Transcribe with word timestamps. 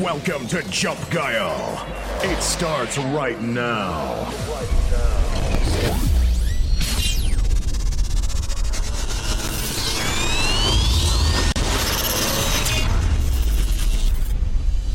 Welcome 0.00 0.46
to 0.48 0.62
Jump 0.70 0.98
Guile. 1.10 1.86
It 2.22 2.42
starts 2.42 2.96
right 2.96 3.38
now. 3.42 4.32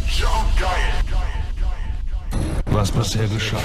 Jump 0.07 0.57
Guile. 0.57 1.04
Was 2.71 2.89
bisher 2.89 3.27
geschah. 3.27 3.61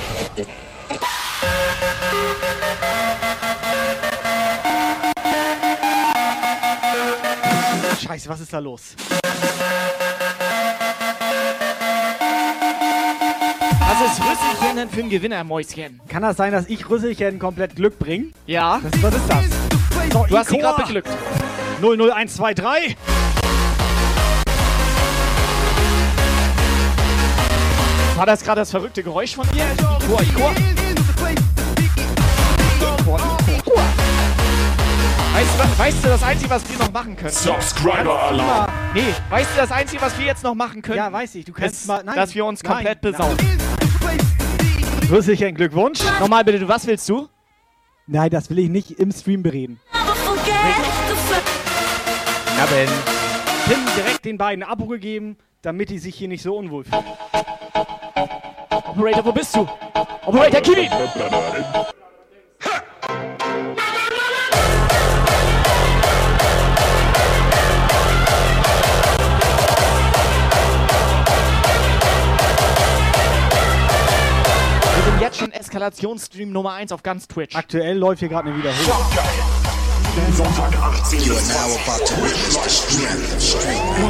Scheiße, 8.02 8.28
was 8.28 8.40
ist 8.40 8.52
da 8.52 8.58
los? 8.58 8.94
Was 14.16 14.20
ist 14.20 14.30
Rüsselchen 14.30 14.76
denn 14.76 14.88
für 14.90 15.00
ein 15.00 15.10
Gewinner, 15.10 15.42
Mäuschen? 15.42 16.00
Kann 16.08 16.22
das 16.22 16.36
sein, 16.36 16.52
dass 16.52 16.68
ich 16.68 16.88
Rüsselchen 16.88 17.40
komplett 17.40 17.74
Glück 17.74 17.98
bringe? 17.98 18.26
Ja. 18.46 18.80
Das, 18.80 19.02
was 19.02 19.14
ist 19.16 19.28
das? 19.28 19.44
So, 20.12 20.26
Du 20.28 20.38
hast 20.38 20.48
sie 20.50 20.56
Ikor. 20.56 20.70
gerade 20.70 20.82
beglückt. 20.84 21.08
00123. 21.80 22.96
War 28.14 28.26
das 28.26 28.44
gerade 28.44 28.60
das 28.60 28.70
verrückte 28.70 29.02
Geräusch 29.02 29.34
von 29.34 29.48
dir? 29.48 29.64
Chor, 30.06 30.22
Chor. 30.36 30.54
Weißt 35.32 35.48
du, 35.58 35.78
weißt 35.78 36.04
du, 36.04 36.08
das 36.08 36.22
Einzige, 36.22 36.50
was 36.50 36.70
wir 36.70 36.78
noch 36.78 36.92
machen 36.92 37.16
können? 37.16 37.32
Subscriber 37.32 38.22
Alarm. 38.22 38.70
Nee, 38.94 39.12
weißt 39.28 39.50
du, 39.56 39.60
das 39.60 39.72
Einzige, 39.72 40.00
was 40.00 40.16
wir 40.16 40.26
jetzt 40.26 40.44
noch 40.44 40.54
machen 40.54 40.80
können? 40.82 40.98
Ja, 40.98 41.12
weiß 41.12 41.34
ich. 41.34 41.44
Du 41.44 41.52
kannst 41.52 41.80
ist, 41.80 41.86
mal. 41.88 42.04
Nein, 42.04 42.14
dass 42.14 42.32
wir 42.32 42.44
uns 42.44 42.62
nein, 42.62 42.72
komplett 42.74 43.02
nein. 43.02 43.12
besaufen. 43.12 43.63
Rüsselchen, 45.14 45.54
Glückwunsch. 45.54 46.00
Nochmal 46.18 46.42
bitte, 46.42 46.58
du, 46.58 46.66
was 46.66 46.88
willst 46.88 47.08
du? 47.08 47.28
Nein, 48.08 48.30
das 48.30 48.50
will 48.50 48.58
ich 48.58 48.68
nicht 48.68 48.90
im 48.98 49.12
Stream 49.12 49.44
bereden. 49.44 49.78
Ja, 52.58 52.66
Ben. 52.66 52.88
Tim 53.68 53.78
direkt 53.96 54.24
den 54.24 54.38
beiden 54.38 54.64
ein 54.64 54.68
Abo 54.68 54.86
gegeben, 54.86 55.36
damit 55.62 55.90
die 55.90 56.00
sich 56.00 56.16
hier 56.16 56.26
nicht 56.26 56.42
so 56.42 56.56
unwohl 56.56 56.82
fühlen. 56.82 57.04
Operator, 58.70 59.24
wo 59.24 59.30
bist 59.30 59.54
du? 59.54 59.68
Operator, 60.26 60.60
Kiwi! 60.60 60.90
Jetzt 75.34 75.40
schon 75.40 75.52
Eskalationsstream 75.52 76.52
Nummer 76.52 76.74
1 76.74 76.92
auf 76.92 77.02
ganz 77.02 77.26
Twitch. 77.26 77.56
Aktuell 77.56 77.98
läuft 77.98 78.20
hier 78.20 78.28
gerade 78.28 78.48
eine 78.48 78.58
Wiederholung. 78.58 78.84
Sonntag 80.32 80.76
18 80.76 81.20
Uhr. 81.22 81.36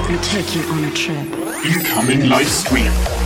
Me 0.09 0.19
take 0.21 0.55
you 0.55 0.63
on 0.71 0.85
a 0.85 0.91
trip. 0.91 1.17
Incoming 1.65 2.29
Livestream. 2.29 2.85
Jump 2.85 3.24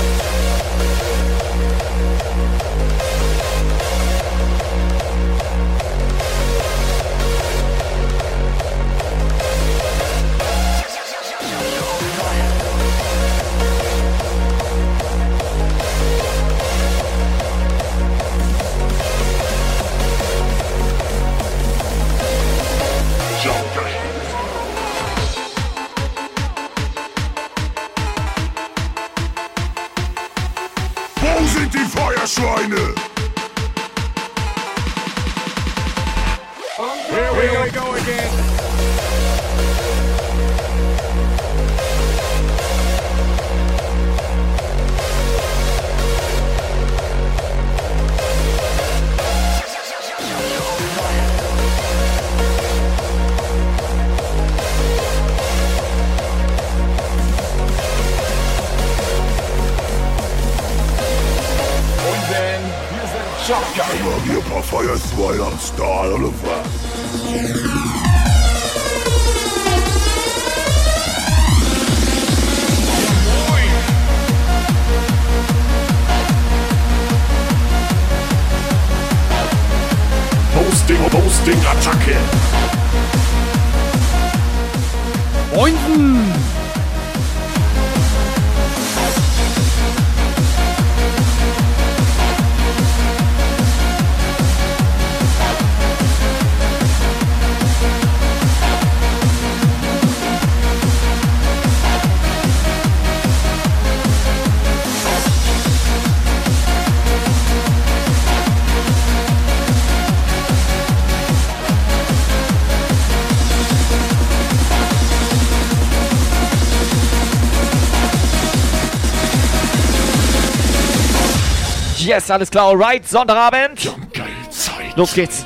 Yes, 122.08 122.30
alles 122.30 122.50
klar, 122.50 122.68
alright, 122.68 123.06
Sonntagabend. 123.06 123.84
Jump 123.84 124.14
Guile 124.14 124.48
Zeit. 124.48 124.96
Los 124.96 125.12
geht's. 125.12 125.44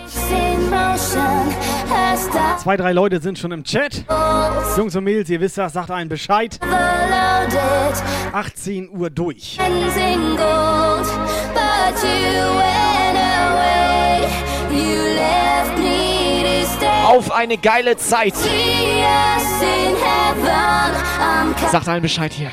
Zwei, 2.63 2.77
drei 2.77 2.93
Leute 2.93 3.21
sind 3.21 3.37
schon 3.37 3.51
im 3.51 3.65
Chat. 3.65 4.05
Jungs 4.77 4.95
und 4.95 5.03
Mädels, 5.03 5.29
ihr 5.29 5.41
wisst 5.41 5.59
das, 5.59 5.73
sagt 5.73 5.91
einen 5.91 6.09
Bescheid. 6.09 6.61
18 8.33 8.91
Uhr 8.91 9.11
durch. 9.11 9.59
Auf 17.07 17.33
eine 17.33 17.59
geile 17.59 17.97
Zeit. 17.97 18.35
Sagt 21.73 21.89
allen 21.89 22.03
Bescheid 22.03 22.33
hier. 22.33 22.53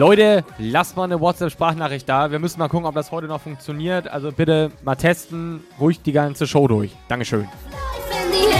Leute, 0.00 0.44
lasst 0.56 0.96
mal 0.96 1.04
eine 1.04 1.20
WhatsApp-Sprachnachricht 1.20 2.08
da. 2.08 2.30
Wir 2.30 2.38
müssen 2.38 2.58
mal 2.58 2.68
gucken, 2.68 2.86
ob 2.86 2.94
das 2.94 3.10
heute 3.10 3.26
noch 3.26 3.42
funktioniert. 3.42 4.08
Also 4.08 4.32
bitte 4.32 4.70
mal 4.82 4.94
testen, 4.94 5.62
ruhig 5.78 6.00
die 6.00 6.12
ganze 6.12 6.46
Show 6.46 6.68
durch. 6.68 6.92
Dankeschön. 7.08 7.42
In 7.42 7.48
the 8.32 8.50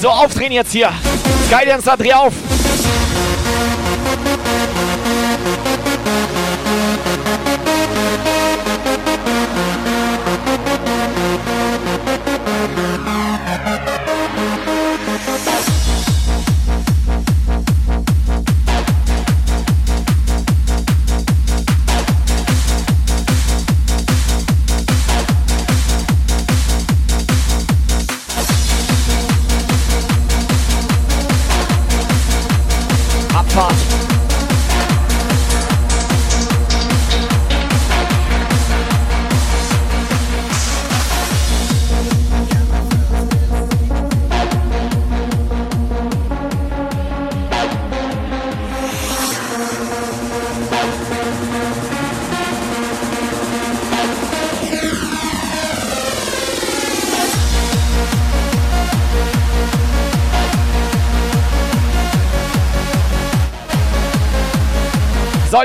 So, 0.00 0.08
aufdrehen 0.08 0.52
jetzt 0.52 0.72
hier. 0.72 0.90
Skydance 1.46 1.84
da 1.84 1.94
dreh 1.94 2.14
auf. 2.14 2.32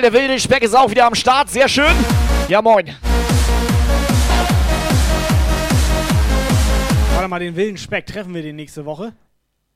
Der 0.05 0.13
wilde 0.13 0.39
Speck 0.39 0.61
ist 0.61 0.75
auch 0.75 0.91
wieder 0.91 1.07
am 1.07 1.15
Start. 1.15 1.49
Sehr 1.49 1.67
schön. 1.67 1.91
Ja, 2.47 2.61
moin. 2.61 2.95
Warte 7.15 7.27
mal, 7.27 7.39
den 7.39 7.55
wilden 7.55 7.77
Speck 7.77 8.05
treffen 8.05 8.35
wir 8.35 8.43
den 8.43 8.55
nächste 8.55 8.85
Woche. 8.85 9.13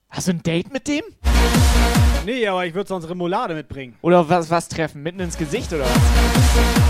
Hast 0.07 0.27
du 0.27 0.33
ein 0.33 0.43
Date 0.43 0.71
mit 0.71 0.87
dem? 0.87 1.01
Nee, 2.27 2.47
aber 2.47 2.63
ich 2.63 2.75
würde 2.75 2.87
sonst 2.87 3.09
Remoulade 3.09 3.55
mitbringen. 3.55 3.95
Oder 4.03 4.29
was, 4.29 4.51
was 4.51 4.67
treffen? 4.67 5.01
Mitten 5.01 5.19
ins 5.19 5.35
Gesicht 5.35 5.73
oder 5.73 5.85
was? 5.85 6.88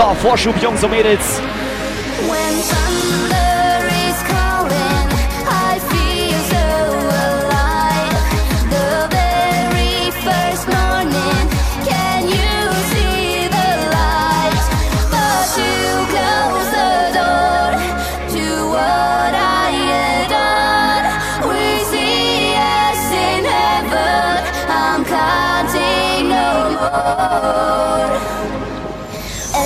So, 0.00 0.14
Vorschub, 0.14 0.56
Jungs 0.62 0.82
und 0.82 0.92
Mädels. 0.92 1.42
When 2.26 2.60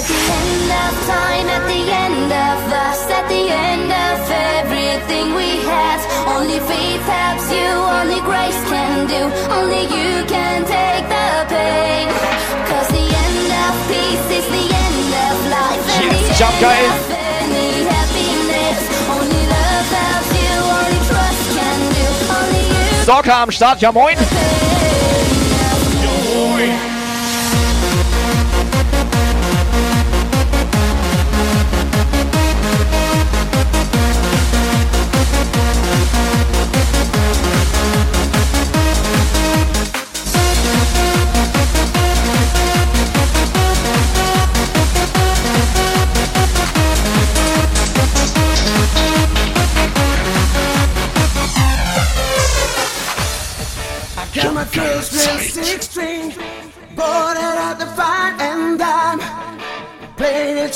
the 0.08 0.20
end 0.40 0.70
of 0.84 0.92
time, 1.06 1.46
at 1.56 1.64
the 1.72 1.82
end 2.04 2.30
of 2.32 2.58
us, 2.86 3.00
at 3.10 3.26
the 3.28 3.44
end 3.50 3.90
of 3.90 4.18
everything 4.60 5.34
we 5.34 5.50
had, 5.64 5.98
only 6.34 6.58
faith 6.70 7.04
helps 7.08 7.46
you, 7.50 7.68
only 7.98 8.20
grace 8.28 8.60
can 8.72 9.06
do, 9.06 9.22
only 9.58 9.84
you 9.96 10.10
can 10.26 10.58
take 10.64 11.04
the 11.08 11.28
pain. 11.48 12.06
Cause 12.68 12.88
the 12.98 13.06
end 13.24 13.50
of 13.64 13.74
peace 13.90 14.26
is 14.38 14.46
the 14.56 14.66
end 14.84 15.10
of 15.28 15.36
life, 15.56 15.84
and 15.96 16.12
Yes, 16.12 16.38
the 16.38 16.50
guys. 16.60 16.94
any 17.40 17.70
happiness. 17.92 18.80
Only 19.16 19.42
love 19.54 19.88
helps 19.98 20.30
you, 20.42 20.54
only 20.78 21.00
trust 21.08 21.44
can 21.56 21.80
do, 21.96 22.06
only 22.36 22.62
you 22.68 23.02
Stalker 23.04 23.30
am 23.32 23.50
Start. 23.52 23.80
Ja, 23.80 23.90
moin. 23.92 24.16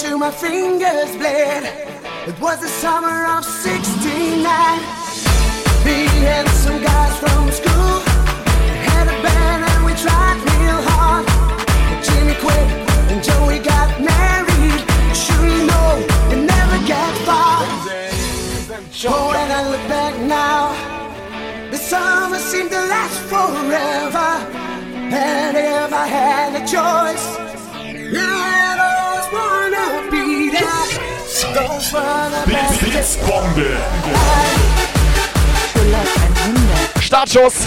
Till 0.09 0.19
my 0.19 0.31
fingers 0.31 1.11
bled. 1.21 1.65
It 2.31 2.37
was 2.41 2.59
the 2.61 2.73
summer 2.83 3.19
of 3.35 3.45
69. 3.45 4.81
Me 5.85 5.99
and 6.37 6.49
some 6.65 6.79
guys 6.83 7.15
from 7.23 7.45
school 7.61 7.97
had 8.91 9.07
a 9.15 9.17
band 9.25 9.63
and 9.73 9.81
we 9.89 9.93
tried 10.05 10.39
real 10.53 10.81
hard. 10.91 11.25
Jimmy 12.07 12.37
quit 12.45 12.69
and 13.11 13.21
Joey 13.29 13.59
got 13.73 13.89
married. 14.13 14.81
Sure 15.23 15.47
you 15.55 15.63
know 15.71 15.91
we 16.31 16.37
never 16.55 16.79
get 16.93 17.13
far. 17.29 17.59
Oh, 19.11 19.29
when 19.33 19.49
I 19.59 19.61
look 19.73 19.85
back 19.97 20.15
now. 20.41 20.61
The 21.71 21.81
summer 21.93 22.41
seemed 22.51 22.71
to 22.71 22.83
last 22.95 23.19
forever. 23.33 24.31
And 25.27 25.55
if 25.57 25.93
I 26.05 26.07
had 26.19 26.51
a 26.61 26.65
choice, 26.77 27.27
I'd 27.75 28.38
Blitzbombe. 32.81 33.77
Startschuss. 37.01 37.65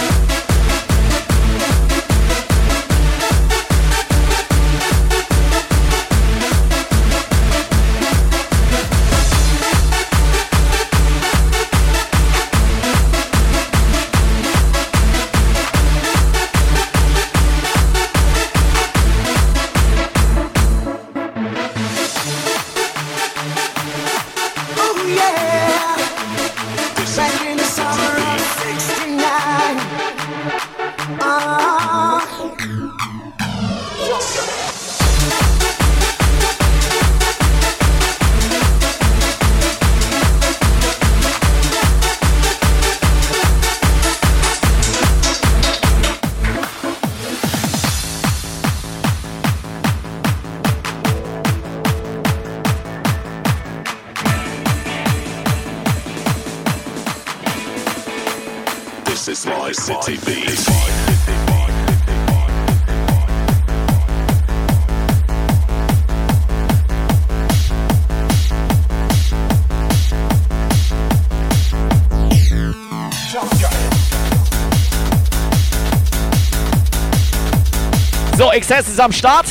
Excess 78.72 78.94
ist 78.94 79.02
am 79.02 79.12
Start. 79.12 79.48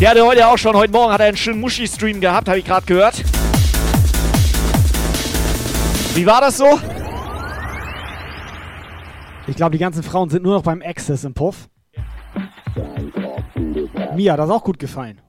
Der 0.00 0.10
hatte 0.10 0.24
heute 0.24 0.46
auch 0.46 0.56
schon, 0.56 0.76
heute 0.76 0.92
Morgen 0.92 1.12
hat 1.12 1.18
er 1.18 1.26
einen 1.26 1.36
schönen 1.36 1.58
Muschi-Stream 1.58 2.20
gehabt, 2.20 2.48
habe 2.48 2.60
ich 2.60 2.64
gerade 2.64 2.86
gehört. 2.86 3.24
Wie 6.14 6.24
war 6.24 6.40
das 6.40 6.58
so? 6.58 6.78
Ich 9.48 9.56
glaube, 9.56 9.72
die 9.72 9.78
ganzen 9.78 10.04
Frauen 10.04 10.30
sind 10.30 10.44
nur 10.44 10.54
noch 10.54 10.62
beim 10.62 10.82
Access 10.82 11.24
im 11.24 11.34
Puff. 11.34 11.68
Mir 14.14 14.34
hat 14.34 14.38
das 14.38 14.48
auch 14.48 14.62
gut 14.62 14.78
gefallen. 14.78 15.20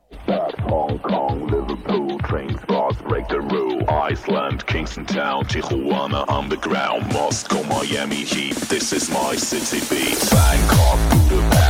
Hong 0.69 1.01
Kong, 1.01 1.47
Liverpool, 1.47 2.19
train 2.19 2.55
spots 2.61 2.97
break 3.07 3.25
the 3.29 3.37
rule. 3.37 3.83
Iceland, 3.89 4.67
Kingston 4.67 5.05
Town, 5.07 5.47
Tijuana 5.47 6.23
underground, 6.29 7.11
Moscow, 7.11 7.63
Miami 7.63 8.23
Heat. 8.23 8.55
This 8.69 8.93
is 8.93 9.09
my 9.09 9.35
city 9.35 9.81
beat. 9.89 10.19
Bangkok, 10.29 10.99
Budapest, 11.09 11.60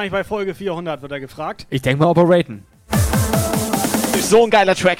eigentlich 0.00 0.12
bei 0.12 0.24
Folge 0.24 0.54
400, 0.54 1.02
wird 1.02 1.12
er 1.12 1.20
gefragt. 1.20 1.66
Ich 1.70 1.82
denke 1.82 2.02
mal 2.02 2.10
operaten. 2.10 2.64
So 4.20 4.44
ein 4.44 4.50
geiler 4.50 4.74
Track. 4.74 4.98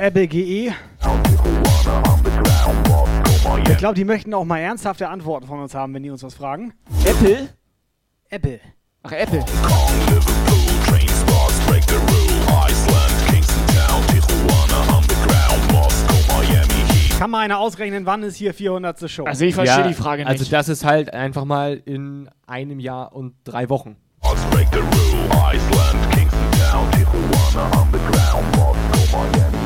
So, 0.00 0.06
Apple 0.06 0.26
GE. 0.28 0.72
Ich 3.68 3.76
glaube, 3.76 3.94
die 3.94 4.04
möchten 4.04 4.32
auch 4.32 4.44
mal 4.44 4.58
ernsthafte 4.58 5.08
Antworten 5.08 5.46
von 5.46 5.60
uns 5.60 5.74
haben, 5.74 5.92
wenn 5.92 6.02
die 6.02 6.08
uns 6.10 6.22
was 6.22 6.34
fragen. 6.34 6.72
Apple? 7.04 7.48
Apple. 8.30 8.60
Ach, 9.02 9.12
Apple. 9.12 9.44
Kann 17.18 17.30
mal 17.30 17.40
einer 17.40 17.58
ausrechnen, 17.58 18.06
wann 18.06 18.22
ist 18.22 18.36
hier 18.36 18.54
400. 18.54 19.10
Show? 19.10 19.24
Also 19.24 19.44
ich 19.44 19.54
verstehe 19.54 19.86
die 19.88 19.94
Frage 19.94 20.22
nicht. 20.22 20.30
Also 20.30 20.50
das 20.50 20.70
ist 20.70 20.86
halt 20.86 21.12
einfach 21.12 21.44
mal 21.44 21.74
in 21.84 22.30
einem 22.46 22.80
Jahr 22.80 23.14
und 23.14 23.34
drei 23.44 23.68
Wochen. 23.68 23.96
Spots 24.22 24.42
break 24.50 24.68
the 24.72 24.78
rule. 24.78 25.26
Iceland, 25.54 26.10
Kingston 26.12 26.50
Town, 26.70 26.90
Tijuana 26.92 27.82
underground, 27.82 28.56
Moscow, 28.56 29.12
Miami 29.12 29.59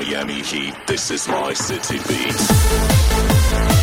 Miami 0.00 0.42
Heat. 0.42 0.74
This 0.86 1.10
is 1.10 1.28
my 1.28 1.52
city 1.52 1.98
beat. 2.08 3.79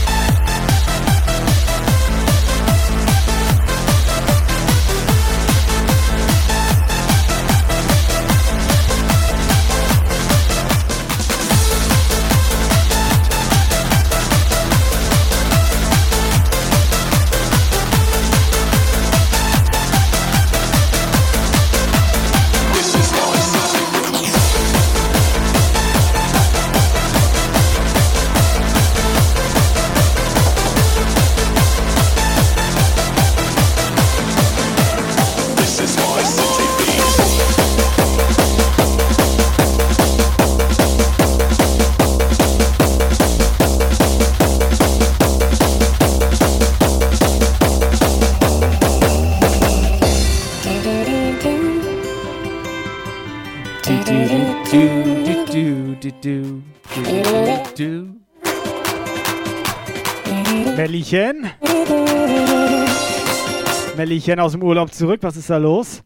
Mellchen 64.17 64.39
aus 64.39 64.53
dem 64.53 64.63
Urlaub 64.63 64.91
zurück, 64.91 65.19
was 65.21 65.37
ist 65.37 65.47
da 65.47 65.57
los? 65.57 66.01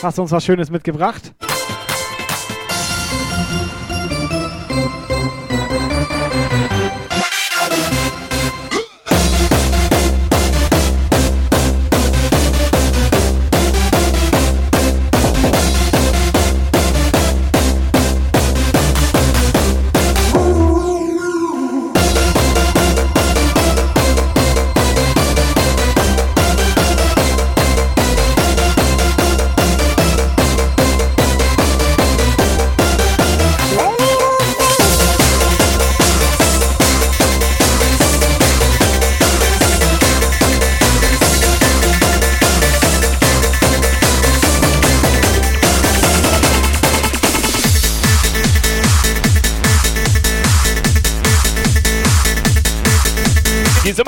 Hast 0.00 0.16
du 0.16 0.22
uns 0.22 0.30
was 0.30 0.44
Schönes 0.44 0.70
mitgebracht? 0.70 1.34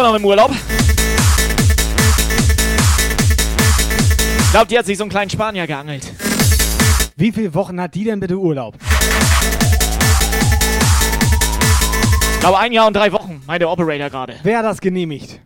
Immer 0.01 0.13
noch 0.13 0.19
im 0.19 0.25
Urlaub. 0.25 0.51
Ich 4.39 4.51
glaube, 4.51 4.67
die 4.69 4.79
hat 4.79 4.87
sich 4.87 4.97
so 4.97 5.05
einen 5.05 5.11
kleinen 5.11 5.29
Spanier 5.29 5.67
geangelt. 5.67 6.11
Wie 7.17 7.31
viele 7.31 7.53
Wochen 7.53 7.79
hat 7.79 7.95
die 7.95 8.05
denn 8.05 8.19
bitte 8.19 8.39
Urlaub? 8.39 8.77
Ich 12.33 12.41
glaube, 12.41 12.59
ein 12.61 12.73
Jahr 12.73 12.87
und 12.87 12.97
drei 12.97 13.13
Wochen, 13.13 13.43
meint 13.47 13.61
der 13.61 13.69
Operator 13.69 14.09
gerade. 14.09 14.37
Wer 14.43 14.61
hat 14.61 14.65
das 14.65 14.81
genehmigt? 14.81 15.39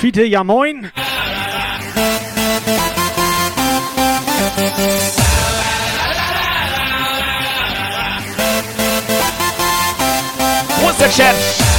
Fiete, 0.00 0.24
ja 0.24 0.44
moin. 0.44 0.90
the 11.02 11.08
chips. 11.08 11.71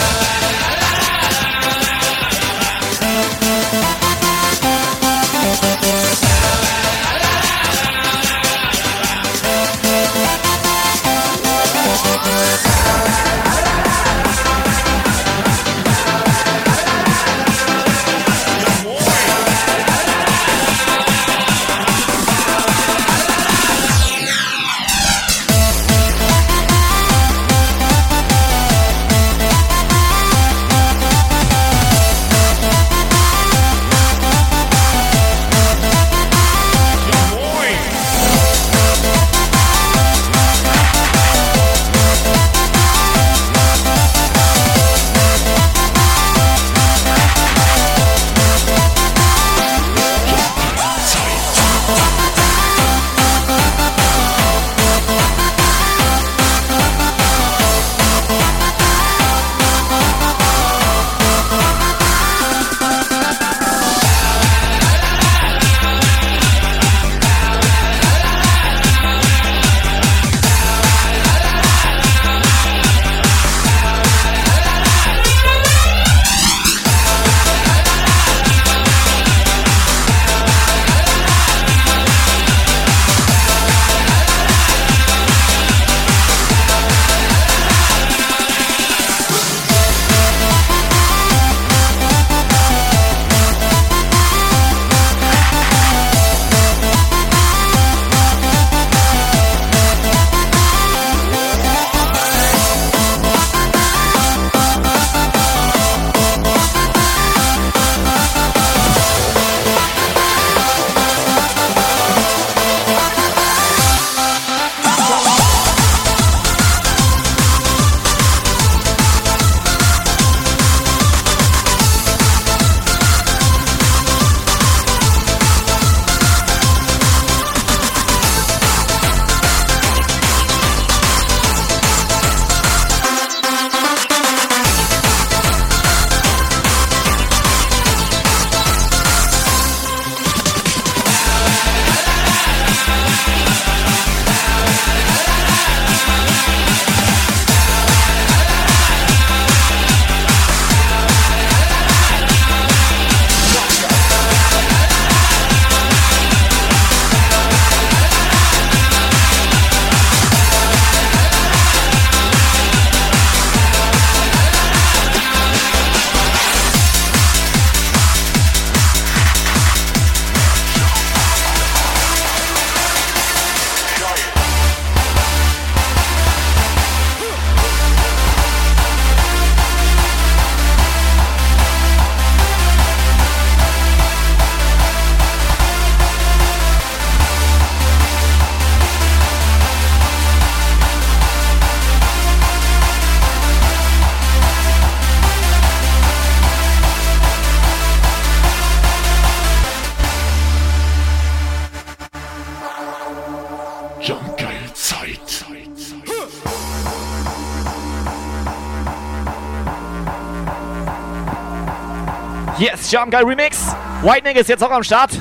Jump 212.94 213.12
Guy 213.12 213.24
Remix. 213.24 213.76
Whitening 214.04 214.36
ist 214.36 214.48
jetzt 214.50 214.64
auch 214.64 214.70
am 214.70 214.84
Start. 214.84 215.20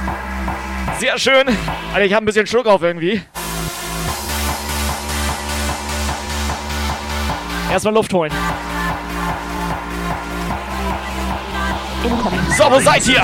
Sehr 0.98 1.18
schön. 1.18 1.48
Alter, 1.94 2.04
ich 2.04 2.12
habe 2.12 2.22
ein 2.22 2.26
bisschen 2.26 2.46
Schluck 2.46 2.66
auf 2.66 2.82
irgendwie. 2.82 3.22
Erstmal 7.70 7.94
Luft 7.94 8.12
holen. 8.12 8.30
So, 12.58 12.64
wo 12.70 12.78
seid 12.78 13.06
ihr? 13.08 13.22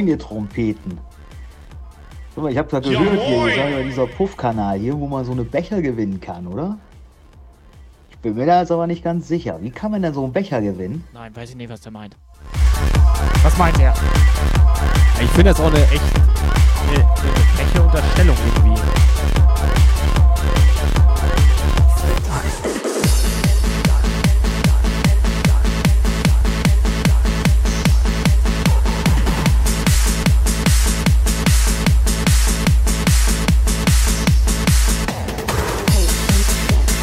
Ja, 0.00 0.06
moin, 0.06 0.08
ihr 0.08 0.18
Trompeten. 0.18 0.98
Guck 2.34 2.44
mal, 2.44 2.52
ich 2.52 2.58
hab 2.58 2.70
grad 2.70 2.84
gehört 2.84 3.20
hier, 3.20 3.46
ihr 3.46 3.54
seid 3.54 3.70
ja 3.70 3.82
dieser 3.82 4.06
Puffkanal 4.06 4.78
hier, 4.78 4.98
wo 4.98 5.06
man 5.06 5.24
so 5.26 5.32
eine 5.32 5.44
Becher 5.44 5.82
gewinnen 5.82 6.20
kann, 6.20 6.46
oder? 6.46 6.78
Ich 8.10 8.16
bin 8.18 8.34
mir 8.34 8.46
da 8.46 8.60
jetzt 8.60 8.72
aber 8.72 8.86
nicht 8.86 9.04
ganz 9.04 9.28
sicher. 9.28 9.58
Wie 9.60 9.70
kann 9.70 9.90
man 9.90 10.00
denn 10.00 10.14
so 10.14 10.24
einen 10.24 10.32
Becher 10.32 10.62
gewinnen? 10.62 11.04
Nein, 11.12 11.36
weiß 11.36 11.50
ich 11.50 11.56
nicht, 11.56 11.70
was 11.70 11.82
der 11.82 11.92
meint. 11.92 12.16
Was 13.42 13.58
meint 13.58 13.78
er? 13.78 13.92
Ich 15.20 15.28
finde 15.30 15.50
das 15.50 15.60
auch 15.60 15.66
eine 15.66 15.82
echt 15.82 16.02
eine, 16.88 16.98
eine 16.98 17.06
freche 17.54 17.82
Unterstellung 17.82 18.36
irgendwie. 18.54 18.89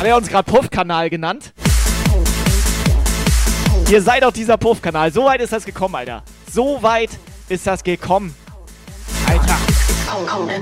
Hat 0.07 0.13
er 0.13 0.17
uns 0.17 0.29
gerade 0.29 0.49
Puff-Kanal 0.49 1.09
genannt. 1.09 1.53
Ihr 3.89 4.01
seid 4.01 4.23
auf 4.23 4.31
dieser 4.31 4.57
Puff-Kanal. 4.57 5.11
So 5.11 5.25
weit 5.25 5.41
ist 5.41 5.51
das 5.51 5.65
gekommen, 5.65 5.95
Alter. 5.95 6.23
So 6.49 6.81
weit 6.81 7.09
ist 7.49 7.67
das 7.67 7.83
gekommen. 7.83 8.33
Alter. 9.27 9.57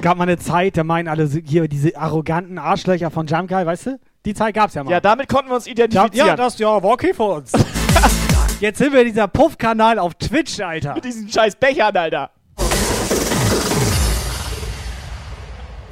Gab 0.02 0.18
mal 0.18 0.24
eine 0.24 0.40
Zeit, 0.40 0.78
da 0.78 0.84
meinen 0.84 1.08
alle 1.08 1.30
hier 1.46 1.68
diese 1.68 1.96
arroganten 1.96 2.58
Arschlöcher 2.58 3.12
von 3.12 3.28
Jamkai, 3.28 3.68
weißt 3.68 3.86
du? 3.86 4.00
Die 4.26 4.34
Zeit 4.34 4.56
gab's 4.56 4.74
ja 4.74 4.84
mal. 4.84 4.90
Ja, 4.90 5.00
damit 5.00 5.30
konnten 5.30 5.50
wir 5.52 5.56
uns 5.56 5.68
identifizieren. 5.68 6.28
ja, 6.28 6.36
das 6.36 6.58
ja, 6.58 6.82
war 6.82 6.92
okay 6.92 7.14
für 7.14 7.24
uns. 7.24 7.52
Jetzt 8.60 8.80
sind 8.80 8.94
wir 8.94 9.04
dieser 9.04 9.28
Puff-Kanal 9.28 10.00
auf 10.00 10.16
Twitch, 10.16 10.60
Alter. 10.60 10.96
Mit 10.96 11.06
diesen 11.06 11.30
scheiß 11.30 11.56
Bechern, 11.58 11.96
Alter. 11.96 12.32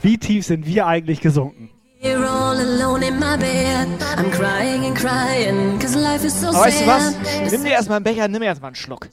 Wie 0.02 0.18
tief 0.18 0.44
sind 0.46 0.66
wir 0.66 0.88
eigentlich 0.88 1.22
gesunken? 1.22 1.73
Aber 6.56 6.66
weißt 6.66 6.82
du 6.82 6.88
was? 6.88 7.14
Nimm 7.52 7.64
dir 7.64 7.72
erstmal 7.72 7.96
einen 7.98 8.04
Becher, 8.04 8.28
nimm 8.28 8.40
mir 8.40 8.46
erstmal 8.48 8.70
einen 8.70 8.76
Schluck. 8.76 9.08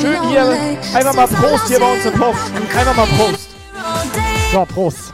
Schön 0.00 0.28
hier, 0.28 0.56
einfach 0.94 1.14
mal 1.14 1.28
Prost 1.28 1.68
hier 1.68 1.78
bei 1.78 1.92
uns 1.92 2.04
im 2.04 2.12
Puff. 2.14 2.50
Einfach 2.76 2.96
mal 2.96 3.06
Prost. 3.06 3.48
So, 4.52 4.64
Prost. 4.64 5.12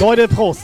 Leute, 0.00 0.28
Prost. 0.28 0.62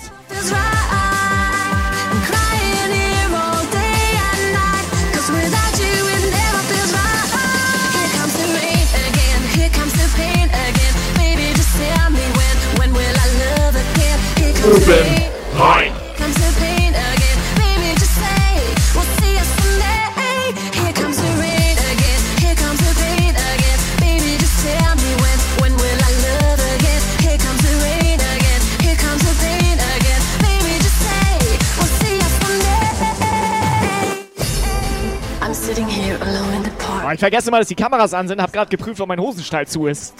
Aber 36.90 37.08
park. 37.08 37.14
ich 37.14 37.20
vergesse 37.20 37.50
mal, 37.50 37.58
dass 37.58 37.68
die 37.68 37.74
Kameras 37.74 38.14
an 38.14 38.28
sind. 38.28 38.40
Hab 38.40 38.52
gerade 38.52 38.70
geprüft, 38.70 39.00
ob 39.00 39.08
mein 39.08 39.20
Hosenstall 39.20 39.66
zu 39.66 39.86
ist. 39.86 40.14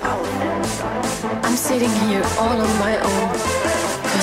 I'm 1.42 1.56
sitting 1.56 1.90
here 2.08 2.22
all 2.38 2.60
on 2.60 2.78
my 2.78 2.96
own. 3.02 3.49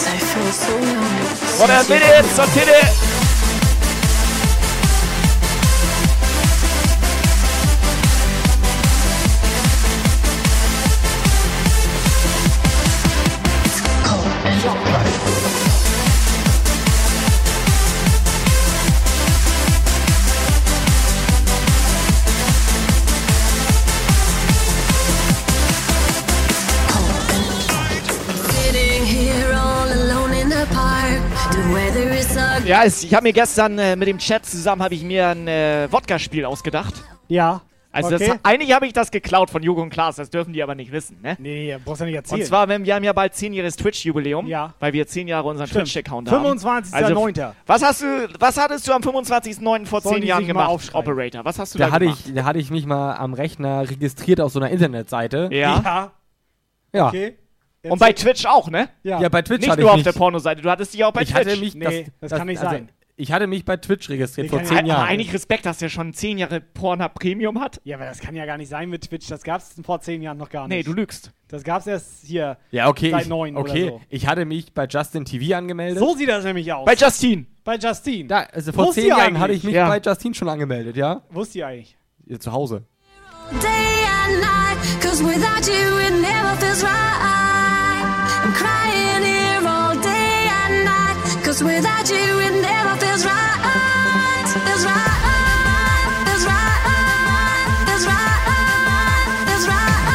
i 0.06 0.18
feel 0.18 0.52
so 0.52 0.80
nice 0.80 1.60
What 1.60 1.70
a 1.72 1.90
minute 1.90 2.26
did 2.54 2.68
it! 2.68 3.07
Ja, 32.68 32.84
es, 32.84 33.04
ich 33.04 33.14
habe 33.14 33.24
mir 33.24 33.34
gestern 33.34 33.80
äh, 33.80 33.96
mit 33.96 34.08
dem 34.08 34.18
Chat 34.18 34.46
zusammen 34.46 34.84
habe 34.84 34.94
ich 34.94 35.04
mir 35.04 35.30
ein 35.30 35.48
äh, 35.48 35.88
Wodka-Spiel 35.90 36.44
ausgedacht. 36.46 36.94
Ja. 37.30 37.62
Also 37.90 38.14
okay. 38.14 38.28
das, 38.28 38.40
eigentlich 38.44 38.74
habe 38.74 38.86
ich 38.86 38.94
das 38.94 39.10
geklaut 39.10 39.50
von 39.50 39.64
Joko 39.64 39.82
und 39.82 39.90
Klaas, 39.90 40.18
das 40.18 40.30
dürfen 40.30 40.54
die 40.54 40.62
aber 40.62 40.76
nicht 40.76 40.92
wissen, 40.92 41.20
ne? 41.24 41.36
nee, 41.40 41.76
brauchst 41.84 42.02
du 42.02 42.06
nicht 42.06 42.14
erzählen. 42.16 42.42
Und 42.42 42.46
zwar, 42.46 42.68
wenn 42.68 42.86
wir 42.86 42.94
haben 42.94 43.04
ja 43.04 43.14
bald 43.14 43.34
10-jähriges 43.34 43.78
Twitch-Jubiläum, 43.78 44.46
Ja. 44.46 44.74
weil 44.80 44.94
wir 44.94 45.08
10 45.08 45.28
Jahre 45.28 45.48
unseren. 45.48 45.68
Twitch-Account 45.68 46.30
haben. 46.30 46.46
25.09. 46.46 46.94
Also, 46.94 47.54
was 47.66 47.82
hast 47.84 48.02
du, 48.02 48.28
was 48.40 48.58
hattest 48.58 48.88
du 48.88 48.92
am 48.92 49.02
25.09. 49.02 49.86
vor 49.86 50.02
Sollen 50.02 50.16
10 50.16 50.22
die 50.22 50.28
Jahren 50.28 50.46
gemacht? 50.46 50.92
Operator? 50.94 51.44
Was 51.46 51.58
hast 51.58 51.74
du 51.74 51.80
Da 51.80 51.88
da 51.88 51.92
hatte, 51.94 52.06
gemacht? 52.06 52.24
ich, 52.28 52.34
da 52.36 52.44
hatte 52.44 52.60
ich 52.60 52.70
mich 52.70 52.86
mal 52.86 53.16
am 53.16 53.34
Rechner 53.34 53.90
registriert 53.90 54.42
auf 54.42 54.52
so 54.52 54.60
einer 54.60 54.70
Internetseite. 54.70 55.50
ja. 55.52 55.82
ja. 55.84 56.12
Ja. 56.94 57.08
Okay. 57.08 57.38
Und 57.92 58.00
bei 58.00 58.14
Twitch 58.14 58.46
auch, 58.46 58.70
ne? 58.70 58.90
ja. 59.04 59.22
Ja, 59.22 59.30
bei 59.30 59.42
Twitch 59.42 59.62
Nicht 59.62 59.70
hatte 59.72 59.82
nur 59.82 59.90
ich 59.90 59.92
auf 59.92 59.98
mich, 59.98 60.04
der 60.06 60.14
Pornoseite, 60.14 60.62
du 60.62 60.70
hattest 60.70 60.94
dich 60.94 61.04
auch 61.04 61.12
bei 61.14 61.22
ich 61.24 61.30
Twitch. 61.34 61.48
hatte 61.48 61.60
mich, 61.60 61.76
Nee, 61.76 62.08
das 62.20 62.32
kann 62.32 62.48
nicht 62.48 62.60
sein. 62.60 62.90
Ich 63.20 63.32
hatte 63.32 63.48
mich 63.48 63.66
bei 63.66 63.78
Twitch 63.78 64.10
registriert 64.12 64.50
vor 64.52 64.64
zehn 64.64 64.78
Aber 64.78 64.88
Jahren. 64.88 65.08
eigentlich 65.08 65.34
Respekt, 65.34 65.66
dass 65.66 65.80
der 65.80 65.90
schon 65.90 66.14
10 66.14 66.38
Jahre 66.38 66.62
Pornhub 66.62 67.16
Premium 67.16 67.60
hat. 67.60 67.82
Ja, 67.84 67.98
aber 67.98 68.06
das 68.06 68.20
kann 68.20 68.36
ja 68.36 68.46
gar 68.46 68.58
nicht 68.58 68.70
sein 68.70 68.92
mit 68.92 69.10
Twitch. 69.10 69.26
Das 69.28 69.42
gab's 69.42 69.74
vor 69.84 70.00
zehn 70.02 70.22
Jahren 70.22 70.38
noch 70.38 70.50
gar 70.52 70.68
nicht. 70.68 70.78
Nee, 70.78 70.84
du 70.84 70.94
lügst. 70.94 71.32
Das 71.48 71.64
gab's 71.64 71.88
erst 71.88 72.24
hier. 72.28 72.58
ja, 72.70 72.88
okay. 72.88 73.10
Seit 73.10 73.24
ich, 73.24 73.28
neun 73.28 73.58
oder 73.58 73.72
okay. 73.72 73.88
so. 73.90 74.02
Ich 74.10 74.28
hatte 74.28 74.46
mich 74.46 74.72
bei 74.72 74.86
Justin 74.86 75.26
TV 75.26 75.58
angemeldet. 75.58 75.98
So 75.98 76.14
sieht 76.16 76.30
das 76.30 76.44
nämlich 76.44 76.72
aus. 76.72 76.86
Bei 76.86 76.94
Justine. 76.94 77.48
Bei 77.64 77.78
Justine. 77.78 78.28
Da, 78.28 78.42
also 78.54 78.72
vor 78.72 78.86
Wusste 78.86 79.02
zehn 79.02 79.10
ihr 79.10 79.18
Jahren 79.18 79.40
hatte 79.40 79.54
ich 79.54 79.64
mich 79.64 79.74
Ja. 79.74 79.88
bei 79.90 80.00
Justin 80.00 80.36
schon 80.36 80.48
angemeldet, 80.50 80.96
ja? 80.96 81.24
Wusste 81.32 81.58
ihr 81.58 81.66
eigentlich? 81.68 81.98
Hier 82.28 82.40
zu 82.40 82.52
Hause. 82.52 82.84
day 83.64 83.68
and 83.68 84.42
night. 84.42 85.02
Cause 85.02 85.24
without 85.26 85.66
you, 85.68 85.98
it 86.06 86.22
never 86.22 86.56
feels 86.60 86.84
right. 86.84 87.27
Cause 91.58 91.64
without 91.64 92.08
you, 92.08 92.40
it 92.40 92.62
never 92.62 92.96
feels 93.00 93.26
right. 93.26 94.46
Feels 94.46 94.86
right. 94.86 94.94
Feels 96.28 96.46
right. 96.46 96.86
Feels 97.88 98.06
right. 98.06 98.46
Feels 99.48 99.66
right. 99.66 99.66
Feels 99.66 99.66
right. 99.66 100.06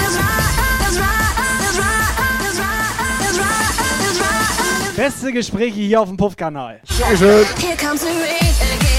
Feels 0.00 0.16
right. 0.16 1.36
Feels 1.60 1.78
right. 1.78 2.16
Feels 2.40 2.58
right. 2.58 2.96
Feels 3.20 3.38
right. 3.38 3.76
Feels 4.00 4.20
right. 4.20 4.96
Beste 4.96 5.32
Gespräche 5.32 5.80
hier 5.80 6.00
auf 6.00 6.08
dem 6.08 6.16
Puff-Kanal. 6.16 6.80
Here 6.96 7.76
comes 7.76 8.00
the 8.00 8.06
rain 8.06 8.54
again. 8.72 8.97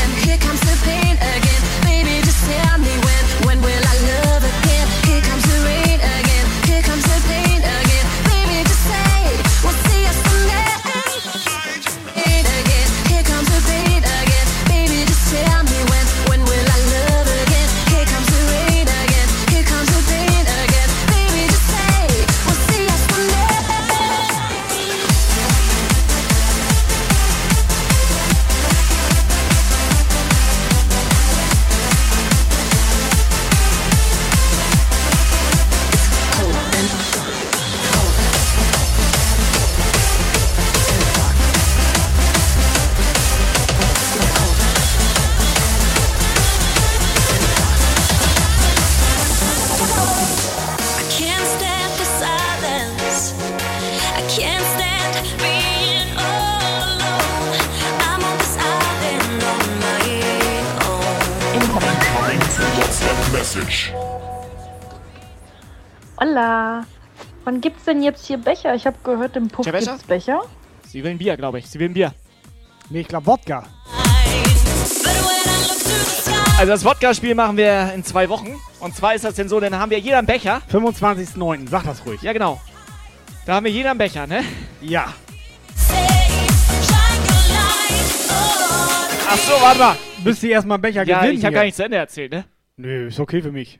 Hola. 66.19 66.85
Wann 67.45 67.61
gibt's 67.61 67.85
denn 67.85 68.03
jetzt 68.03 68.25
hier 68.27 68.37
Becher? 68.37 68.75
Ich 68.75 68.85
habe 68.85 68.97
gehört, 69.03 69.35
im 69.35 69.47
Puff 69.47 69.65
Becher? 69.65 69.79
gibt's 69.93 70.03
Becher. 70.03 70.41
Sie 70.87 71.03
will 71.03 71.11
ein 71.11 71.17
Bier, 71.17 71.37
glaube 71.37 71.59
ich. 71.59 71.67
Sie 71.69 71.79
will 71.79 71.89
ein 71.89 71.93
Bier. 71.93 72.13
Nee, 72.89 73.01
ich 73.01 73.07
glaube 73.07 73.25
Wodka. 73.27 73.65
Also 76.57 76.71
das 76.73 76.83
Wodka-Spiel 76.83 77.35
machen 77.35 77.55
wir 77.55 77.93
in 77.93 78.03
zwei 78.03 78.27
Wochen. 78.27 78.59
Und 78.81 78.95
zwar 78.95 79.15
ist 79.15 79.23
das 79.23 79.35
denn 79.35 79.47
so, 79.47 79.59
dann 79.59 79.77
haben 79.77 79.91
wir 79.91 79.99
jeder 79.99 80.17
einen 80.17 80.27
Becher. 80.27 80.61
25.09. 80.71 81.69
Sag 81.69 81.83
das 81.85 82.05
ruhig. 82.05 82.21
Ja, 82.21 82.33
genau. 82.33 82.59
Da 83.45 83.55
haben 83.55 83.63
wir 83.65 83.71
jeder 83.71 83.91
einen 83.91 83.99
Becher, 83.99 84.27
ne? 84.27 84.43
Ja. 84.81 85.13
Ach 89.31 89.37
so, 89.37 89.53
warte 89.61 89.79
mal. 89.79 89.95
Müsst 90.23 90.43
ihr 90.43 90.49
erstmal 90.51 90.75
einen 90.75 90.81
Becher 90.81 91.03
Ja, 91.05 91.21
gewinnen. 91.21 91.37
ich 91.37 91.45
habe 91.45 91.55
gar 91.55 91.63
nicht 91.63 91.77
zu 91.77 91.83
Ende 91.85 91.97
erzählt, 91.97 92.31
ne? 92.33 92.43
Nö, 92.75 93.07
ist 93.07 93.19
okay 93.19 93.41
für 93.41 93.51
mich. 93.51 93.79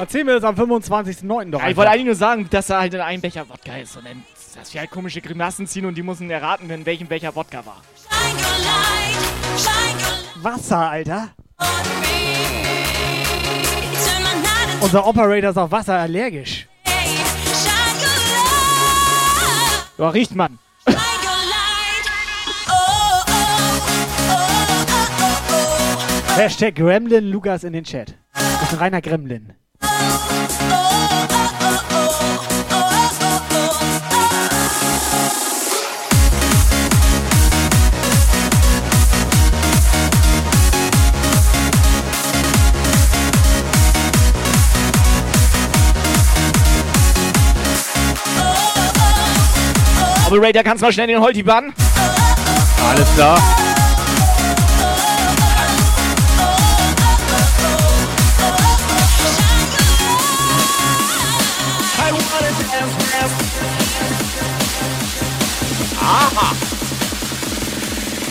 Erzähl 0.00 0.24
mir 0.24 0.34
das 0.34 0.44
am 0.44 0.54
25.09. 0.54 1.50
doch 1.50 1.60
Ja, 1.60 1.68
ich 1.68 1.76
wollte 1.76 1.90
eigentlich 1.90 2.06
nur 2.06 2.14
sagen, 2.14 2.48
dass 2.50 2.68
da 2.68 2.80
halt 2.80 2.94
in 2.94 3.00
einem 3.00 3.20
Becher 3.20 3.48
Wodka 3.48 3.76
ist. 3.76 3.96
Und 3.96 4.06
dann 4.06 4.22
dass 4.58 4.74
wir 4.74 4.80
halt 4.80 4.90
komische 4.90 5.20
Grimassen 5.20 5.66
ziehen 5.66 5.86
und 5.86 5.94
die 5.96 6.02
müssen 6.02 6.28
erraten, 6.30 6.68
in 6.70 6.84
welchem 6.84 7.08
welcher 7.10 7.34
Wodka 7.36 7.64
war. 7.64 7.82
Wasser, 10.42 10.90
Alter. 10.90 11.28
Unser 14.80 15.06
Operator 15.06 15.50
ist 15.50 15.56
auf 15.56 15.70
Wasser 15.70 15.94
allergisch. 15.94 16.66
Ja, 19.96 20.08
riecht 20.10 20.34
man. 20.34 20.58
Hashtag 26.36 26.76
Gremlin 26.76 27.30
Lukas 27.30 27.64
in 27.64 27.72
den 27.72 27.84
Chat. 27.84 28.14
Ist 28.62 28.72
ein 28.72 28.78
reiner 28.78 29.00
Gremlin. 29.00 29.54
Operator, 50.48 50.62
kannst 50.62 50.82
mal 50.82 50.92
schnell 50.92 51.08
den 51.08 51.20
Holti 51.20 51.42
bannen? 51.42 51.74
Alles 52.88 53.14
klar. 53.14 53.57
Aha. 66.10 66.48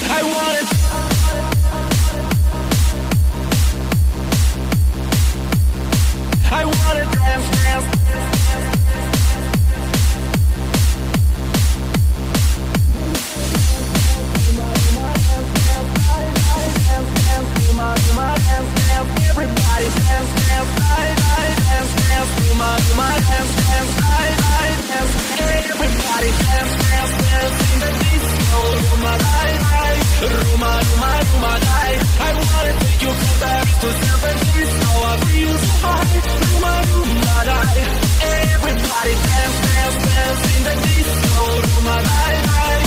I 0.09 0.23
want. 0.23 0.67
I 6.49 6.65
wanna 6.65 7.05
dance, 7.13 7.47
dance. 7.61 7.87
Dance, 19.77 19.93
dance, 20.07 20.71
dance, 20.87 21.16
dance, 22.17 22.33
do 22.41 22.53
my, 22.55 22.73
do 22.77 22.93
my 22.97 23.15
dance, 23.29 23.53
dance, 23.67 23.93
I, 24.01 24.25
I 24.57 24.69
dance. 24.89 25.13
Everybody 25.37 26.29
dance, 26.41 26.73
dance, 26.83 27.13
dance 27.27 27.57
in 27.69 27.79
the 27.83 27.91
disco. 28.01 28.59
Ruma, 28.87 29.13
I, 29.41 29.49
I, 29.81 29.95
Ruma, 30.33 30.71
Ruma, 30.89 31.53
I. 31.77 31.91
I 32.27 32.31
wanna 32.41 32.73
take 32.81 33.01
you 33.05 33.13
Paris 33.41 33.73
to 33.81 33.89
San 34.01 34.17
Francisco. 34.23 34.89
I 35.11 35.15
feel 35.29 35.55
so 35.57 35.73
high. 35.83 36.17
Ruma, 36.41 36.73
Ruma, 36.89 37.37
I. 37.53 37.75
Everybody 38.53 39.13
dance, 39.27 39.57
dance, 39.67 39.97
dance 40.09 40.43
in 40.55 40.61
the 40.67 40.75
disco. 40.87 41.43
Ruma, 41.69 41.97
I, 42.25 42.33
I, 42.65 42.77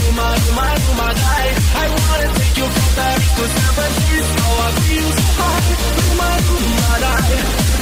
Ruma, 0.00 0.28
Ruma, 0.44 1.08
I. 1.36 1.46
I 1.82 1.86
wanna 1.98 2.28
take 2.38 2.56
you 2.60 2.68
Paris 2.96 3.30
to 3.36 3.44
San 3.56 3.72
Francisco. 3.78 4.46
I 4.64 4.70
feel 4.80 5.08
so 5.18 5.32
high. 5.38 5.74
Ruma, 5.98 6.30
Ruma, 6.48 6.92
I. 7.04 7.77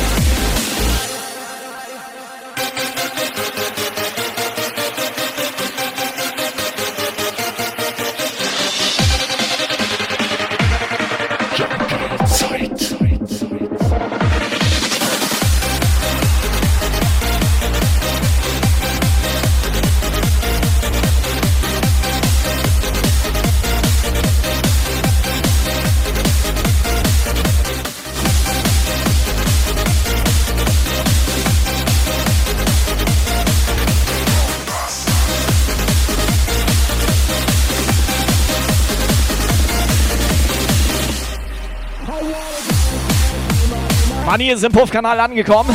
Manni 44.37 44.51
ist 44.51 44.65
im 44.65 44.71
Puffkanal 44.71 45.19
angekommen. 45.19 45.75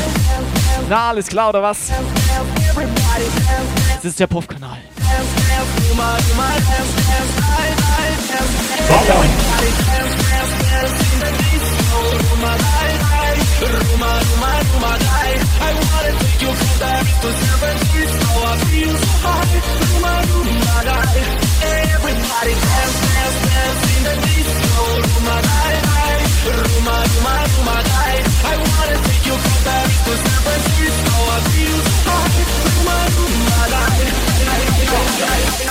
Na, 0.88 1.10
alles 1.10 1.26
klar, 1.26 1.50
oder 1.50 1.64
was? 1.64 1.90
Das 3.96 4.06
ist 4.06 4.20
der 4.20 4.28
Puffkanal. 4.28 4.78
Everybody 5.02 6.54
dance, 9.32 10.16
dance, 10.28 10.56
dance 10.70 11.02
in 11.12 11.20
the 11.24 11.32
disco. 11.42 12.00
Ruma, 12.36 12.54
I. 12.54 13.12
I 15.64 15.74
wanna 27.64 28.31
Dankeschön, 35.22 35.70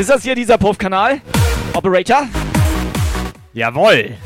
Ist 0.00 0.08
das 0.08 0.22
hier 0.22 0.34
dieser 0.34 0.56
Puff-Kanal? 0.56 1.20
Operator? 1.74 2.26
Jawoll. 3.52 4.16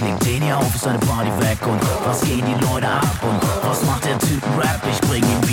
Legt 0.00 0.24
den 0.24 0.42
hier 0.42 0.56
auf, 0.56 0.74
ist 0.74 0.86
eine 0.86 0.98
Party 0.98 1.30
weg. 1.42 1.58
Und 1.66 1.78
was 2.06 2.22
gehen 2.22 2.42
die 2.46 2.64
Leute 2.64 2.88
ab? 2.88 3.04
Und 3.20 3.68
was 3.68 3.84
macht 3.84 4.06
der 4.06 4.18
Typ 4.18 4.42
Rap? 4.56 4.80
Ich 4.90 5.00
bring 5.02 5.22
ihm 5.22 5.49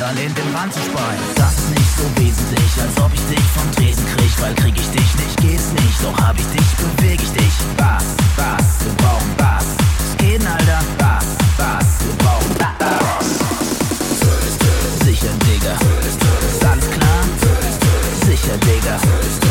Rand 0.00 0.72
zu 0.72 0.80
speien. 0.80 1.20
Das 1.34 1.52
ist 1.52 1.70
nicht 1.70 1.96
so 1.96 2.04
wesentlich, 2.16 2.72
als 2.80 2.96
ob 3.04 3.12
ich 3.12 3.20
dich 3.28 3.44
vom 3.54 3.70
Tresen 3.72 4.04
krieg. 4.16 4.30
Weil 4.40 4.54
krieg 4.54 4.74
ich 4.76 4.90
dich 4.90 5.14
nicht, 5.16 5.36
geht's 5.40 5.72
nicht. 5.72 6.02
Doch 6.02 6.16
hab 6.18 6.38
ich 6.38 6.46
dich, 6.46 6.68
beweg 6.76 7.20
ich 7.22 7.32
dich. 7.32 7.52
Bass, 7.76 8.04
Bass, 8.36 8.84
wir 8.84 8.94
brauchen 8.94 9.36
Bass. 9.36 9.66
Was 9.98 10.16
geht 10.18 10.46
Alter? 10.46 10.80
Bass, 10.98 11.26
Bass, 11.58 11.86
wir 12.04 12.14
brauchen 12.24 12.54
Bass. 12.58 13.26
Sicher, 15.04 15.32
Digga. 15.44 15.76
Alles 16.70 16.90
klar? 16.90 17.22
Sicher, 18.26 18.56
Digga. 18.58 19.41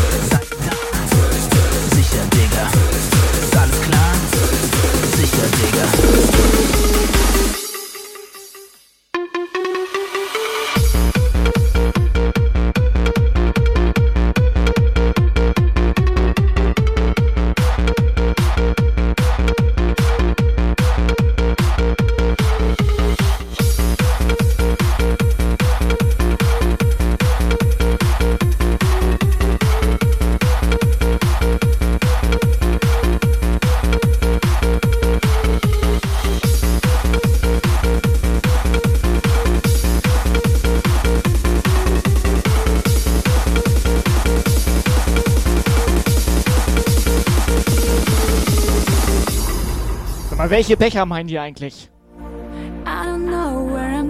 Welche 50.51 50.77
Becher 50.77 51.05
meinen 51.05 51.27
die 51.27 51.39
eigentlich? 51.39 51.89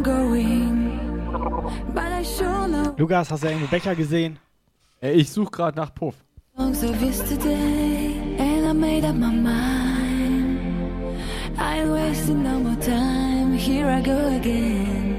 Going, 0.04 1.00
Lukas, 2.98 3.30
hast 3.30 3.44
du 3.44 3.48
irgendwo 3.48 3.68
Becher 3.68 3.96
gesehen? 3.96 4.40
Ey, 5.00 5.14
ich 5.14 5.30
suche 5.30 5.52
gerade 5.52 5.78
nach 5.78 5.94
Puff. 5.94 6.16
songs 6.58 6.84
of 6.84 7.02
yesterday, 7.02 8.38
and 8.40 8.66
I 8.68 8.74
made 8.74 9.06
up 9.06 9.16
my 9.16 9.32
mind. 9.32 10.60
I 11.58 11.80
ain't 11.80 11.92
wasting 11.92 12.44
no 12.44 12.60
more 12.60 12.82
time. 12.82 13.54
Here 13.54 13.88
I 13.88 14.02
go 14.02 14.18
again. 14.36 15.16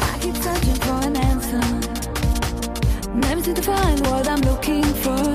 I 0.00 0.18
keep 0.20 0.36
searching 0.36 0.78
for 0.84 0.98
an 1.06 1.16
answer. 1.16 1.60
Never 3.14 3.42
seem 3.42 3.54
to 3.54 3.62
find 3.62 4.06
what 4.06 4.28
I'm 4.28 4.40
looking 4.40 4.84
for. 5.02 5.27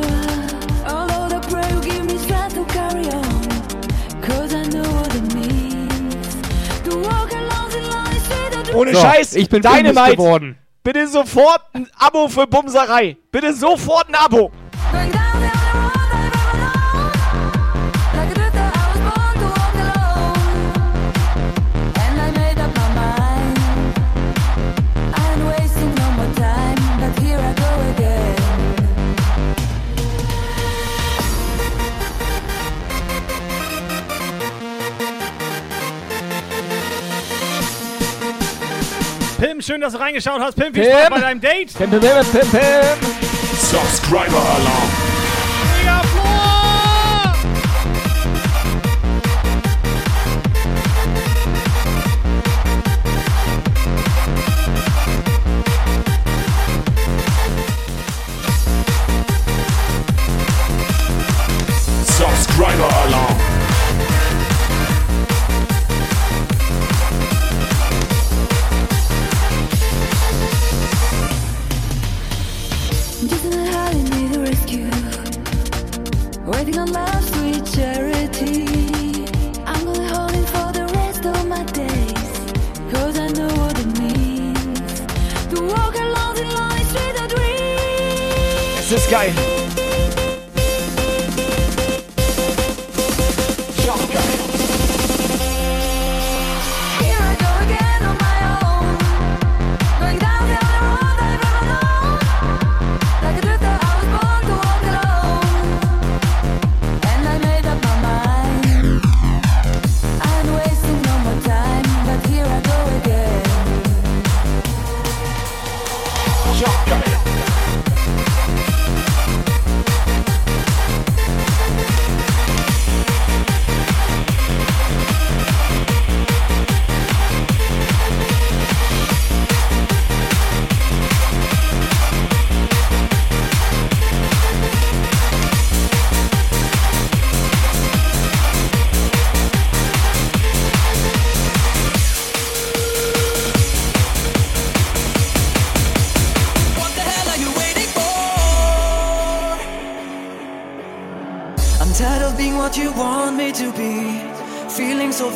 Ohne 8.74 8.94
So, 8.94 9.02
Scheiß, 9.02 9.36
ich 9.36 9.50
bin 9.50 9.62
Dynamite. 9.62 10.16
geworden. 10.18 10.58
Bitte 10.84 11.08
sofort 11.08 11.62
ein 11.74 11.88
Abo 11.98 12.28
für 12.28 12.46
Bumserei. 12.48 13.18
Bitte 13.32 13.54
sofort 13.54 14.10
ein 14.10 14.16
Abo. 14.16 14.52
Pim, 39.44 39.62
schön, 39.62 39.82
dass 39.82 39.92
du 39.92 40.00
reingeschaut 40.00 40.40
hast. 40.40 40.56
Pim, 40.56 40.74
viel 40.74 40.84
Pim. 40.84 40.94
Spaß 40.94 41.10
bei 41.10 41.20
deinem 41.20 41.42
Date. 41.42 41.78
Pim, 41.78 41.90
pim, 41.90 42.00
pim, 42.00 42.10
pim, 42.32 42.50
pim. 42.50 42.62
Subscriber 43.60 44.38
Alarm. 44.38 45.03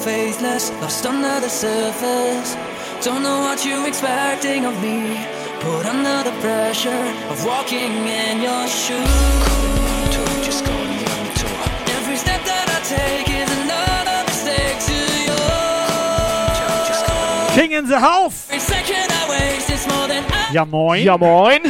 Faithless, 0.07 0.71
lost 0.79 1.05
under 1.05 1.41
the 1.41 1.49
surface. 1.49 2.55
Don't 3.03 3.23
know 3.23 3.41
what 3.41 3.65
you're 3.65 3.85
expecting 3.85 4.63
of 4.63 4.81
me. 4.81 5.19
Put 5.59 5.85
under 5.85 6.23
the 6.23 6.31
pressure 6.39 7.03
of 7.29 7.43
walking 7.45 8.07
in 8.07 8.41
your 8.41 8.67
shoes. 8.67 9.03
Every 11.97 12.15
step 12.15 12.41
that 12.45 12.67
I 12.71 12.79
take 12.87 13.27
is 13.35 13.51
another 13.59 14.23
mistake 14.31 14.79
to 14.87 14.97
yours. 15.27 16.57
King 17.53 17.71
in 17.73 17.89
the 17.89 17.99
house. 17.99 18.47
Ja, 20.53 20.63
moin. 20.63 21.03
Ja, 21.03 21.17
moin. 21.17 21.63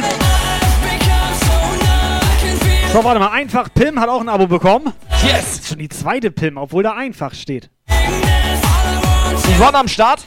So, 2.92 3.02
warte 3.02 3.18
mal. 3.18 3.32
Einfach 3.32 3.68
Pim 3.74 3.98
hat 3.98 4.08
auch 4.08 4.20
ein 4.20 4.28
Abo 4.28 4.46
bekommen. 4.46 4.92
Yes. 5.26 5.66
Schon 5.68 5.78
die 5.78 5.88
zweite 5.88 6.30
Pim, 6.30 6.56
obwohl 6.56 6.84
da 6.84 6.92
einfach 6.92 7.34
steht. 7.34 7.68
Yvonne 9.58 9.78
am 9.78 9.88
Start. 9.88 10.24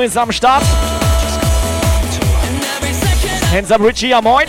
Ist 0.00 0.16
am 0.16 0.32
Start. 0.32 0.62
Hands 3.52 3.70
up 3.70 3.82
Richie, 3.82 4.08
ja 4.08 4.22
moin. 4.22 4.46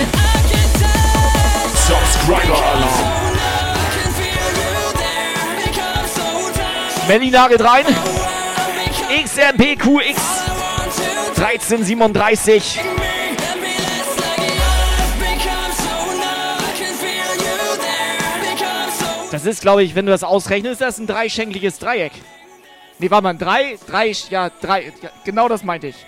Subscriber. 1.75 2.57
Melly 7.07 7.31
nagelt 7.31 7.61
rein. 7.61 7.85
XMPQX 9.09 10.21
1337. 11.35 12.79
Das 19.31 19.45
ist, 19.45 19.61
glaube 19.61 19.83
ich, 19.83 19.95
wenn 19.95 20.05
du 20.05 20.13
das 20.13 20.23
ausrechnest, 20.23 20.79
das 20.79 20.93
ist 20.95 20.99
ein 21.01 21.07
dreischenkliges 21.07 21.77
Dreieck. 21.77 22.13
Nee, 23.01 23.09
warte 23.09 23.23
mal, 23.23 23.33
drei, 23.35 23.79
drei, 23.87 24.11
ja, 24.29 24.51
drei, 24.61 24.93
ja, 25.01 25.09
genau 25.25 25.47
das 25.49 25.63
meinte 25.63 25.87
ich. 25.87 26.05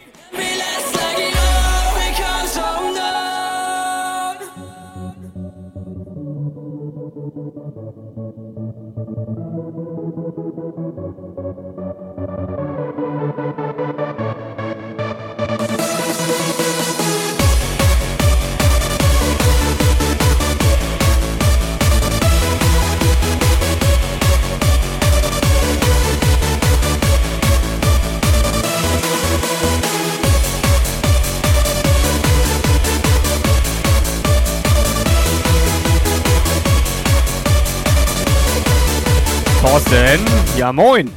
Ja 40.64 40.72
moin. 40.72 41.12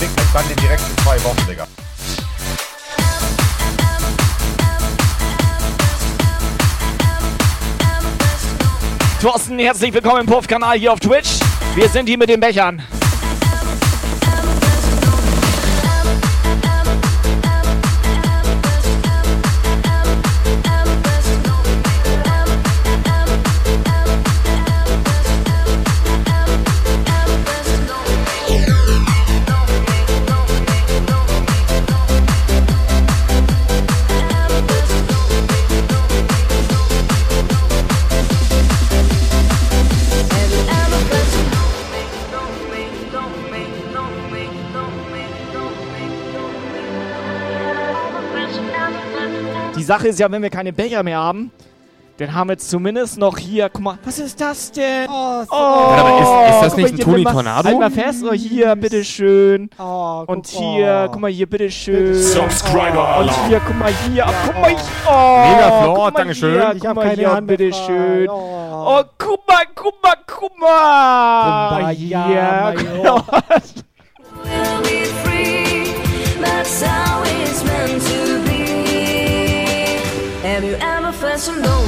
Ich 0.00 0.32
kann 0.32 0.48
den 0.48 0.56
direkt 0.56 0.82
in 0.82 0.98
zwei 1.04 1.22
Wochen, 1.22 1.46
Digga. 1.48 1.66
Thorsten, 9.22 9.58
herzlich 9.60 9.92
willkommen 9.92 10.22
im 10.22 10.26
Puff-Kanal 10.26 10.76
hier 10.76 10.92
auf 10.92 10.98
Twitch. 10.98 11.38
Wir 11.76 11.88
sind 11.88 12.08
hier 12.08 12.18
mit 12.18 12.30
den 12.30 12.40
Bechern. 12.40 12.82
Sache 49.90 50.06
ist 50.06 50.20
ja, 50.20 50.30
wenn 50.30 50.40
wir 50.40 50.50
keine 50.50 50.72
Becher 50.72 51.02
mehr 51.02 51.18
haben, 51.18 51.50
dann 52.18 52.32
haben 52.32 52.48
wir 52.50 52.58
zumindest 52.58 53.18
noch 53.18 53.36
hier, 53.36 53.68
guck 53.68 53.82
mal, 53.82 53.98
was 54.04 54.20
ist 54.20 54.40
das 54.40 54.70
denn? 54.70 55.08
Oh, 55.10 55.42
so- 55.42 55.50
Warte 55.50 56.02
mal, 56.04 56.20
ist- 56.20 56.54
ist 56.54 56.62
das 56.62 56.76
nicht 56.76 56.92
mal, 56.92 57.00
ein 57.00 57.04
Toni 57.04 57.24
Tornado? 57.24 57.64
Halt 57.68 57.78
mal 57.80 57.90
fest, 57.90 58.22
oh, 58.24 58.32
hier, 58.32 58.76
bitteschön. 58.76 59.68
Oh, 59.80 60.22
Und 60.28 60.46
hier, 60.46 61.08
guck 61.10 61.20
mal 61.20 61.28
hier, 61.32 61.48
bitteschön. 61.50 62.14
Subscriber 62.14 63.18
Und 63.18 63.30
Alarm. 63.30 63.48
hier, 63.48 63.60
guck 63.66 63.76
mal 63.80 63.92
hier, 64.12 64.26
ach, 64.28 64.32
guck 64.46 64.60
mal 64.60 64.68
hier. 64.70 64.78
Oh, 65.08 65.38
Mega 65.48 65.92
mal 65.98 66.10
Dankeschön. 66.12 66.52
Hier, 66.52 66.72
Ich 66.74 66.78
guck 66.80 66.88
hab 66.90 66.94
mal 66.96 67.02
keine 67.08 67.16
hier, 67.16 67.32
Hand 67.32 67.46
bitteschön. 67.48 68.26
frei. 68.26 68.32
Oh, 68.72 69.02
guck 69.18 69.48
mal, 69.48 69.64
guck 69.74 69.94
mal, 70.04 70.14
guck 70.24 70.56
mal. 70.60 71.68
Kumbaya, 71.80 71.96
Hier, 71.96 72.74
mein. 72.76 73.24
We'll 74.44 74.82
be 74.82 75.04
free. 75.24 75.84
That's 76.40 76.80
how 76.86 77.24
and 81.48 81.80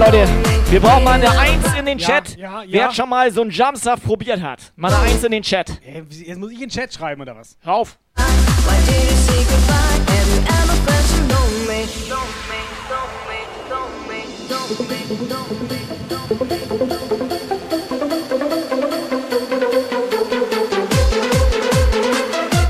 Leute. 0.00 0.26
Wir 0.70 0.80
brauchen 0.80 1.04
mal 1.04 1.12
eine 1.12 1.30
Eins 1.38 1.64
in 1.78 1.86
den 1.86 1.98
Ja, 1.98 2.06
Chat. 2.06 2.36
ja, 2.36 2.62
ja. 2.62 2.68
Wer 2.70 2.92
schon 2.92 3.08
mal 3.08 3.30
so 3.30 3.42
einen 3.42 3.50
Jumpstuff 3.50 4.02
probiert 4.02 4.40
hat. 4.40 4.72
Mal 4.76 4.92
eine 4.92 5.10
Eins 5.10 5.22
in 5.22 5.32
den 5.32 5.42
Chat. 5.42 5.80
Ey, 5.84 6.02
Jetzt 6.08 6.38
muss 6.38 6.50
ich 6.50 6.56
in 6.56 6.68
den 6.68 6.70
Chat 6.70 6.92
schreiben, 6.92 7.20
oder 7.22 7.36
was? 7.36 7.56
Hör 7.60 7.74
auf. 7.74 7.98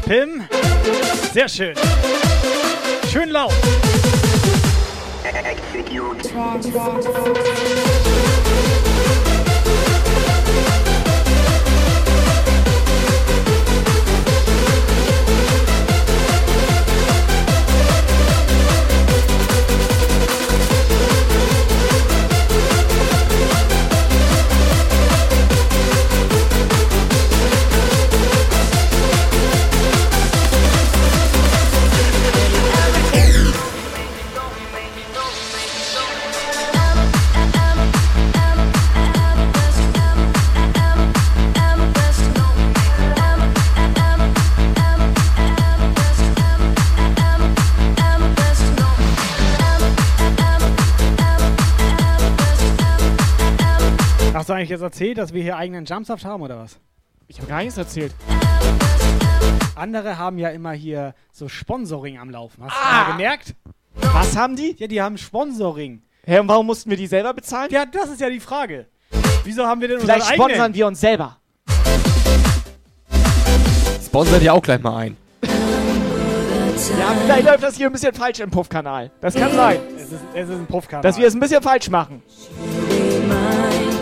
Pim, 0.05 0.47
sehr 1.33 1.49
schön. 1.49 1.75
Schön 3.11 3.31
laut. 3.31 3.55
Hast 54.47 54.51
du 54.51 54.55
eigentlich 54.55 54.71
jetzt 54.71 54.83
erzählt, 54.83 55.19
dass 55.19 55.33
wir 55.33 55.43
hier 55.43 55.57
eigenen 55.57 55.87
Jumpsaft 55.87 56.25
haben, 56.25 56.41
oder 56.41 56.57
was? 56.57 56.79
Ich 57.27 57.39
habe 57.39 57.49
gar 57.49 57.63
nichts 57.65 57.77
erzählt. 57.79 58.15
Andere 59.75 60.19
haben 60.19 60.39
ja 60.39 60.51
immer 60.51 60.71
hier 60.71 61.17
so 61.33 61.49
Sponsoring 61.49 62.17
am 62.21 62.31
Laufen. 62.31 62.63
Hast 62.63 62.73
Ah! 62.73 62.77
du 62.77 63.11
mal 63.11 63.17
gemerkt? 63.17 63.57
Was 63.97 64.37
haben 64.37 64.55
die? 64.55 64.77
Ja, 64.79 64.87
die 64.87 65.03
haben 65.03 65.19
Sponsoring. 65.19 66.01
Hä, 66.25 66.39
und 66.39 66.47
warum 66.47 66.67
mussten 66.67 66.89
wir 66.91 66.97
die 66.97 67.09
selber 67.09 67.35
bezahlen? 67.35 67.71
Ja, 67.73 67.87
das 67.87 68.09
ist 68.09 68.21
ja 68.21 68.31
die 68.31 68.39
Frage. 68.39 68.87
Wieso 69.43 69.67
haben 69.67 69.81
wir 69.81 69.89
denn 69.89 69.99
Vielleicht 69.99 70.21
unseren 70.21 70.35
sponsern 70.37 70.61
eigenen? 70.61 70.75
wir 70.77 70.87
uns 70.87 71.01
selber. 71.01 71.39
Sponsert 74.07 74.43
ihr 74.45 74.55
auch 74.55 74.63
gleich 74.63 74.81
mal 74.81 74.97
ein. 74.97 75.17
Ja, 75.43 77.15
vielleicht 77.25 77.47
läuft 77.47 77.65
das 77.65 77.75
hier 77.77 77.87
ein 77.87 77.93
bisschen 77.93 78.15
falsch 78.15 78.39
im 78.39 78.53
Puff-Kanal. 78.53 79.11
Das 79.21 79.35
kann 79.35 79.53
sein. 79.53 79.81
Es 79.97 80.13
ist, 80.13 80.21
es 80.35 80.49
ist 80.49 80.55
ein 80.55 80.67
Puffkanal. 80.67 81.03
Dass 81.03 81.19
wir 81.19 81.27
es 81.27 81.35
ein 81.35 81.41
bisschen 81.41 81.63
falsch 81.63 81.91
machen. 81.91 82.23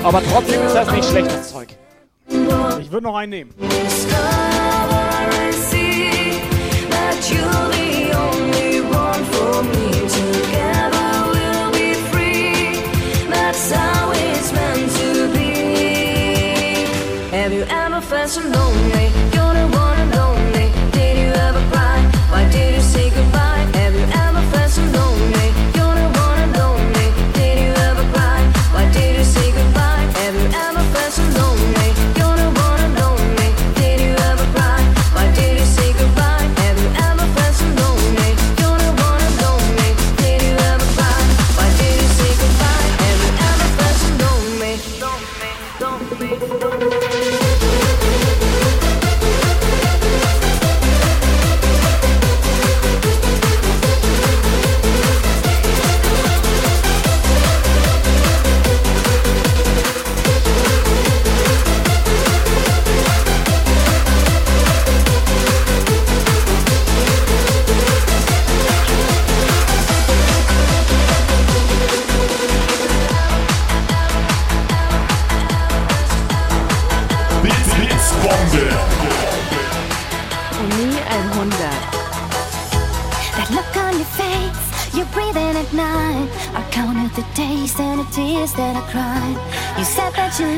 Aber 0.04 0.22
trotzdem 0.22 0.62
ist 0.62 0.74
das 0.74 0.92
nicht 0.92 1.08
schlechtes 1.08 1.50
Zeug. 1.50 1.68
Ich 2.78 2.90
würde 2.92 3.04
noch 3.04 3.16
einen 3.16 3.30
nehmen. 3.30 3.54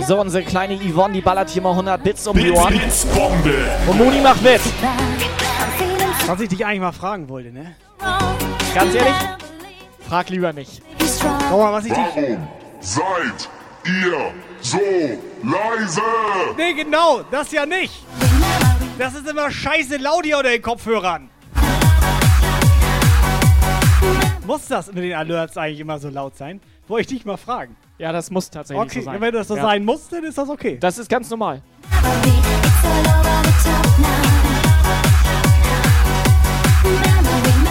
So, 0.07 0.21
unsere 0.21 0.45
kleine 0.45 0.77
Yvonne, 0.77 1.15
die 1.15 1.21
ballert 1.21 1.51
hier 1.51 1.63
mal 1.63 1.71
100 1.71 2.03
Bits 2.03 2.27
um 2.27 2.37
die 2.37 2.51
Ohren. 2.51 2.81
Und 3.87 3.99
Moni 3.99 4.21
macht 4.21 4.43
mit. 4.43 4.61
Was 6.27 6.41
ich 6.41 6.49
dich 6.49 6.65
eigentlich 6.65 6.81
mal 6.81 6.93
fragen 6.93 7.29
wollte, 7.29 7.53
ne? 7.53 7.77
Ganz 8.75 8.95
ehrlich, 8.95 9.15
frag 10.09 10.29
lieber 10.29 10.53
nicht. 10.53 10.83
Schau 11.21 11.59
mal, 11.59 11.73
was 11.73 11.87
ich 11.87 11.93
dich... 11.93 11.99
Warum 12.15 12.49
seid 12.81 13.49
ihr 13.85 14.33
so 14.61 14.79
leise? 15.43 16.01
Nee, 16.57 16.75
genau, 16.75 17.23
das 17.31 17.53
ja 17.53 17.65
nicht. 17.67 17.95
Das 18.99 19.15
ist 19.15 19.29
immer 19.29 19.51
scheiße 19.51 19.97
laut 19.99 20.25
hier 20.25 20.39
unter 20.39 20.51
den 20.51 20.63
Kopfhörern. 20.63 21.31
Muss 24.47 24.69
das 24.69 24.87
mit 24.93 25.03
den 25.03 25.15
Alerts 25.15 25.57
eigentlich 25.57 25.81
immer 25.81 25.99
so 25.99 26.09
laut 26.09 26.37
sein? 26.37 26.61
Wollte 26.89 27.01
ich 27.03 27.19
dich 27.19 27.27
mal 27.27 27.37
fragen. 27.37 27.77
Ja, 27.99 28.13
das 28.13 28.31
muss 28.31 28.51
tatsächlich 28.51 28.85
Okay, 28.87 29.01
so 29.01 29.05
sein. 29.07 29.21
wenn 29.21 29.33
das 29.35 29.49
so 29.49 29.57
Ja. 29.57 29.63
sein 29.63 29.85
muss, 29.85 30.09
dann 30.09 30.25
ist 30.25 30.39
das 30.39 30.49
okay. 30.49 30.79
Das 30.79 30.99
ist 30.99 31.09
ganz 31.09 31.29
normal. 31.31 31.63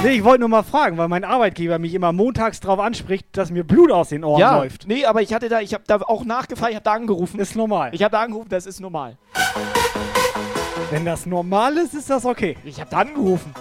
Nee, 0.04 0.12
ich 0.18 0.24
wollte 0.24 0.42
nur 0.42 0.50
mal 0.50 0.62
fragen, 0.64 0.98
weil 0.98 1.08
mein 1.08 1.24
Arbeitgeber 1.24 1.80
mich 1.80 1.94
immer 1.96 2.12
montags 2.12 2.60
drauf 2.60 2.80
anspricht, 2.80 3.26
dass 3.32 3.50
mir 3.50 3.64
Blut 3.64 3.92
aus 3.92 4.10
den 4.10 4.24
Ohren 4.24 4.40
ja, 4.40 4.58
läuft. 4.60 4.88
nee, 4.88 5.04
aber 5.06 5.24
ich 5.24 5.34
hatte 5.34 5.50
da, 5.50 5.62
ich 5.62 5.74
habe 5.74 5.84
da 5.88 5.96
auch 6.02 6.24
nachgefragt, 6.26 6.70
ich 6.72 6.76
habe 6.76 6.84
da 6.84 6.94
angerufen. 6.94 7.40
Ist 7.40 7.56
normal. 7.56 7.90
Ich 7.94 8.04
habe 8.04 8.12
da 8.12 8.22
angerufen, 8.22 8.50
das 8.50 8.68
ist 8.68 8.80
normal. 8.80 9.18
Wenn 10.92 11.06
das 11.06 11.26
normal 11.26 11.78
ist, 11.78 11.96
ist 11.96 12.10
das 12.12 12.24
okay. 12.26 12.56
Ich 12.66 12.80
habe 12.80 12.92
da 12.92 12.98
angerufen. 13.00 13.52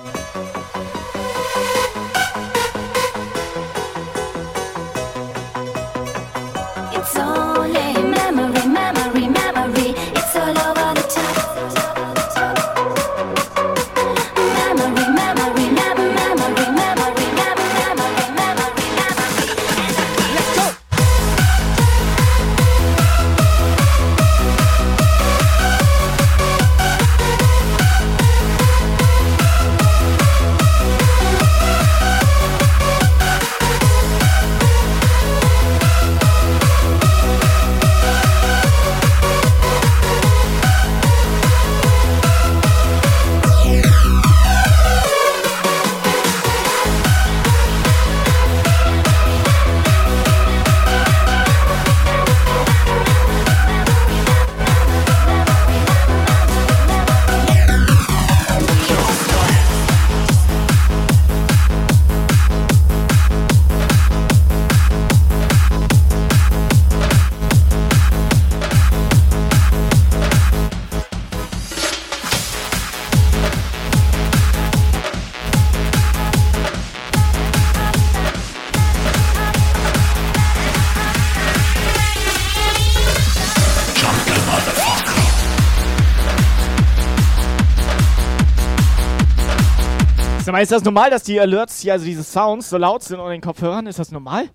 Ist 90.64 90.72
das 90.72 90.82
normal, 90.82 91.10
dass 91.10 91.22
die 91.24 91.38
Alerts 91.38 91.80
hier, 91.80 91.92
also 91.92 92.06
diese 92.06 92.24
Sounds, 92.24 92.70
so 92.70 92.78
laut 92.78 93.02
sind 93.02 93.20
unter 93.20 93.32
den 93.32 93.42
Kopfhörern? 93.42 93.86
Ist 93.86 93.98
das 93.98 94.10
normal? 94.10 94.48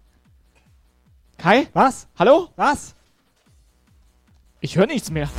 Kai? 1.37 1.67
Was? 1.73 2.07
Hallo? 2.17 2.49
Was? 2.55 2.95
Ich 4.59 4.75
höre 4.75 4.87
nichts 4.87 5.11
mehr. 5.11 5.29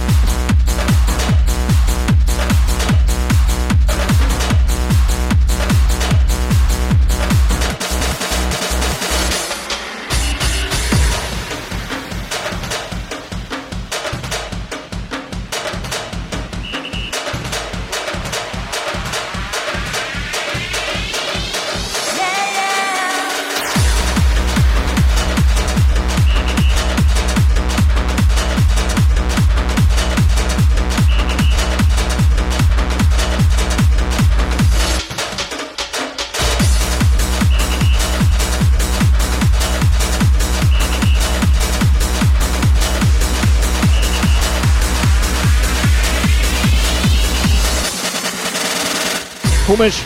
Komisch. 49.80 50.02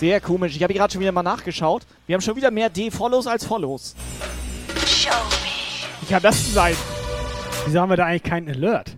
Sehr 0.00 0.20
komisch. 0.20 0.56
Ich 0.56 0.62
habe 0.64 0.74
gerade 0.74 0.92
schon 0.92 1.00
wieder 1.00 1.12
mal 1.12 1.22
nachgeschaut. 1.22 1.82
Wir 2.08 2.14
haben 2.14 2.20
schon 2.20 2.34
wieder 2.34 2.50
mehr 2.50 2.68
D-Follows 2.68 3.28
als 3.28 3.44
Follows. 3.44 3.94
Wie 6.00 6.06
kann 6.12 6.20
das 6.20 6.42
denn 6.42 6.52
sein? 6.52 6.76
Wieso 7.64 7.80
haben 7.80 7.90
wir 7.90 7.96
da 7.96 8.06
eigentlich 8.06 8.24
keinen 8.24 8.48
Alert? 8.48 8.96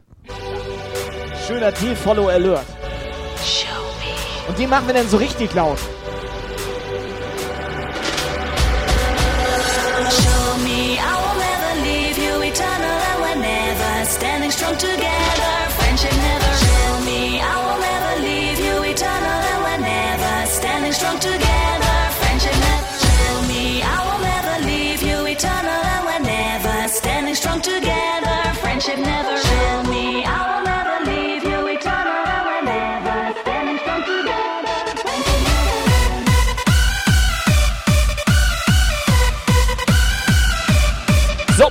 Schöner 1.46 1.70
D-Follow-Alert. 1.70 2.64
Und 4.48 4.58
den 4.58 4.70
machen 4.70 4.86
wir 4.86 4.94
dann 4.94 5.06
so 5.06 5.18
richtig 5.18 5.52
laut. 5.52 5.78
Show 10.08 10.56
me 10.64 10.96
I 10.96 11.12
will 11.20 11.36
never 11.36 11.74
leave 11.84 12.16
you 12.16 12.40
eternal 12.40 13.02
and 13.12 13.20
we're 13.20 13.36
never 13.38 14.06
standing 14.06 14.50
strong 14.50 14.78
together. 14.78 15.68
Friendship 15.76 16.12
never. 16.12 16.67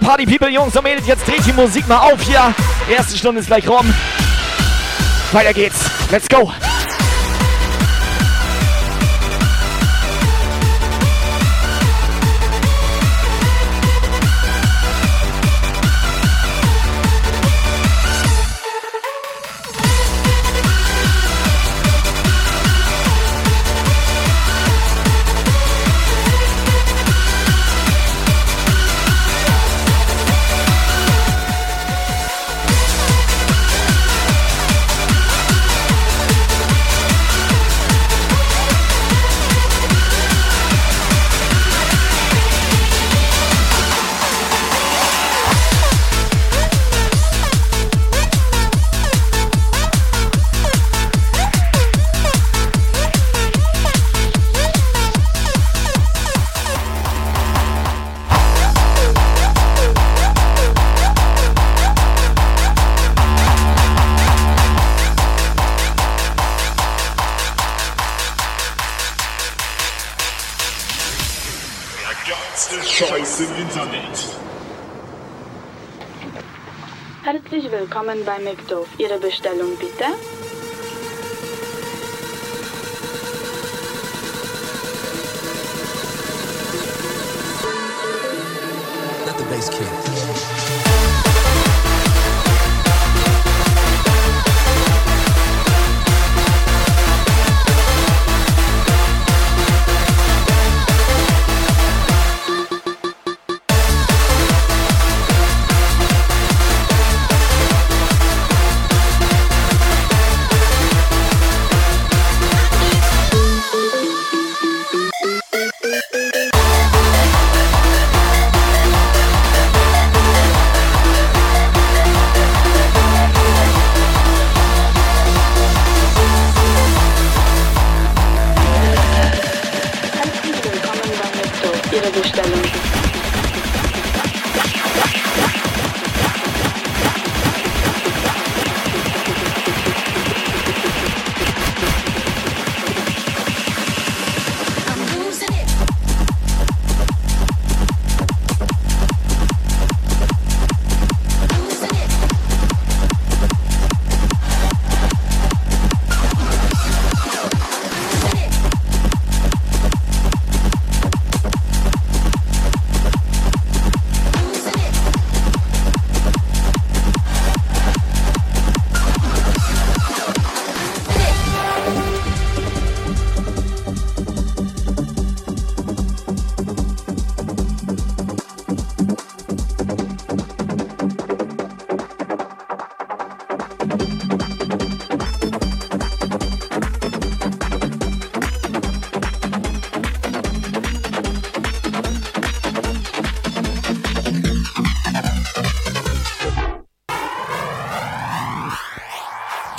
Party 0.08 0.26
People, 0.26 0.48
Jungs 0.48 0.74
und 0.74 0.84
Mädels, 0.84 1.06
jetzt 1.06 1.28
dreht 1.28 1.46
die 1.46 1.52
Musik 1.52 1.86
mal 1.86 1.98
auf 1.98 2.22
hier. 2.22 2.56
Erste 2.90 3.18
Stunde 3.18 3.42
ist 3.42 3.48
gleich 3.48 3.68
rum. 3.68 3.94
Weiter 5.34 5.54
geht's. 5.54 5.84
Let's 6.10 6.30
go. 6.30 6.50
Willkommen 78.08 78.26
bei 78.26 78.40
McDoof. 78.40 78.88
Ihre 78.98 79.20
Bestellung 79.20 79.76
bitte? 79.78 80.06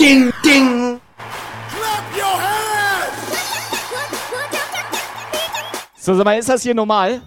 Ding, 0.09 0.33
ding. 0.43 1.01
So, 6.01 6.15
sag 6.15 6.25
mal, 6.25 6.39
ist 6.39 6.49
das 6.49 6.63
hier 6.63 6.75
normal? 6.75 7.21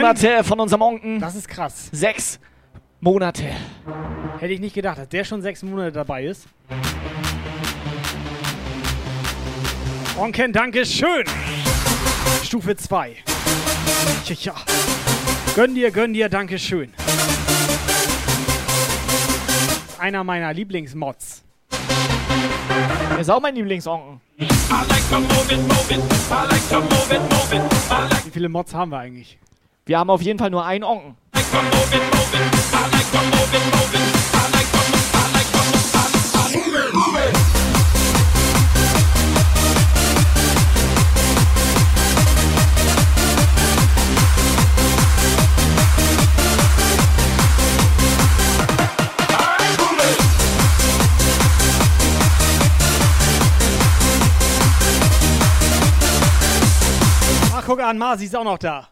Monate 0.00 0.44
von 0.44 0.60
unserem 0.60 0.82
Onken. 0.82 1.20
Das 1.20 1.34
ist 1.34 1.48
krass. 1.48 1.88
Sechs 1.92 2.38
Monate. 3.00 3.44
Hätte 4.38 4.52
ich 4.52 4.60
nicht 4.60 4.74
gedacht, 4.74 4.98
dass 4.98 5.08
der 5.08 5.24
schon 5.24 5.42
sechs 5.42 5.62
Monate 5.62 5.92
dabei 5.92 6.24
ist. 6.24 6.46
Onken, 10.18 10.52
danke 10.52 10.84
schön. 10.86 11.24
Stufe 12.42 12.76
2. 12.76 13.16
Tja, 14.24 14.36
ja. 14.40 14.54
Gönn 15.54 15.74
dir, 15.74 15.90
gönn 15.90 16.12
dir, 16.12 16.28
danke 16.28 16.58
schön. 16.58 16.92
Einer 19.98 20.24
meiner 20.24 20.52
Lieblingsmods. 20.52 21.42
Er 23.10 23.18
ist 23.18 23.30
auch 23.30 23.40
mein 23.40 23.54
Lieblingsonken. 23.54 24.20
Like 24.38 24.50
like 24.88 25.10
like 28.10 28.26
Wie 28.26 28.30
viele 28.30 28.48
Mods 28.48 28.74
haben 28.74 28.90
wir 28.90 28.98
eigentlich? 28.98 29.38
Wir 29.88 30.00
haben 30.00 30.10
auf 30.10 30.20
jeden 30.20 30.36
Fall 30.36 30.50
nur 30.50 30.64
einen 30.64 30.82
Onken. 30.82 31.16
Ach, 57.54 57.62
guck 57.64 57.80
an, 57.80 57.96
Masi 57.98 58.24
ist 58.24 58.34
auch 58.34 58.42
noch 58.42 58.58
da. 58.58 58.88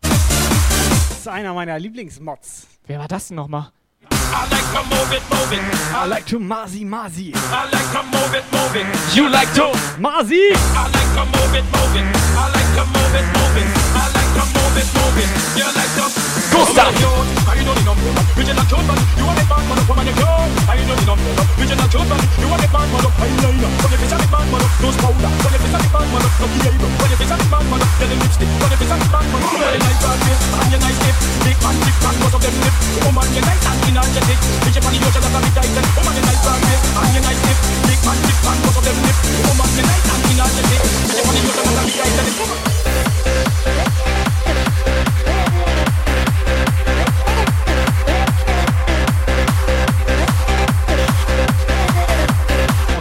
Das 1.25 1.33
ist 1.33 1.39
einer 1.39 1.55
meiner 1.55 1.79
Lieblingsmods. 1.79 2.67
Wer 2.87 2.99
war 2.99 3.09
das 3.09 3.29
denn 3.29 3.37
nochmal? 3.39 3.73
I 4.11 4.51
like 4.51 4.61
to 4.75 4.83
move 4.91 5.17
it, 5.17 5.23
move 5.31 5.55
it. 5.55 5.61
I 5.95 6.07
like 6.07 6.27
to 6.27 6.39
Masi 6.39 6.85
Masi. 6.85 7.33
I 7.33 7.65
like 7.73 7.93
to 7.93 8.03
move 8.03 8.35
it, 8.37 8.45
move 8.53 8.77
it. 8.77 9.17
You 9.17 9.31
like 9.31 9.51
to 9.55 9.73
Masi! 9.99 10.53
I 10.53 10.85
like 10.93 11.15
to 11.15 11.25
move 11.25 11.55
it, 11.55 11.65
move 11.73 11.97
it. 11.97 12.05
I 12.37 12.51
like 12.53 12.75
to 12.77 12.85
move 12.93 13.15
it, 13.15 13.25
move 13.33 13.57
it. 13.57 13.84
Costa. 16.51 16.91
Woman, 42.37 42.74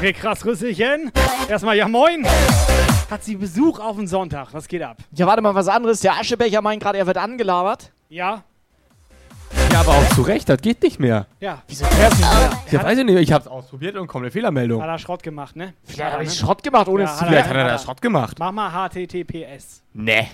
Okay, 0.04 0.12
krass, 0.12 0.46
Rüsselchen. 0.46 1.14
Erstmal, 1.48 1.78
ja 1.78 1.88
moin. 1.88 2.28
Hat 3.10 3.24
sie 3.24 3.38
Besuch 3.38 3.80
auf 3.80 3.96
den 3.96 4.06
Sonntag. 4.06 4.50
Was 4.52 4.68
geht 4.68 4.82
ab? 4.82 4.98
Ja, 5.14 5.26
warte 5.28 5.42
mal, 5.42 5.56
was 5.56 5.70
anderes. 5.70 6.02
Der 6.02 6.16
Aschebecher 6.16 6.62
meint 6.62 6.84
gerade, 6.84 6.98
er 6.98 7.08
wird 7.08 7.16
angelabert. 7.16 7.94
Ja? 8.10 8.44
Ja, 9.72 9.80
aber 9.80 9.92
auch 9.92 10.10
zu 10.10 10.24
Recht, 10.24 10.50
das 10.50 10.60
geht 10.60 10.84
nicht 10.84 11.00
mehr. 11.00 11.26
Ja. 11.40 11.62
Wieso 11.70 11.86
fährst 11.86 12.18
du 12.20 12.26
nicht 12.26 12.34
mehr? 12.38 12.52
Ja, 12.72 12.84
weiß 12.84 12.98
ich 12.98 13.06
nicht, 13.06 13.16
ich 13.18 13.32
hab's 13.32 13.48
ausprobiert 13.48 13.96
und 13.96 14.08
kommt 14.08 14.26
eine 14.26 14.32
Fehlermeldung. 14.32 14.82
Hat 14.82 14.90
er 14.90 14.98
Schrott 14.98 15.24
gemacht, 15.24 15.56
ne? 15.56 15.74
Vielleicht 15.86 16.12
hat 16.12 16.20
er 16.20 16.30
Schrott 16.30 16.62
gemacht, 16.64 16.90
ohne 16.90 17.04
es 17.04 17.18
zu 17.18 17.24
Vielleicht 17.24 17.48
hat 17.48 17.56
er 17.56 17.68
da 17.70 17.80
Schrott 17.80 18.02
gemacht. 18.02 18.36
Mach 18.40 18.52
mal 18.52 18.90
HTTPS. 18.90 19.84
Now 19.94 20.26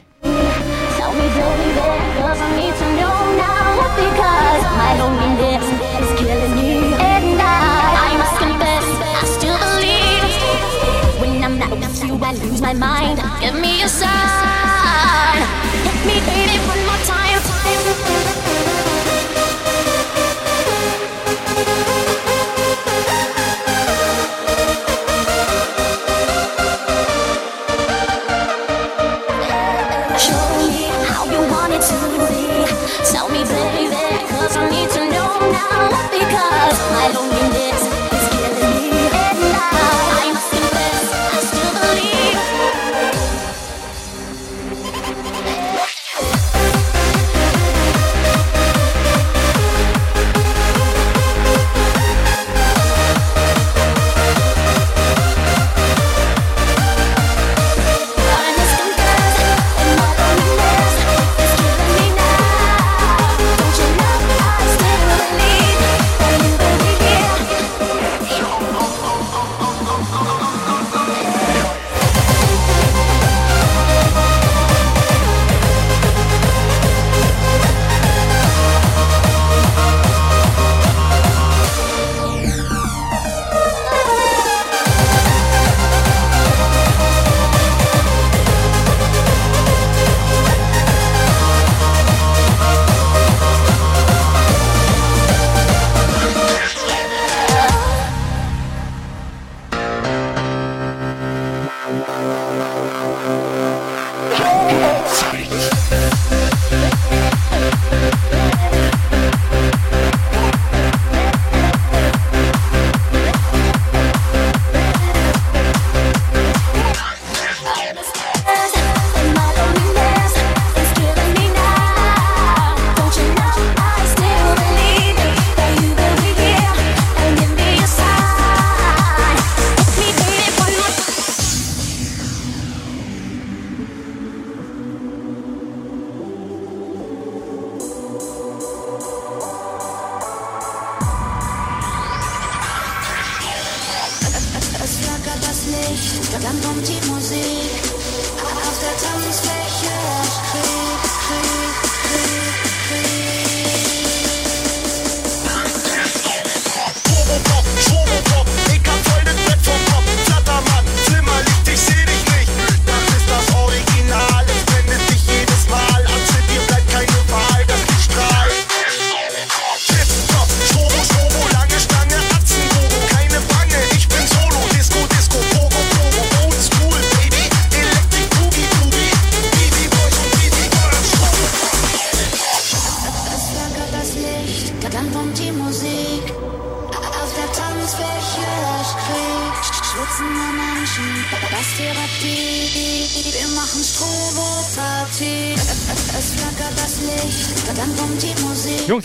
Because 3.95 4.63
my 4.77 4.97
loneliness 4.97 5.63
is 6.01 6.19
killing 6.19 6.55
me 6.55 6.95
And 6.97 7.39
I, 7.39 8.13
I 8.13 8.17
must 8.17 8.35
confess, 8.39 8.68
I 12.23 12.33
lose 12.33 12.61
my 12.61 12.73
mind? 12.73 13.19
Give 13.39 13.55
me 13.55 13.81
a 13.81 13.87
sign. 13.87 14.09
Hit 15.83 16.05
me, 16.05 16.19
baby. 16.25 16.48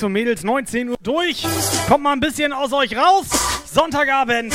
Und 0.05 0.13
Mädels, 0.13 0.45
19 0.45 0.91
Uhr 0.91 0.97
durch. 1.03 1.45
Kommt 1.89 2.05
mal 2.05 2.13
ein 2.13 2.21
bisschen 2.21 2.53
aus 2.53 2.73
euch 2.73 2.97
raus. 2.97 3.27
Sonntagabend. 3.65 4.55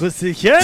Rüsselchen. 0.00 0.54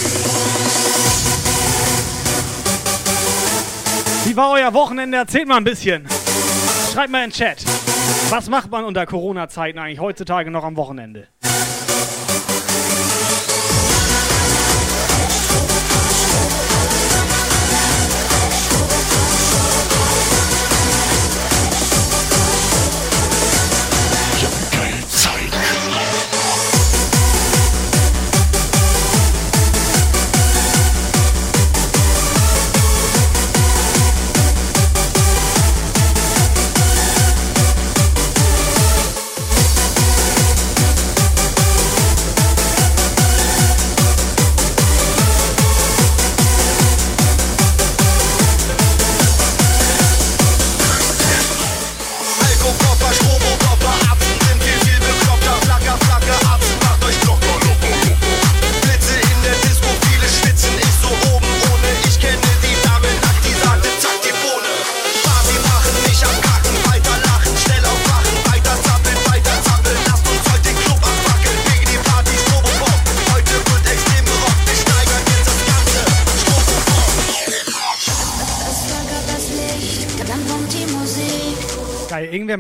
Wie 4.25 4.37
war 4.37 4.53
euer 4.53 4.73
Wochenende? 4.73 5.19
Erzählt 5.19 5.49
mal 5.49 5.57
ein 5.57 5.65
bisschen. 5.65 6.07
Schreibt 6.93 7.11
mal 7.11 7.25
in 7.25 7.31
den 7.31 7.37
Chat. 7.37 7.59
Was 8.31 8.49
macht 8.49 8.71
man 8.71 8.85
unter 8.85 9.05
Corona-Zeiten 9.07 9.79
eigentlich 9.79 10.01
heutzutage 10.01 10.51
noch 10.51 10.65
am 10.65 10.77
Wochenende? 10.77 11.27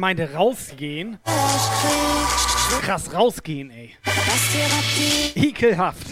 Meinte 0.05 0.35
rausgehen. 0.35 1.17
Krass, 2.83 3.11
rausgehen, 3.15 3.71
ey. 3.71 3.97
Ekelhaft. 5.35 6.09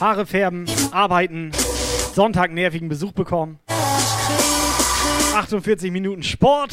Haare 0.00 0.26
färben, 0.26 0.66
arbeiten, 0.90 1.52
Sonntag 2.16 2.50
nervigen 2.50 2.88
Besuch 2.88 3.12
bekommen. 3.12 3.60
48 5.36 5.92
Minuten 5.92 6.24
Sport. 6.24 6.72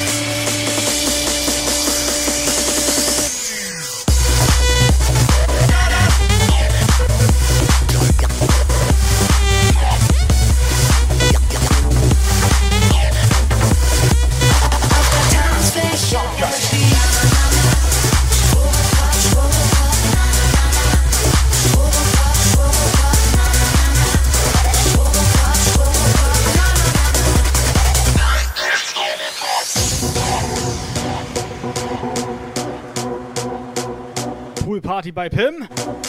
Poolparty 35.08 35.12
bei 35.12 35.30
Pim. 35.30 36.07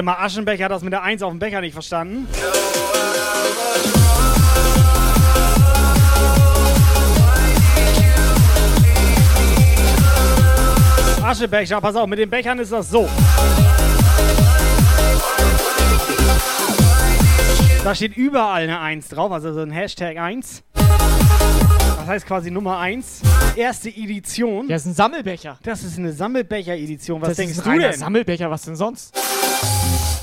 Warte 0.00 0.18
mal, 0.18 0.24
Aschenbecher 0.24 0.64
hat 0.64 0.72
das 0.72 0.82
mit 0.82 0.94
der 0.94 1.02
1 1.02 1.22
auf 1.22 1.30
dem 1.30 1.38
Becher 1.38 1.60
nicht 1.60 1.74
verstanden. 1.74 2.26
Aschebecher, 11.22 11.82
pass 11.82 11.96
auf, 11.96 12.06
mit 12.06 12.18
den 12.18 12.30
Bechern 12.30 12.58
ist 12.60 12.72
das 12.72 12.88
so. 12.88 13.10
Da 17.84 17.94
steht 17.94 18.16
überall 18.16 18.62
eine 18.62 18.80
1 18.80 19.08
drauf, 19.08 19.30
also 19.30 19.52
so 19.52 19.60
ein 19.60 19.70
Hashtag 19.70 20.16
1. 20.16 20.62
Das 21.98 22.06
heißt 22.06 22.26
quasi 22.26 22.50
Nummer 22.50 22.78
1. 22.78 23.22
Erste 23.56 23.88
Edition. 23.88 24.68
Das 24.68 24.82
ist 24.82 24.86
ein 24.86 24.94
Sammelbecher. 24.94 25.58
Das 25.62 25.82
ist 25.84 25.98
eine 25.98 26.12
Sammelbecher-Edition. 26.12 27.20
Was 27.20 27.28
das 27.30 27.36
denkst 27.38 27.56
ist 27.58 27.66
du 27.66 27.70
ein 27.70 27.80
denn? 27.80 27.92
Sammelbecher, 27.94 28.50
was 28.50 28.62
denn 28.62 28.76
sonst? 28.76 29.14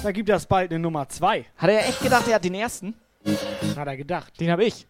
Da 0.03 0.11
gibt 0.11 0.29
es 0.29 0.45
bald 0.45 0.71
eine 0.71 0.79
Nummer 0.79 1.07
2. 1.07 1.45
Hat 1.57 1.69
er 1.69 1.87
echt 1.87 2.01
gedacht, 2.01 2.27
er 2.27 2.35
hat 2.35 2.43
den 2.43 2.53
ersten? 2.55 2.93
Hat 3.75 3.87
er 3.87 3.97
gedacht. 3.97 4.39
Den 4.39 4.51
habe 4.51 4.65
ich. 4.65 4.87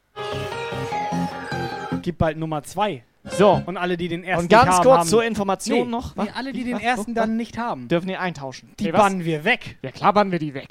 Gibt 2.01 2.17
bald 2.17 2.37
Nummer 2.37 2.63
2. 2.63 3.03
So. 3.37 3.61
Und 3.65 3.75
alle, 3.77 3.97
die 3.97 4.07
den 4.07 4.23
ersten 4.23 4.43
Und 4.45 4.49
ganz 4.49 4.75
haben, 4.75 4.83
kurz 4.83 4.99
haben 4.99 5.09
zur 5.09 5.23
Information 5.23 5.79
nee, 5.79 5.91
noch. 5.91 6.15
Nee, 6.15 6.23
Was? 6.27 6.35
alle, 6.35 6.53
die 6.53 6.59
Wie? 6.61 6.63
den 6.65 6.75
Was? 6.75 6.81
ersten 6.83 7.15
Was? 7.15 7.21
dann 7.23 7.35
nicht 7.35 7.57
haben, 7.57 7.87
Dürfen 7.89 8.07
die 8.07 8.15
eintauschen. 8.15 8.69
die 8.79 8.85
Okay, 8.85 8.93
was? 8.93 9.01
bannen 9.01 9.25
wir 9.25 9.43
weg. 9.43 9.77
Ja, 9.81 9.91
klar 9.91 10.13
bannen 10.13 10.31
wir 10.31 10.39
die 10.39 10.53
weg. 10.53 10.69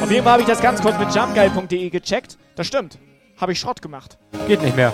Auf 0.00 0.10
jeden 0.10 0.22
Fall 0.24 0.32
habe 0.32 0.42
ich 0.42 0.48
das 0.48 0.60
ganz 0.60 0.80
kurz 0.80 0.98
mit 0.98 1.12
jumpgeil.de 1.14 1.90
gecheckt. 1.90 2.38
Das 2.54 2.66
stimmt. 2.66 2.98
Habe 3.40 3.52
ich 3.52 3.58
Schrott 3.58 3.80
gemacht. 3.80 4.18
Geht 4.46 4.60
nicht 4.60 4.76
mehr. 4.76 4.92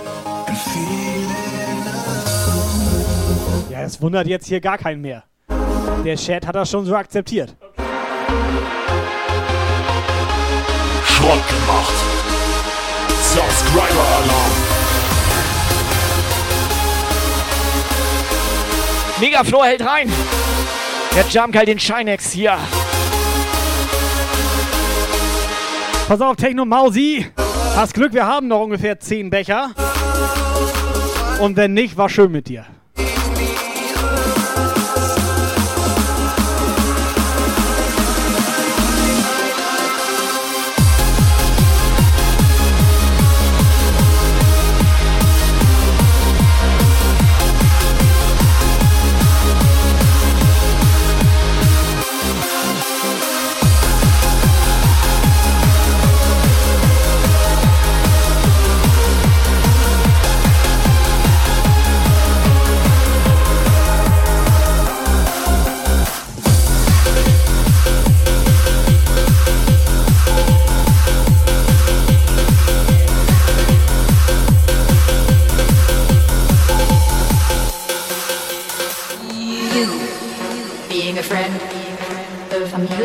Ja, 3.69 3.83
das 3.83 4.01
wundert 4.01 4.29
jetzt 4.29 4.47
hier 4.47 4.61
gar 4.61 4.79
keinen 4.79 5.01
mehr. 5.01 5.25
Der 6.05 6.17
Chat 6.17 6.47
hat 6.47 6.55
das 6.55 6.71
schon 6.71 6.87
so 6.87 6.95
akzeptiert. 6.95 7.57
Schrott 11.05 11.49
gemacht. 11.49 11.93
Subscriber 13.21 14.07
Alarm. 14.15 14.51
Megaflor 19.19 19.67
hält 19.67 19.85
rein. 19.85 20.13
Der 21.17 21.25
Jump 21.27 21.57
halt 21.57 21.67
den 21.67 21.81
Shinex 21.81 22.31
hier. 22.31 22.57
Pass 26.07 26.21
auf, 26.21 26.37
Techno 26.37 26.65
Mausi. 26.65 27.27
Hast 27.77 27.93
Glück, 27.93 28.15
wir 28.15 28.27
haben 28.27 28.49
noch 28.49 28.63
ungefähr 28.63 28.99
10 28.99 29.29
Becher. 29.29 29.75
Und 31.41 31.59
wenn 31.59 31.75
nicht, 31.75 31.99
war 31.99 32.09
schön 32.09 32.33
mit 32.33 32.49
dir. 32.49 32.65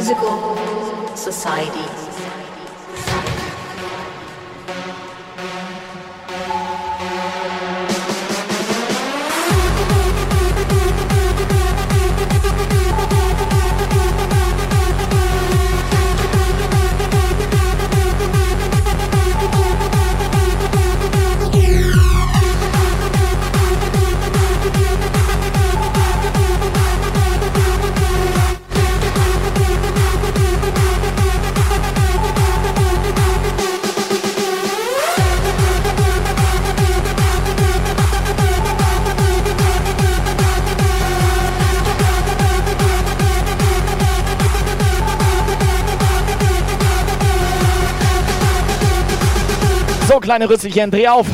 Of 0.10 0.18
a 0.18 0.22
musical 0.22 1.16
society. 1.16 2.11
Kleine 50.32 50.50
Rüsselchen, 50.50 50.90
dreh 50.90 51.10
auf. 51.10 51.28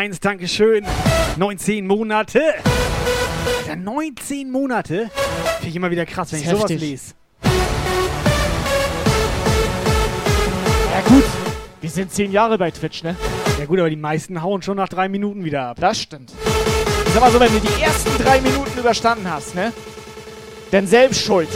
1, 0.00 0.18
Dankeschön. 0.20 0.86
19 1.36 1.86
Monate. 1.86 2.40
Ja, 3.68 3.76
19 3.76 4.50
Monate? 4.50 5.10
Finde 5.56 5.68
ich 5.68 5.76
immer 5.76 5.90
wieder 5.90 6.06
krass, 6.06 6.32
wenn 6.32 6.38
ich 6.40 6.46
ist 6.46 6.52
sowas 6.52 6.70
heftig. 6.70 6.80
lese. 6.80 7.14
Ja 7.44 7.50
gut, 11.06 11.24
wir 11.82 11.90
sind 11.90 12.10
zehn 12.14 12.32
Jahre 12.32 12.56
bei 12.56 12.70
Twitch, 12.70 13.02
ne? 13.02 13.14
Ja 13.58 13.66
gut, 13.66 13.78
aber 13.78 13.90
die 13.90 13.96
meisten 13.96 14.40
hauen 14.40 14.62
schon 14.62 14.78
nach 14.78 14.88
drei 14.88 15.10
Minuten 15.10 15.44
wieder 15.44 15.66
ab. 15.66 15.76
Das 15.78 16.00
stimmt. 16.00 16.32
Ich 17.04 17.12
sag 17.12 17.20
mal 17.20 17.30
so, 17.30 17.38
wenn 17.38 17.52
du 17.52 17.60
die 17.60 17.82
ersten 17.82 18.24
drei 18.24 18.40
Minuten 18.40 18.78
überstanden 18.78 19.30
hast, 19.30 19.54
ne? 19.54 19.70
Dann 20.70 20.86
selbst 20.86 21.20
schuld. 21.20 21.50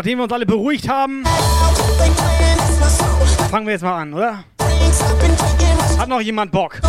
nachdem 0.00 0.16
wir 0.16 0.24
uns 0.24 0.32
alle 0.32 0.46
beruhigt 0.46 0.88
haben, 0.88 1.24
fangen 3.50 3.66
wir 3.66 3.74
jetzt 3.74 3.82
mal 3.82 4.00
an, 4.00 4.14
oder? 4.14 4.44
Hat 5.98 6.08
noch 6.08 6.22
jemand 6.22 6.50
Bock? 6.52 6.80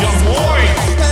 Ja! 0.00 1.05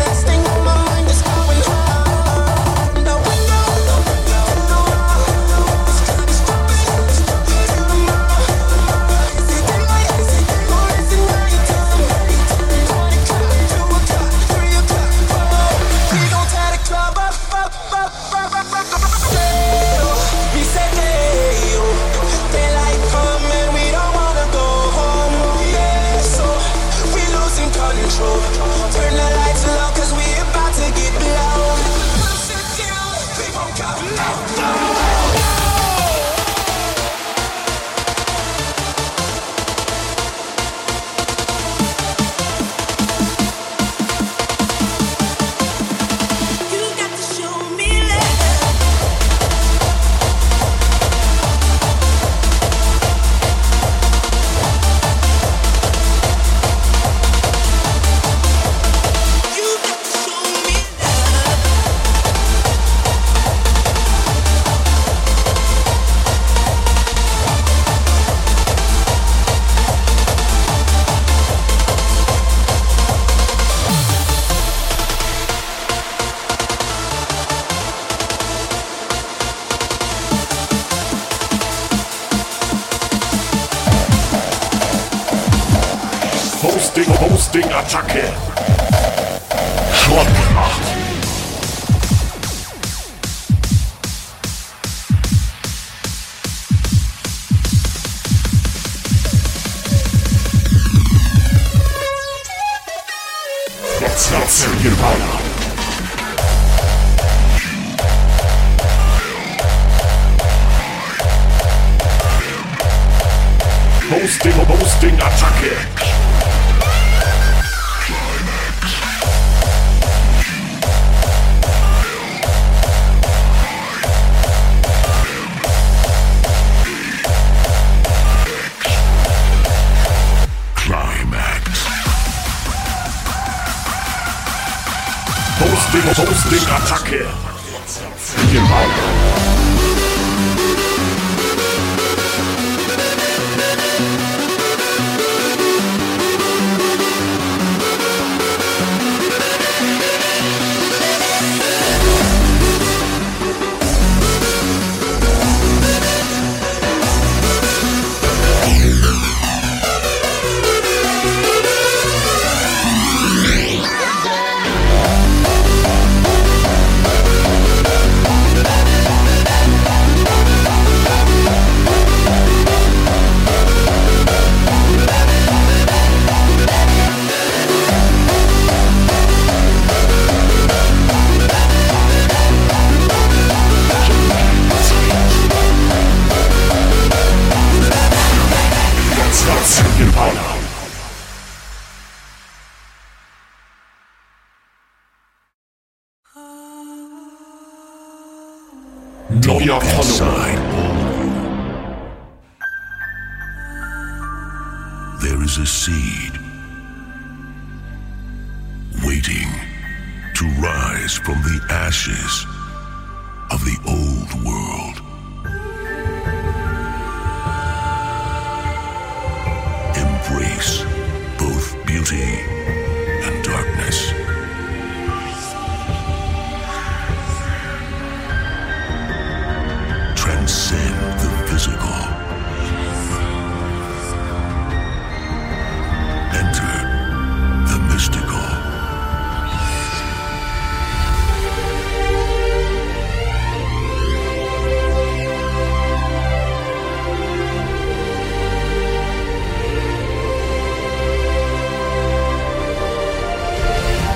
Hosting, 87.55 87.71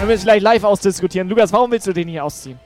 Wenn 0.08 0.14
wir 0.14 0.16
es 0.20 0.22
gleich 0.24 0.40
live 0.42 0.64
ausdiskutieren. 0.64 1.28
Lukas, 1.28 1.52
warum 1.52 1.70
willst 1.70 1.86
du 1.86 1.92
den 1.92 2.08
hier 2.08 2.24
ausziehen? 2.24 2.58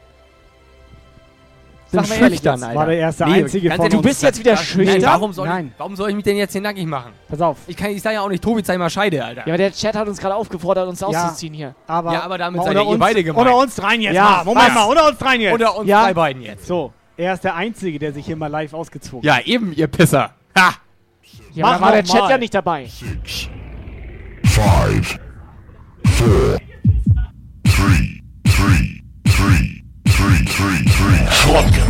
Sag 1.90 2.08
mal 2.08 2.14
ehrlich 2.14 2.34
schüchtern, 2.38 2.54
jetzt. 2.54 2.62
Alter. 2.68 2.78
War 2.78 2.86
der 2.86 2.96
erste 2.98 3.24
Nee, 3.26 3.32
einzige 3.32 3.70
von. 3.72 3.90
Du 3.90 4.00
bist 4.00 4.22
jetzt 4.22 4.38
wieder 4.38 4.54
Nein, 4.54 4.64
schüchtern? 4.64 5.02
warum 5.02 5.32
soll, 5.32 5.48
Nein. 5.48 5.66
Ich, 5.74 5.78
warum 5.78 5.96
soll 5.96 6.08
ich 6.10 6.14
mich 6.14 6.24
denn 6.24 6.36
jetzt 6.36 6.52
hier 6.52 6.60
nackig 6.60 6.86
machen? 6.86 7.12
Pass 7.28 7.40
auf. 7.40 7.58
Ich, 7.66 7.76
kann, 7.76 7.90
ich 7.90 8.00
sage 8.00 8.14
ja 8.14 8.20
auch 8.22 8.28
nicht, 8.28 8.44
Tobi, 8.44 8.62
zeig 8.62 8.78
mal 8.78 8.88
Scheide, 8.88 9.24
Alter. 9.24 9.40
Ja, 9.40 9.46
aber 9.48 9.56
der 9.58 9.72
Chat 9.72 9.96
hat 9.96 10.06
uns 10.06 10.18
gerade 10.18 10.36
aufgefordert, 10.36 10.88
uns 10.88 11.00
Ja. 11.00 11.08
auszuziehen 11.08 11.52
hier. 11.52 11.74
Aber, 11.88 12.12
Ja, 12.12 12.22
aber 12.22 12.38
damit 12.38 12.62
seid 12.62 12.74
ihr 12.76 12.86
uns, 12.86 12.98
beide 13.00 13.24
gemeint. 13.24 13.46
Unter 13.46 13.58
uns 13.58 13.74
dreien 13.74 14.00
jetzt 14.00 14.14
Ja, 14.14 14.22
mal. 14.24 14.44
Moment 14.44 14.66
was? 14.68 14.74
mal, 14.74 14.84
unter 14.84 15.08
uns 15.08 15.18
dreien 15.18 15.40
jetzt. 15.40 15.52
Unter 15.52 15.76
uns 15.76 15.88
Ja. 15.88 16.04
drei 16.04 16.14
beiden 16.14 16.42
jetzt. 16.42 16.66
so, 16.66 16.92
er 17.16 17.34
ist 17.34 17.42
der 17.44 17.56
Einzige, 17.56 17.98
der 17.98 18.12
sich 18.12 18.24
hier 18.24 18.36
mal 18.36 18.46
live 18.46 18.72
ausgezogen 18.72 19.26
Ja, 19.26 19.40
eben, 19.44 19.72
ihr 19.74 19.88
Pisser. 19.88 20.30
Ha! 20.56 20.74
Ja, 21.52 21.66
Mach 21.66 21.80
war 21.80 21.92
der 21.92 22.04
Chat 22.04 22.20
mal. 22.20 22.30
ja 22.30 22.38
nicht 22.38 22.54
dabei. 22.54 22.86
Five, 24.44 25.18
four, 26.06 26.56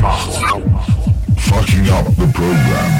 Fucking 0.02 1.88
up 1.88 2.04
the 2.16 2.26
program. 2.34 2.92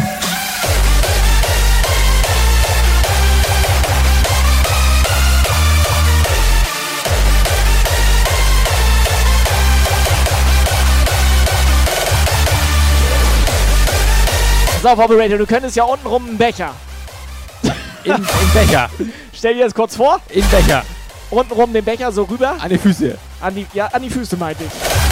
So, 14.81 14.89
Operator, 14.91 15.39
du 15.39 15.47
könntest 15.47 15.75
ja 15.75 15.83
unten 15.83 16.07
rum 16.07 16.25
einen 16.29 16.39
Becher. 16.39 16.73
In, 18.05 18.13
Im 18.15 18.27
Becher. 18.55 18.89
Stell 19.35 19.55
dir 19.55 19.65
das 19.65 19.75
kurz 19.75 19.97
vor. 19.97 20.21
Im 20.29 20.47
Becher. 20.47 20.85
Unten 21.31 21.53
rum 21.53 21.73
den 21.73 21.85
Becher 21.85 22.13
so 22.13 22.23
rüber. 22.23 22.55
An 22.61 22.69
die 22.69 22.79
Füße. 22.79 23.19
An 23.41 23.57
die, 23.57 23.67
ja, 23.75 23.87
an 23.87 24.03
die 24.03 24.11
Füße 24.11 24.37
meinte 24.37 24.63
ich. 24.63 25.12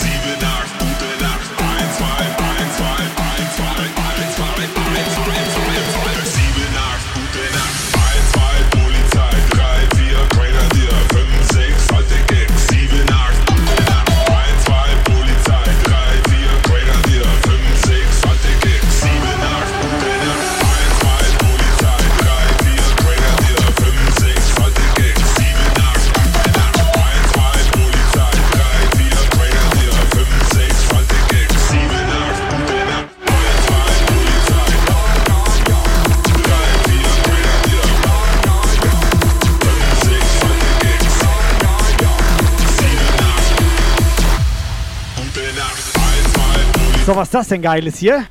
So, 47.05 47.15
was 47.15 47.31
das 47.31 47.47
denn 47.47 47.61
Geiles 47.63 47.97
hier? 47.97 48.25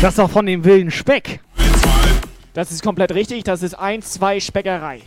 Das 0.00 0.12
ist 0.12 0.18
doch 0.18 0.30
von 0.30 0.46
dem 0.46 0.64
wilden 0.64 0.90
Speck. 0.90 1.40
Das 2.54 2.70
ist 2.70 2.82
komplett 2.82 3.12
richtig. 3.12 3.44
Das 3.44 3.62
ist 3.62 3.74
1, 3.74 4.12
2 4.12 4.40
Speckerei. 4.40 5.02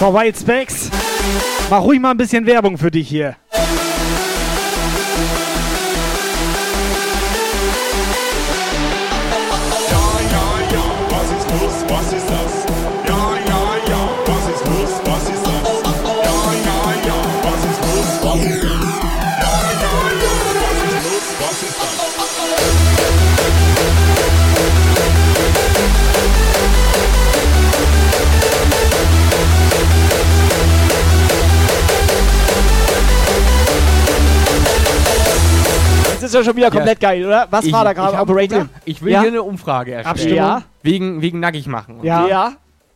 So, 0.00 0.12
Wild 0.12 0.36
Specs. 0.36 0.90
Mach 1.70 1.82
ruhig 1.82 2.00
mal 2.00 2.10
ein 2.10 2.16
bisschen 2.16 2.44
Werbung 2.44 2.76
für 2.76 2.90
dich 2.90 3.08
hier. 3.08 3.36
Ist 36.34 36.38
ja 36.40 36.44
schon 36.44 36.56
wieder 36.56 36.70
komplett 36.70 37.00
geil, 37.00 37.24
oder? 37.24 37.46
Was 37.50 37.64
Ich- 37.64 37.72
war 37.72 37.84
da 37.84 37.92
gerade, 37.92 38.18
Operator? 38.18 38.68
Ich 38.84 39.02
will 39.02 39.12
ja? 39.12 39.20
hier 39.20 39.28
eine 39.30 39.42
Umfrage 39.42 39.92
erstellen. 39.92 40.10
Abstimmung? 40.12 40.36
Ja. 40.36 40.62
Wegen, 40.82 41.22
wegen 41.22 41.40
nackig 41.40 41.66
machen. 41.66 42.00
Ja. 42.02 42.26
Ja. 42.26 42.52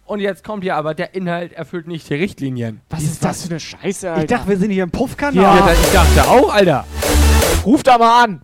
Und 0.06 0.20
jetzt 0.20 0.44
kommt 0.44 0.62
hier 0.62 0.76
aber, 0.76 0.94
der 0.94 1.14
Inhalt 1.14 1.52
erfüllt 1.52 1.88
nicht 1.88 2.08
die 2.08 2.14
Richtlinien. 2.14 2.80
Was 2.90 3.02
ist 3.02 3.24
das 3.24 3.42
für 3.42 3.50
eine 3.50 3.60
Scheiße, 3.60 4.08
Alter? 4.08 4.22
Ich 4.22 4.28
dachte, 4.28 4.48
wir 4.48 4.56
sind 4.56 4.70
hier 4.70 4.84
im 4.84 4.90
Puffkanal. 4.90 5.42
Ja, 5.42 5.68
ich 5.72 5.92
dachte 5.92 6.28
auch, 6.30 6.54
Alter. 6.54 6.84
Ruf 7.64 7.82
da 7.82 7.98
mal 7.98 8.22
an. 8.24 8.42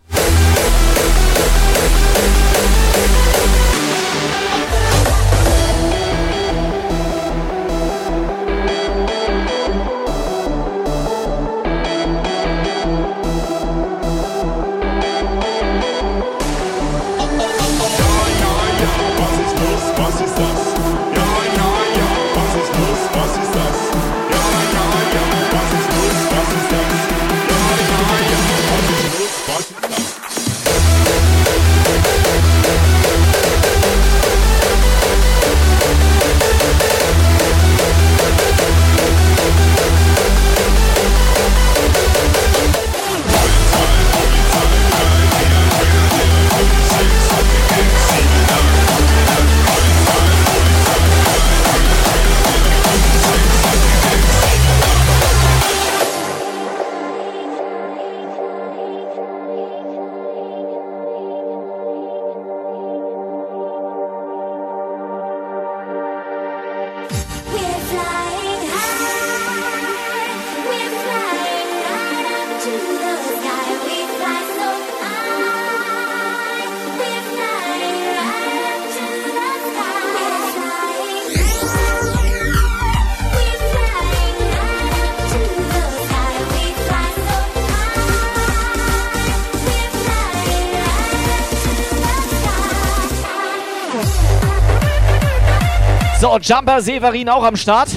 Jumper 96.43 96.81
Severin 96.81 97.28
auch 97.28 97.44
am 97.44 97.55
Start. 97.55 97.89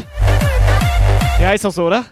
Ja, 1.42 1.52
ist 1.52 1.66
doch 1.66 1.72
so, 1.72 1.88
oder? 1.88 2.06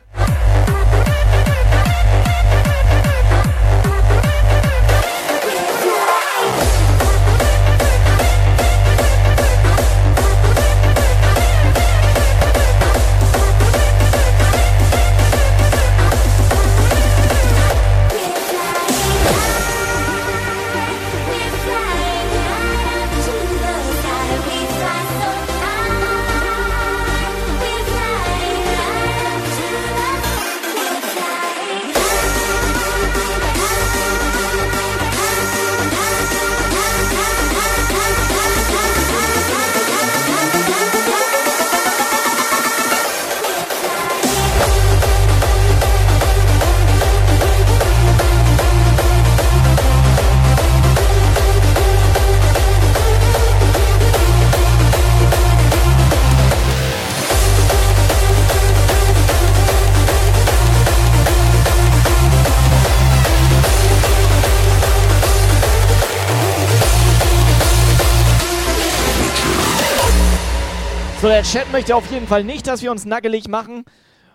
Der 71.34 71.42
Chat 71.42 71.72
möchte 71.72 71.96
auf 71.96 72.12
jeden 72.12 72.28
Fall 72.28 72.44
nicht, 72.44 72.68
dass 72.68 72.84
wir 72.84 72.92
uns 72.92 73.06
nackelig 73.06 73.48
machen. 73.48 73.86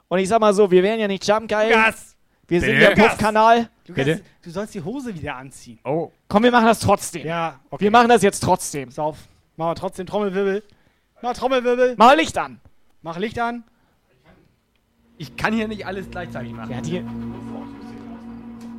Und 0.09 0.19
ich 0.19 0.29
sag 0.29 0.41
mal 0.41 0.53
so, 0.53 0.69
wir 0.73 0.83
wären 0.83 0.99
ja 0.99 1.07
nicht 1.07 1.25
Jump 1.25 1.47
Geil. 1.49 1.71
Gas. 1.71 2.17
Wir 2.49 2.61
sind 2.61 2.77
Bitte. 2.77 2.95
der 2.97 3.03
Puff-Kanal. 3.03 3.69
Lukas, 3.87 4.07
du 4.43 4.51
sollst 4.51 4.75
die 4.75 4.83
Hose 4.83 5.15
wieder 5.15 5.37
anziehen. 5.37 5.79
Oh. 5.85 6.11
Komm, 6.29 6.43
wir 6.43 6.51
machen 6.51 6.67
das 6.67 6.81
trotzdem. 6.81 7.25
Ja, 7.25 7.61
okay. 7.71 7.85
Wir 7.85 7.91
machen 7.93 8.09
das 8.09 8.23
jetzt 8.23 8.41
trotzdem. 8.43 8.89
Pass 8.89 8.99
auf. 8.99 9.17
Machen 9.57 9.71
wir 9.71 9.75
trotzdem 9.77 10.07
Trommelwirbel. 10.07 10.65
Mach 11.23 11.35
Trommelwirbel. 11.35 11.95
Mach 11.97 12.17
Licht 12.17 12.37
an. 12.37 12.61
Mach 13.03 13.17
Licht 13.17 13.39
an. 13.39 13.63
Ich 15.19 15.37
kann 15.37 15.53
hier 15.53 15.69
nicht 15.69 15.87
alles 15.87 16.11
gleichzeitig 16.11 16.53
machen. 16.53 16.73
Ja, 16.73 16.81
die. 16.81 17.05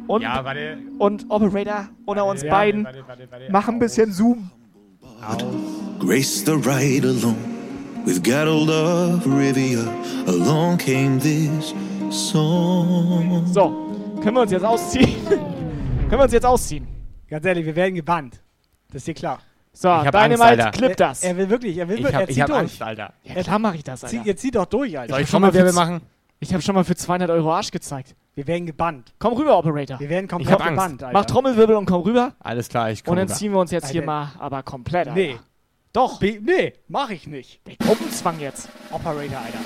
Und, 0.07 0.23
Ja, 0.23 0.43
warte. 0.43 0.77
und 0.97 1.25
Operator 1.29 1.87
unter 2.05 2.25
uns 2.25 2.41
Ja, 2.41 2.51
beiden. 2.51 2.83
warte, 2.83 3.07
warte, 3.07 3.31
warte. 3.31 3.45
Mach 3.49 3.67
ein 3.69 3.79
bisschen 3.79 4.11
Zoom. 4.11 4.51
Graced 5.99 6.45
the 6.47 6.53
ride 6.53 7.07
alone 7.07 7.58
with 8.09 8.23
Geralt 8.23 8.69
of 8.69 9.25
Rivia. 9.27 9.85
Along 10.27 10.77
came 10.77 11.19
this 11.19 11.73
song. 12.09 13.45
So, 13.45 13.69
können 14.23 14.35
wir 14.35 14.41
uns 14.41 14.51
jetzt 14.51 14.65
ausziehen? 14.65 15.15
können 15.27 16.11
wir 16.11 16.23
uns 16.23 16.33
jetzt 16.33 16.45
ausziehen? 16.45 16.87
Ganz 17.27 17.45
ehrlich, 17.45 17.65
wir 17.65 17.75
werden 17.75 17.93
gebannt. 17.93 18.41
Das 18.87 18.95
ist 18.97 19.07
dir 19.07 19.13
klar. 19.13 19.39
So, 19.71 19.89
Dynamite, 19.89 20.65
Angst, 20.65 20.79
clip 20.79 20.97
das. 20.97 21.23
Er 21.23 21.37
will 21.37 21.49
wirklich, 21.49 21.77
er 21.77 21.87
will 21.87 21.97
Ich 21.99 22.03
wirklich, 22.03 22.19
er 22.19 22.29
ich 22.29 22.33
zieht 22.35 22.41
hab 22.41 22.47
durch. 22.47 22.59
Angst, 22.59 22.81
Alter. 22.81 23.13
Ja, 23.23 23.43
klar 23.43 23.59
mache 23.59 23.75
ich 23.75 23.83
das, 23.83 24.01
Zieh, 24.01 24.17
Alter. 24.17 24.27
jetzt 24.27 24.41
zieh 24.41 24.51
doch 24.51 24.65
durch, 24.65 24.97
Alter. 24.97 25.13
Soll 25.13 25.21
ich 25.21 25.29
Trommelwirbel 25.29 25.73
machen? 25.73 26.01
Ich 26.39 26.51
habe 26.51 26.63
schon 26.63 26.73
mal 26.73 26.83
für 26.83 26.95
200 26.95 27.29
Euro 27.29 27.53
Arsch 27.53 27.69
gezeigt. 27.69 28.15
Wir 28.33 28.47
werden 28.47 28.65
gebannt. 28.65 29.13
Komm 29.19 29.33
rüber, 29.33 29.57
Operator. 29.59 29.99
Wir 29.99 30.09
werden 30.09 30.25
Ich 30.25 30.31
komplett 30.31 30.53
hab 30.53 30.61
Angst. 30.61 30.71
gebannt, 30.71 31.03
Alter. 31.03 31.19
Mach 31.19 31.25
Trommelwirbel 31.25 31.75
und 31.75 31.85
komm 31.85 32.01
rüber. 32.01 32.33
Alles 32.39 32.69
klar, 32.69 32.89
ich 32.89 33.01
Und 33.01 33.05
komme 33.05 33.17
dann 33.17 33.27
rüber. 33.27 33.37
ziehen 33.37 33.51
wir 33.51 33.59
uns 33.59 33.69
jetzt 33.71 33.89
hier 33.91 34.01
Alter. 34.01 34.11
mal 34.11 34.31
aber 34.39 34.63
komplett, 34.63 35.09
Alter. 35.09 35.19
Nee. 35.19 35.37
Doch. 35.93 36.19
Be 36.19 36.39
nee, 36.41 36.73
mach 36.87 37.09
ich 37.09 37.27
nicht. 37.27 37.65
Der 37.67 37.75
Gruppenzwang 37.77 38.39
jetzt. 38.39 38.69
Operator, 38.91 39.39
Alter. 39.39 39.59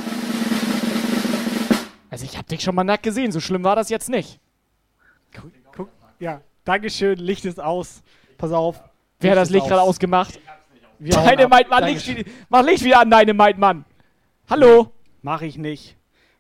Also 2.10 2.26
ich 2.26 2.38
hab 2.38 2.48
dich 2.48 2.62
schon 2.62 2.76
mal 2.76 2.84
nackt 2.84 3.04
gesehen, 3.04 3.32
so 3.32 3.40
schlimm 3.40 3.64
war 3.64 3.76
das 3.76 3.90
jetzt 3.90 4.10
nicht. 4.10 4.40
Guck, 5.34 5.52
guck. 5.76 5.90
Ja, 6.20 6.41
Dankeschön. 6.64 7.18
Licht 7.18 7.44
ist 7.45 7.60
aus. 7.60 8.04
Pass 8.38 8.52
auf. 8.52 8.82
Wer 9.20 9.32
hat 9.32 9.38
das 9.38 9.50
Licht 9.50 9.68
gerade 9.68 9.82
aus. 9.82 9.90
ausgemacht? 9.90 10.40
Wir 11.00 11.16
hauen 11.18 11.30
Dynamite, 11.38 11.72
ab. 11.72 11.82
Mann, 11.82 11.84
Licht, 11.86 12.26
mach 12.50 12.64
Licht 12.64 12.84
wieder 12.84 13.00
an, 13.02 13.10
Dynamite, 13.10 13.60
Mann. 13.60 13.86
Hallo? 14.50 14.91
Mach 15.22 15.41
ich 15.41 15.58
nicht. 15.58 15.98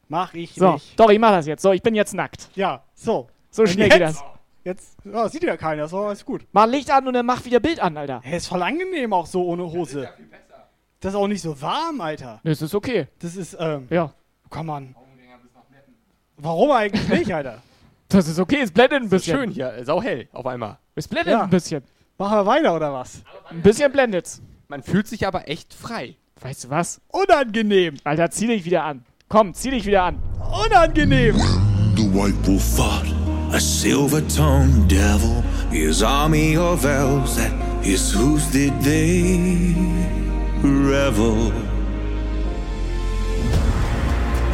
Mach 0.07 0.33
ich 0.33 0.53
So, 0.53 0.73
nicht. 0.73 0.99
doch, 0.99 1.09
ich 1.09 1.19
mach 1.19 1.31
das 1.31 1.47
jetzt. 1.47 1.61
So, 1.61 1.71
ich 1.71 1.81
bin 1.81 1.95
jetzt 1.95 2.13
nackt. 2.13 2.49
Ja, 2.55 2.83
so. 2.93 3.27
So 3.49 3.65
schnell 3.65 3.89
geht 3.89 4.01
das. 4.01 4.23
Jetzt 4.63 4.95
ja, 5.03 5.27
sieht 5.27 5.43
ja 5.43 5.57
keiner, 5.57 5.87
so 5.87 5.99
alles 5.99 6.23
gut. 6.25 6.45
Mach 6.53 6.65
Licht 6.67 6.89
an 6.89 7.05
und 7.07 7.13
dann 7.13 7.25
mach 7.25 7.43
wieder 7.45 7.59
Bild 7.59 7.79
an, 7.81 7.97
Alter. 7.97 8.21
Hä, 8.23 8.37
ist 8.37 8.47
voll 8.47 8.61
angenehm 8.63 9.11
auch 9.13 9.25
so 9.25 9.43
ohne 9.45 9.63
Hose. 9.63 10.07
Das 11.01 11.13
ist 11.13 11.19
auch 11.19 11.27
nicht 11.27 11.41
so 11.41 11.59
warm, 11.61 11.99
Alter. 11.99 12.39
Das 12.45 12.61
ist 12.61 12.73
okay. 12.73 13.07
Das 13.19 13.35
ist, 13.35 13.57
ähm, 13.59 13.87
Ja. 13.89 14.13
komm 14.49 14.69
an. 14.69 14.95
Warum 16.37 16.71
eigentlich 16.71 17.07
nicht, 17.09 17.33
Alter? 17.33 17.61
Das 18.09 18.27
ist 18.27 18.39
okay, 18.39 18.61
es 18.61 18.71
blendet 18.71 18.99
ein 19.01 19.03
Ist 19.05 19.09
bisschen. 19.11 19.37
schön 19.37 19.51
hier, 19.51 19.73
ist 19.73 19.89
auch 19.89 20.03
hell 20.03 20.27
auf 20.31 20.45
einmal. 20.45 20.77
Es 20.95 21.07
blendet 21.07 21.33
Ja. 21.33 21.43
ein 21.43 21.49
bisschen. 21.49 21.83
Machen 22.17 22.37
wir 22.37 22.45
weiter, 22.45 22.75
oder 22.75 22.93
was? 22.93 23.23
Ein 23.49 23.61
bisschen 23.61 23.91
blendet's. 23.91 24.41
Man 24.67 24.81
fühlt 24.83 25.07
sich 25.07 25.25
aber 25.27 25.49
echt 25.49 25.73
frei. 25.73 26.15
Weißt 26.41 26.65
du 26.65 26.69
was? 26.69 27.01
Unangenehm. 27.09 27.97
Alter, 28.03 28.29
zieh 28.31 28.47
dich 28.47 28.65
wieder 28.65 28.83
an. 28.83 29.03
Komm, 29.29 29.53
zieh 29.53 29.71
dich 29.71 29.85
wieder 29.85 30.03
an. 30.03 30.19
Unangenehm. 30.65 31.35
The 31.95 32.13
white 32.13 32.47
wolf 32.47 32.63
a 33.53 33.59
silver-tongued 33.59 34.89
devil. 34.89 35.41
His 35.69 36.01
army 36.01 36.57
of 36.57 36.85
elves 36.85 37.35
that 37.37 37.51
his 37.83 38.11
hooves 38.11 38.51
did 38.51 38.73
they 38.81 39.75
revel. 40.63 41.51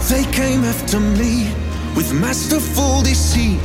They 0.10 0.26
came 0.32 0.66
after 0.66 1.00
me 1.00 1.48
with 1.96 2.12
masterful 2.14 3.02
deceit. 3.04 3.60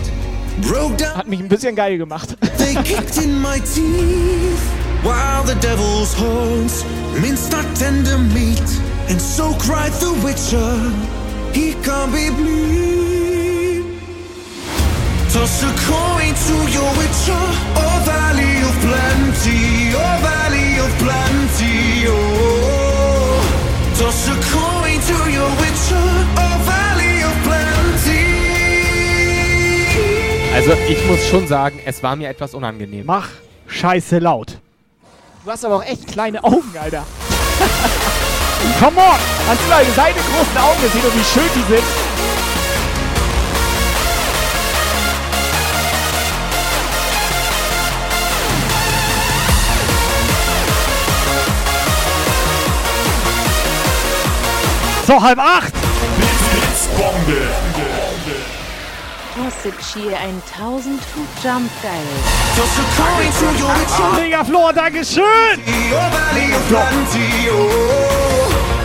Broke 0.63 0.97
down, 0.97 1.17
Hat 1.17 1.27
mich 1.27 1.41
ein 1.41 1.49
bisschen 1.49 1.75
geil 1.75 1.99
gemacht. 1.99 2.37
they 2.59 2.75
kicked 2.85 3.19
in 3.19 3.41
my 3.41 3.59
teeth. 3.59 4.63
While 5.03 5.43
the 5.43 5.57
devil's 5.57 6.15
horns 6.15 6.85
minced 7.21 7.53
our 7.55 7.65
tender 7.75 8.19
meat. 8.19 8.63
And 9.09 9.21
so 9.21 9.53
cried 9.59 9.93
the 10.01 10.13
witcher, 10.23 10.79
he 11.53 11.75
can't 11.83 12.13
be 12.13 12.31
bleed. 12.31 13.34
Toss 15.35 15.65
a 15.65 15.73
coin 15.91 16.33
to 16.47 16.55
your 16.71 16.91
witcher, 16.97 17.45
oh 17.75 18.03
valley 18.07 18.63
of 18.63 18.75
plenty, 18.79 19.91
oh 19.93 20.17
valley 20.23 20.79
of 20.79 20.93
plenty, 21.03 22.07
oh. 22.07 23.43
Toss 23.99 24.29
a 24.29 24.37
coin 24.55 25.01
to 25.01 25.17
your 25.33 25.51
witcher, 25.59 26.07
oh 26.39 26.57
valley 26.63 27.25
of 27.25 27.35
plenty. 27.43 28.23
Also 30.55 30.73
ich 30.89 31.05
muss 31.09 31.27
schon 31.29 31.49
sagen, 31.49 31.81
es 31.85 32.01
war 32.01 32.15
mir 32.15 32.29
etwas 32.29 32.55
unangenehm. 32.55 33.05
Mach 33.05 33.29
scheiße 33.67 34.21
laut. 34.21 34.59
Du 35.45 35.51
hast 35.51 35.65
aber 35.65 35.75
auch 35.79 35.85
echt 35.85 36.07
kleine 36.07 36.45
Augen, 36.45 36.73
Alter. 36.81 37.05
Come 38.79 38.99
on! 38.99 39.19
Hast 39.49 39.61
du 39.61 39.69
mal 39.69 39.85
seine 39.97 40.15
großen 40.15 40.59
Augen 40.59 40.81
gesehen 40.81 41.05
und 41.05 41.19
wie 41.19 41.25
schön 41.25 41.51
die 41.57 41.75
sind? 41.75 42.04
So, 55.15 55.23
halb 55.23 55.39
acht. 55.39 55.73
Blitzbombe. 56.51 57.47
Gossip 59.37 59.75
Cheer 59.81 60.19
1000 60.19 61.01
Hub 61.15 61.29
Jump 61.41 61.71
Geil. 61.83 61.93
Toss 62.57 62.79
a 62.79 62.85
coin 63.01 63.31
to 63.39 63.47
your 63.61 63.73
witcher. 63.79 64.11
Mega 64.21 64.45
Flor, 64.45 64.73
Dankeschön. 64.73 65.63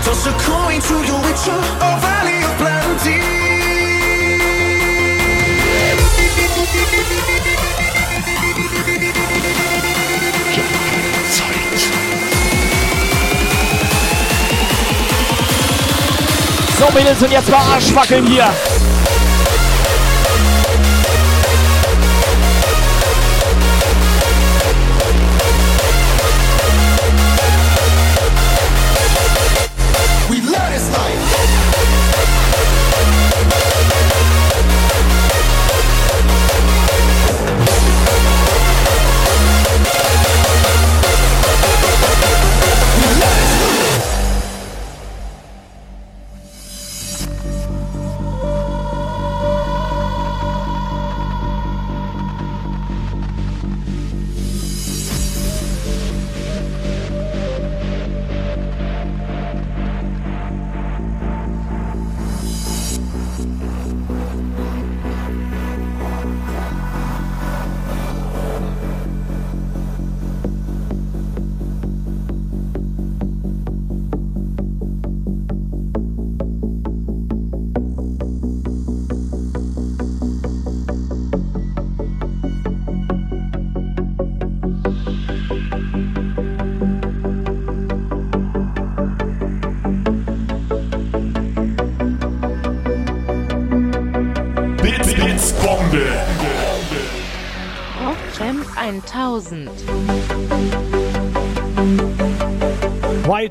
Toss 0.06 0.28
a 0.28 0.32
coin 0.34 0.80
to 0.80 0.94
your 1.08 1.20
witcher, 1.24 1.60
oh, 1.82 1.98
valley 2.00 2.44
of 2.44 2.58
plenty. 2.58 3.50
So, 16.80 16.86
Mädels, 16.94 17.22
und 17.22 17.30
jetzt 17.30 17.52
mal 17.52 17.58
Arschwackeln 17.76 18.26
hier. 18.26 18.50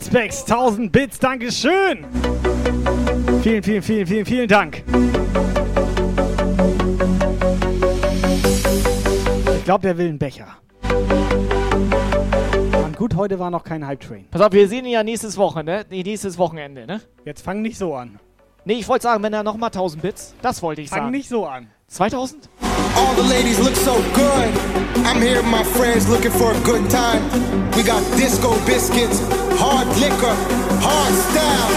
Champ 0.09 0.33
1000. 0.33 0.33
White 0.33 0.33
Specs, 0.33 0.45
1000 0.45 0.93
Bits, 0.93 1.19
Dankeschön. 1.19 2.05
Vielen, 3.43 3.63
vielen, 3.63 3.83
vielen, 3.83 4.07
vielen, 4.07 4.27
vielen 4.27 4.49
Dank. 4.49 4.83
Ich 9.59 9.65
glaube, 9.65 9.83
der 9.83 9.99
will 9.99 10.09
einen 10.09 10.19
Becher. 10.19 10.47
Mann, 12.73 12.95
gut, 12.97 13.15
heute 13.15 13.39
war 13.39 13.51
noch 13.51 13.65
kein 13.65 13.87
Hype 13.87 14.01
Train. 14.01 14.25
Pass 14.31 14.41
auf, 14.41 14.53
wir 14.53 14.67
sehen 14.69 14.85
ihn 14.87 14.93
ja 14.93 15.03
nächstes 15.03 15.37
Wochenende, 15.37 15.85
nee, 15.91 16.03
nächstes 16.03 16.39
Wochenende, 16.39 16.87
ne? 16.87 17.01
Jetzt 17.25 17.43
fang 17.43 17.61
nicht 17.63 17.77
so 17.79 17.95
an. 17.95 18.19
Nee, 18.65 18.75
ich 18.75 18.89
wollte 18.89 19.05
sagen, 19.05 19.23
wenn 19.23 19.33
er 19.33 19.43
nochmal 19.43 19.69
1000 19.69 20.03
Bits, 20.03 20.35
das 20.43 20.63
wollte 20.63 20.83
ich 20.83 20.89
Fang 20.91 20.99
sagen. 21.01 21.11
nicht 21.11 21.29
so 21.29 21.47
an. 21.47 21.69
2000? 21.89 22.49
All 22.97 23.15
the 23.17 23.29
ladies 23.29 23.59
look 23.59 23.77
so 23.77 23.95
good. 24.15 24.49
I'm 25.07 25.21
here 25.23 25.37
with 25.37 25.47
my 25.51 25.63
friends 25.65 26.09
looking 26.09 26.33
for 26.33 26.51
a 26.53 26.59
good 26.65 26.89
time. 26.91 27.23
We 27.77 27.83
got 27.83 28.03
disco 28.17 28.57
biscuits, 28.67 29.21
hard 29.59 29.89
liquor, 29.99 30.35
hard 30.79 31.15
style. 31.19 31.71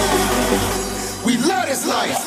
We 1.26 1.34
love 1.38 1.66
this 1.66 1.82
life. 1.90 2.22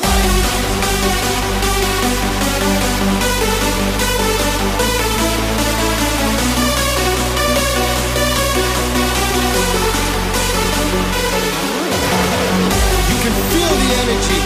You 13.07 13.17
can 13.23 13.35
feel 13.47 13.71
the 13.79 13.91
energy. 14.03 14.39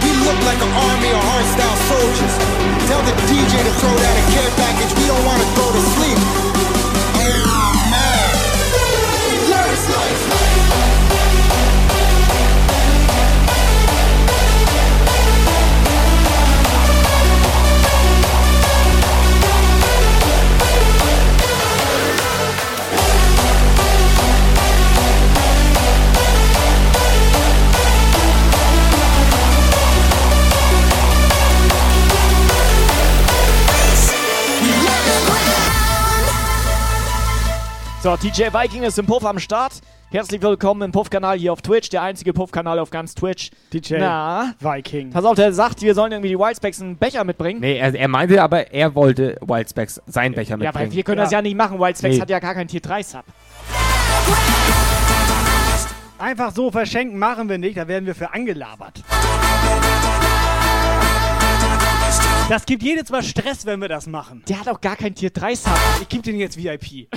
We 0.00 0.10
look 0.24 0.40
like 0.48 0.60
an 0.64 0.72
army 0.72 1.10
of 1.12 1.20
hardstyle 1.28 1.78
soldiers. 1.92 2.34
Tell 2.88 3.02
the 3.04 3.12
DJ 3.28 3.52
to 3.52 3.72
throw 3.84 3.92
down 4.00 4.16
a 4.16 4.26
care 4.32 4.52
package. 4.56 4.92
We 4.96 5.06
don't 5.12 5.24
want 5.28 5.40
to 5.44 5.48
go 5.60 5.66
to 5.76 5.80
sleep. 5.92 6.38
So, 38.02 38.16
DJ 38.16 38.44
Viking 38.52 38.84
ist 38.84 38.98
im 38.98 39.06
Puff 39.06 39.24
am 39.24 39.38
Start. 39.38 39.72
Herzlich 40.10 40.40
willkommen 40.40 40.82
im 40.82 40.92
Puff-Kanal 40.92 41.36
hier 41.36 41.52
auf 41.52 41.60
Twitch, 41.60 41.90
der 41.90 42.02
einzige 42.02 42.32
Puff-Kanal 42.32 42.78
auf 42.78 42.90
ganz 42.90 43.14
Twitch. 43.14 43.50
DJ 43.72 43.96
Na? 43.98 44.54
Viking. 44.60 45.10
Pass 45.10 45.24
auf, 45.24 45.34
der 45.34 45.52
sagt, 45.52 45.82
wir 45.82 45.94
sollen 45.94 46.12
irgendwie 46.12 46.28
die 46.30 46.38
Wildspecs 46.38 46.80
einen 46.80 46.96
Becher 46.96 47.24
mitbringen. 47.24 47.60
Nee, 47.60 47.76
er, 47.76 47.92
er 47.94 48.08
meinte 48.08 48.40
aber, 48.42 48.72
er 48.72 48.94
wollte 48.94 49.36
Wildspecs 49.42 50.00
seinen 50.06 50.34
Becher 50.34 50.50
Ja, 50.52 50.56
mitbringen. 50.58 50.90
weil 50.90 50.96
wir 50.96 51.02
können 51.02 51.18
das 51.18 51.30
ja 51.32 51.42
nicht 51.42 51.56
machen. 51.56 51.78
Wildspecs 51.78 52.14
Nee. 52.14 52.20
hat 52.20 52.30
ja 52.30 52.38
gar 52.38 52.54
kein 52.54 52.68
Tier 52.68 52.80
3 52.80 53.02
Sub. 53.02 53.24
Einfach 56.18 56.52
so 56.54 56.70
verschenken 56.70 57.18
machen 57.18 57.48
wir 57.48 57.58
nicht, 57.58 57.76
da 57.76 57.86
werden 57.88 58.06
wir 58.06 58.14
für 58.14 58.32
angelabert. 58.32 59.02
Das 62.48 62.64
gibt 62.64 62.82
jedes 62.82 63.10
Mal 63.10 63.22
Stress, 63.22 63.66
wenn 63.66 63.78
wir 63.78 63.88
das 63.88 64.06
machen. 64.06 64.42
Der 64.48 64.60
hat 64.60 64.68
auch 64.68 64.80
gar 64.80 64.96
kein 64.96 65.14
Tier 65.14 65.28
3 65.28 65.54
Sub. 65.54 65.72
Ich 66.00 66.08
gebe 66.08 66.22
den 66.22 66.38
jetzt 66.38 66.56
VIP. 66.56 67.08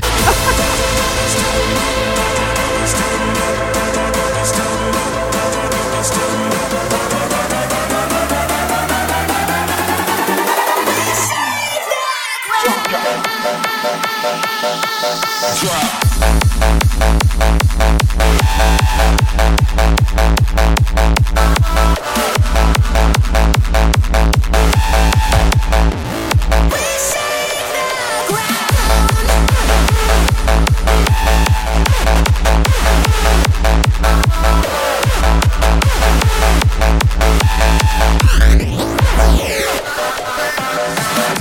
Bye. 13.91 14.21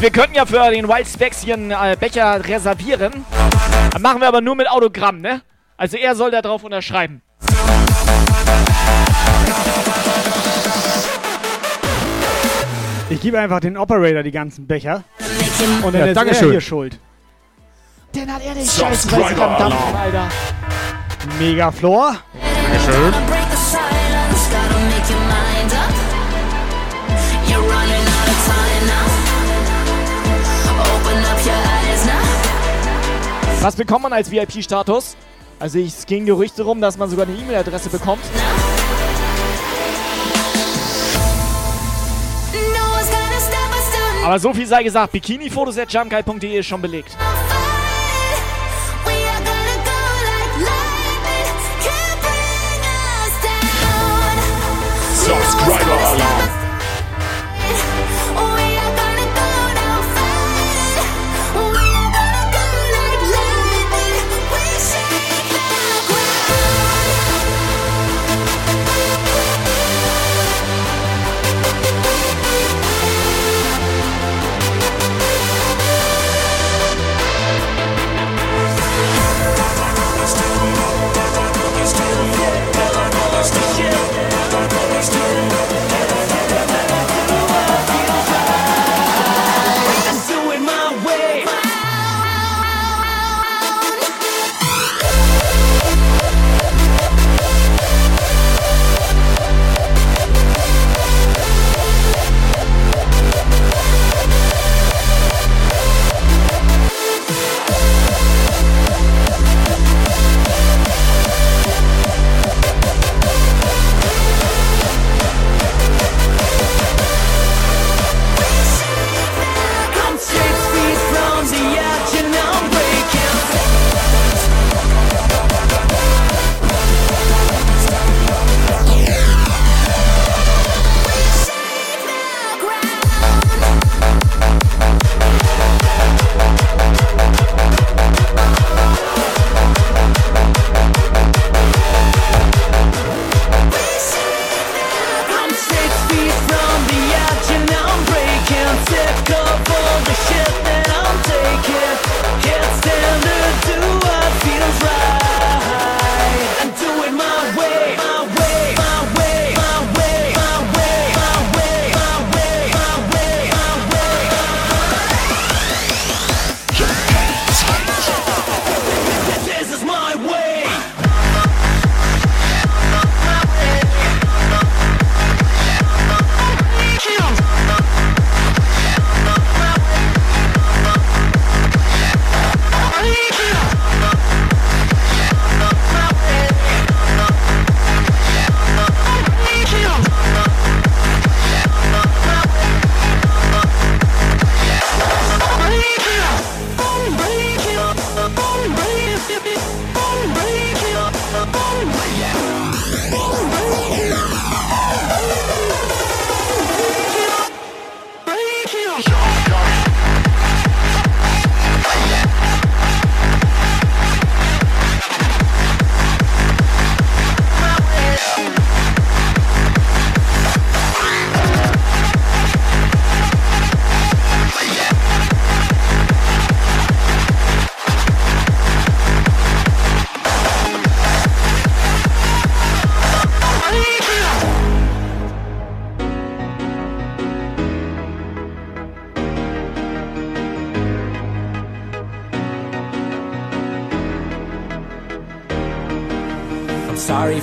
Wir 0.01 0.11
könnten 0.11 0.35
ja 0.35 0.47
für 0.47 0.71
den 0.71 0.89
Wildspecs 0.89 1.43
hier 1.43 1.55
einen 1.55 1.73
äh, 1.73 1.95
Becher 2.01 2.43
reservieren. 2.49 3.27
Dann 3.93 4.01
machen 4.01 4.23
wir 4.23 4.29
aber 4.29 4.41
nur 4.41 4.57
mit 4.57 4.67
Autogramm, 4.71 5.21
ne? 5.21 5.43
Also 5.77 5.99
er 5.99 6.15
soll 6.15 6.31
da 6.31 6.41
drauf 6.41 6.65
unterschreiben. 6.65 7.21
Ich 13.11 13.21
gebe 13.21 13.39
einfach 13.39 13.61
den 13.61 13.77
Operator 13.77 14.23
die 14.23 14.31
ganzen 14.31 14.67
Becher. 14.67 15.05
Und 15.83 15.95
dann 15.95 16.15
Ja, 16.15 16.23
ist 16.23 16.41
er 16.43 16.51
hier 16.51 16.61
schuld. 16.63 16.99
Den 18.15 18.33
hat 18.33 18.43
er 18.43 18.55
den 18.55 18.65
Scheiß 18.65 19.07
Dampfen, 19.07 19.39
Alter. 19.39 20.29
Mega 21.39 21.71
Floor. 21.71 22.17
Dankeschön. 22.73 23.15
Was 33.61 33.77
bekommt 33.77 34.03
man 34.05 34.13
als 34.13 34.31
VIP-Status? 34.31 35.17
Also 35.59 35.79
ich- 35.79 35.89
es 35.99 36.07
ging 36.07 36.25
Gerüchte 36.25 36.63
rum, 36.63 36.81
dass 36.81 36.97
man 36.97 37.11
sogar 37.11 37.27
eine 37.27 37.37
E-Mail-Adresse 37.37 37.91
bekommt. 37.91 38.23
Aber 44.25 44.39
so 44.39 44.53
viel 44.55 44.67
sei 44.67 44.83
gesagt, 44.83 45.13
bikinifotos 45.13 45.79
at 45.79 45.93
jumpguy.de 45.93 46.59
ist 46.59 46.67
schon 46.67 46.81
belegt. 46.83 47.17
We 49.05 49.13
are 55.93 56.50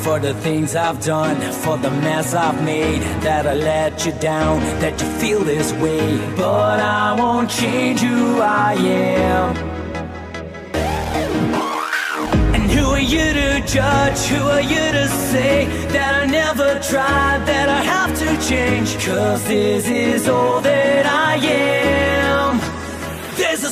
for 0.07 0.19
the 0.19 0.33
things 0.35 0.73
I've 0.73 1.03
done, 1.03 1.35
for 1.51 1.77
the 1.77 1.91
mess 1.91 2.33
I've 2.33 2.63
made, 2.63 3.01
that 3.25 3.45
I 3.45 3.55
let 3.55 4.05
you 4.05 4.13
down, 4.13 4.61
that 4.79 4.93
you 5.01 5.07
feel 5.19 5.41
this 5.43 5.73
way. 5.83 6.17
But 6.37 6.79
I 6.79 7.13
won't 7.19 7.49
change 7.49 7.99
who 7.99 8.39
I 8.39 8.73
am. 8.75 9.57
And 12.55 12.71
who 12.71 12.85
are 12.95 13.07
you 13.15 13.33
to 13.41 13.49
judge? 13.67 14.19
Who 14.31 14.43
are 14.47 14.61
you 14.61 14.85
to 14.99 15.07
say 15.09 15.65
that 15.89 16.11
I 16.21 16.25
never 16.25 16.79
tried, 16.79 17.39
that 17.51 17.67
I 17.67 17.81
have 17.95 18.17
to 18.23 18.29
change? 18.49 18.89
Cause 19.05 19.43
this 19.45 19.89
is 19.89 20.29
all 20.29 20.61
that 20.61 21.05
I 21.05 21.35
am. 21.35 22.16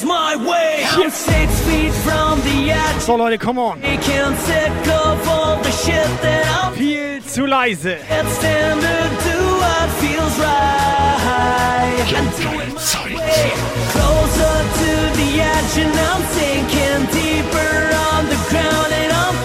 This 0.06 0.14
is 0.14 0.18
my 0.20 0.36
way. 0.36 0.86
I'm 0.86 1.10
six 1.10 1.60
feet 1.66 1.94
from 2.06 2.40
the 2.42 2.72
edge. 2.72 3.02
So 3.02 3.16
Leute, 3.16 3.40
come 3.40 3.58
on. 3.58 3.84
I 3.84 3.98
can't 3.98 4.38
sick 4.38 4.88
of 4.88 5.28
all 5.28 5.58
the 5.58 5.72
shit 5.72 6.22
that 6.22 6.46
I'm 6.62 6.74
Viel 6.76 7.22
zu 7.22 7.46
leise. 7.48 7.98
Can't 8.08 8.30
stand 8.30 8.82
to 8.82 8.98
do 9.26 9.40
what 9.62 9.90
feels 10.02 10.38
right. 10.38 10.94
And 12.18 12.30
do 12.38 12.50
it 12.62 12.70
my 12.70 13.06
way. 13.18 13.50
Closer 13.94 14.58
to 14.80 14.92
the 15.18 15.30
edge, 15.42 15.76
and 15.84 15.96
I'm 16.10 16.22
sinking 16.38 17.02
deeper 17.18 17.74
on 18.14 18.30
the 18.30 18.40
ground, 18.50 18.92
and 18.94 19.12
I'm 19.12 19.36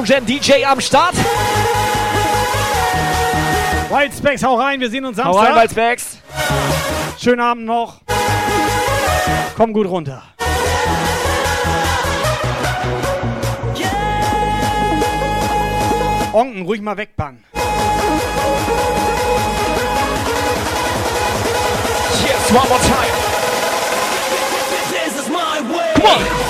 Der 0.00 0.16
Explosion 0.16 0.26
DJ 0.26 0.64
am 0.64 0.80
Start. 0.80 1.14
Wildspecs, 3.90 4.42
hau 4.42 4.54
rein, 4.54 4.80
wir 4.80 4.88
sehen 4.88 5.04
uns 5.04 5.18
Hau 5.18 5.32
Samstag. 5.34 5.48
rein, 5.48 5.56
Wildspecs. 5.60 6.18
Schönen 7.22 7.40
Abend 7.40 7.66
noch. 7.66 8.00
Komm 9.56 9.74
gut 9.74 9.86
runter. 9.86 10.22
Onken, 16.32 16.62
ruhig 16.62 16.80
mal 16.80 16.96
wegbannen. 16.96 17.44
Yes, 22.24 22.50
one 22.52 22.68
more 22.68 22.80
time. 22.80 23.12
This 24.90 25.20
is 25.20 25.28
my 25.28 25.60
way. 25.70 25.92
Come 25.94 26.06
on. 26.06 26.49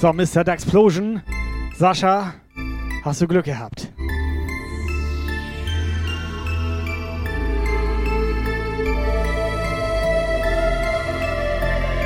So, 0.00 0.14
Mr. 0.14 0.48
Explosion. 0.48 1.20
Sascha, 1.76 2.32
hast 3.04 3.20
du 3.20 3.28
Glück 3.28 3.44
gehabt. 3.44 3.89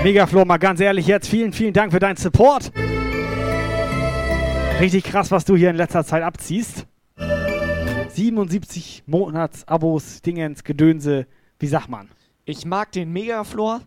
Megaflor, 0.05 0.45
mal 0.45 0.59
ganz 0.59 0.81
ehrlich 0.81 1.07
jetzt, 1.07 1.27
vielen, 1.27 1.55
vielen 1.55 1.73
Dank 1.73 1.91
für 1.91 1.99
deinen 1.99 2.17
Support. 2.17 2.73
Richtig 4.79 5.03
krass, 5.03 5.31
was 5.31 5.47
du 5.47 5.57
hier 5.57 5.71
in 5.71 5.77
letzter 5.77 6.05
Zeit 6.05 6.23
abziehst. 6.23 6.87
77 8.11 9.05
Monats-Abos, 9.07 10.21
Dingens, 10.21 10.63
Gedönse, 10.63 11.27
wie 11.59 11.67
sagt 11.67 11.89
man? 11.89 12.11
Ich 12.45 12.67
mag 12.67 12.93
den 12.93 13.15
Megaflor, 13.15 13.81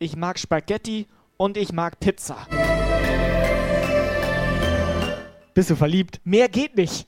ich 0.00 0.16
mag 0.16 0.40
Spaghetti 0.40 1.06
und 1.36 1.56
ich 1.56 1.72
mag 1.72 2.00
Pizza. 2.00 2.48
Bist 5.54 5.70
du 5.70 5.76
verliebt? 5.76 6.20
Mehr 6.24 6.48
geht 6.48 6.76
nicht. 6.76 7.06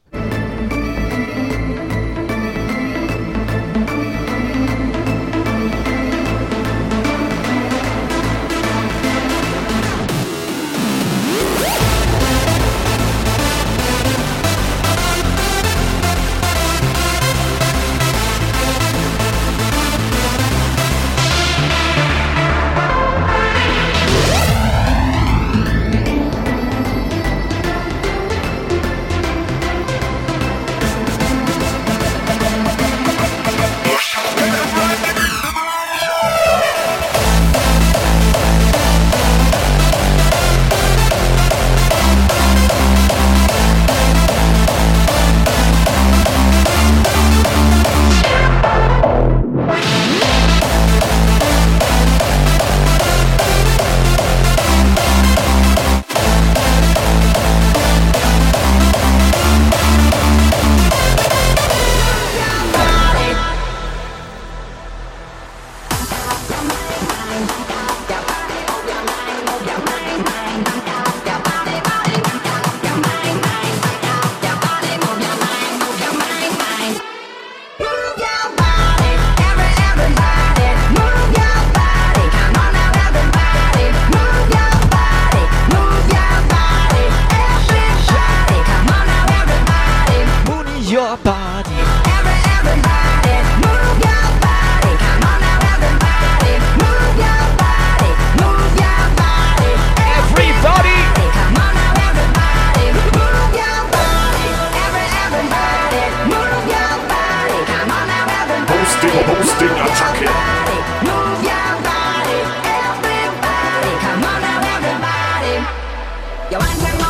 You 116.53 116.59
want 116.59 116.81
to 116.81 117.02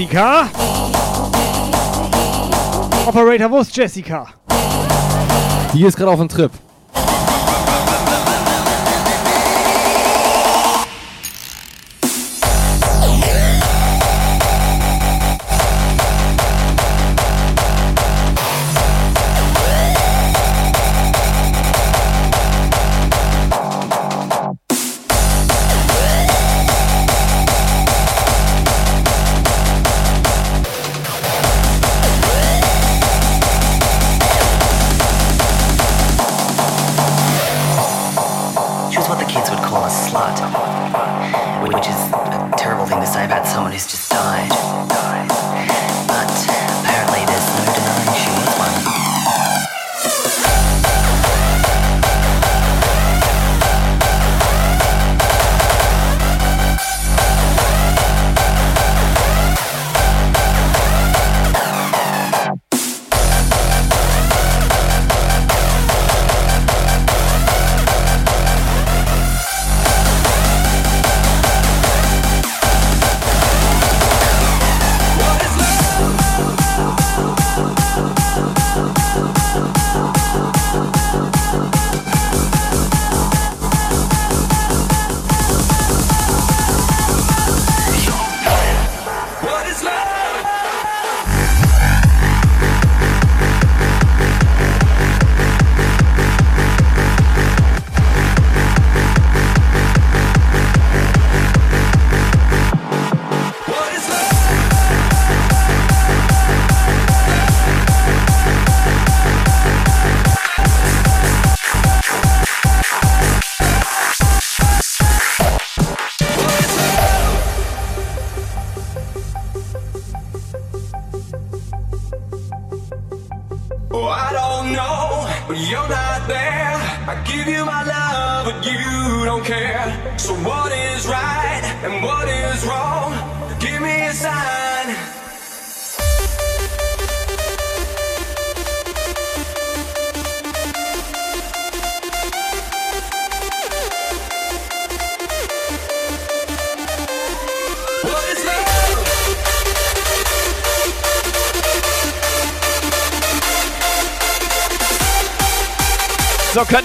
Jessica? 0.00 0.48
Operator, 3.06 3.50
wo 3.50 3.58
ist 3.58 3.76
Jessica? 3.76 4.28
Die 5.74 5.84
ist 5.84 5.94
gerade 5.94 6.10
auf 6.10 6.18
dem 6.18 6.28
Trip. 6.28 6.50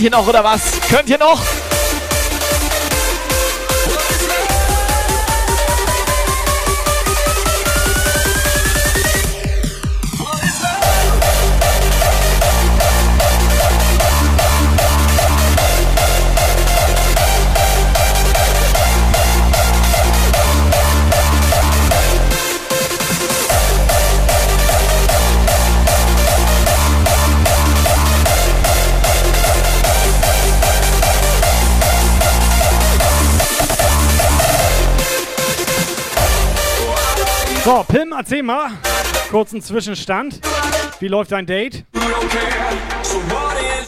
Ihr 0.06 0.12
noch 0.12 0.28
oder 0.28 0.44
was? 0.44 0.62
Könnt 0.90 1.10
ihr 1.10 1.18
noch? 1.18 1.42
So, 37.76 37.84
Pim, 37.84 38.14
erzähl 38.18 38.42
mal. 38.42 38.72
Kurzen 39.30 39.62
Zwischenstand. 39.62 40.40
Wie 41.02 41.10
läuft 41.10 41.34
dein 41.34 41.46
Date? 41.46 41.84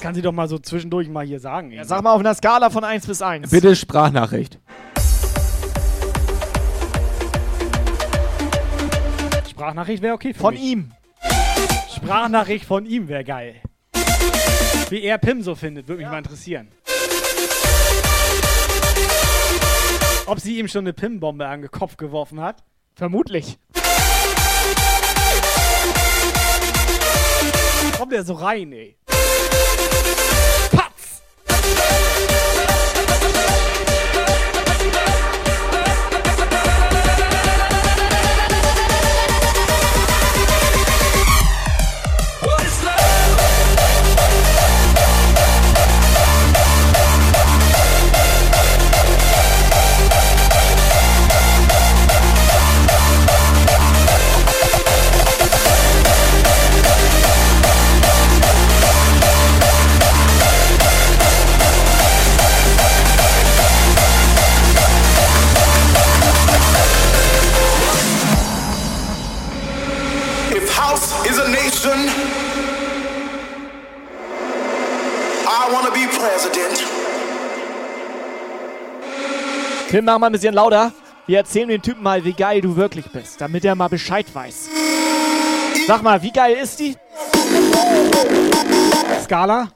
Kann 0.01 0.13
sie 0.13 0.21
doch 0.21 0.33
mal 0.33 0.49
so 0.49 0.59
zwischendurch 0.59 1.07
mal 1.07 1.25
hier 1.25 1.39
sagen. 1.39 1.71
Ja, 1.71 1.85
Sag 1.85 2.03
mal 2.03 2.11
auf 2.11 2.19
einer 2.19 2.35
Skala 2.35 2.69
von 2.69 2.83
1 2.83 3.07
bis 3.07 3.21
1. 3.21 3.49
Bitte 3.49 3.77
Sprachnachricht. 3.77 4.59
Sprachnachricht 9.49 10.03
wäre 10.03 10.15
okay 10.15 10.33
für 10.33 10.41
Von 10.41 10.55
mich. 10.55 10.63
ihm. 10.63 10.91
Sprachnachricht 11.95 12.65
von 12.65 12.85
ihm 12.85 13.07
wäre 13.07 13.23
geil. 13.23 13.55
Wie 14.89 15.01
er 15.01 15.17
Pim 15.17 15.41
so 15.41 15.55
findet, 15.55 15.87
würde 15.87 16.01
mich 16.01 16.11
mal 16.11 16.17
interessieren. 16.17 16.67
Ob 20.25 20.41
sie 20.41 20.59
ihm 20.59 20.67
schon 20.67 20.83
eine 20.83 20.91
Pim-Bombe 20.91 21.47
an 21.47 21.61
den 21.61 21.71
Kopf 21.71 21.95
geworfen 21.95 22.41
hat? 22.41 22.65
Vermutlich. 22.97 23.59
Kommt 27.97 28.13
er 28.13 28.23
so 28.23 28.33
rein, 28.33 28.71
ey. 28.73 28.96
Tim, 79.89 80.03
mach 80.03 80.19
mal 80.19 80.25
ein 80.25 80.33
bisschen 80.33 80.53
lauter. 80.53 80.91
Wir 81.27 81.37
erzählen 81.37 81.69
dem 81.69 81.81
Typen 81.81 82.03
mal, 82.03 82.25
wie 82.25 82.33
geil 82.33 82.59
du 82.59 82.75
wirklich 82.75 83.09
bist, 83.09 83.39
damit 83.39 83.63
er 83.63 83.73
mal 83.73 83.87
Bescheid 83.87 84.25
weiß. 84.33 84.67
Sag 85.87 86.03
mal, 86.03 86.21
wie 86.21 86.31
geil 86.31 86.57
ist 86.61 86.79
die? 86.79 86.97
Skala? 89.23 89.69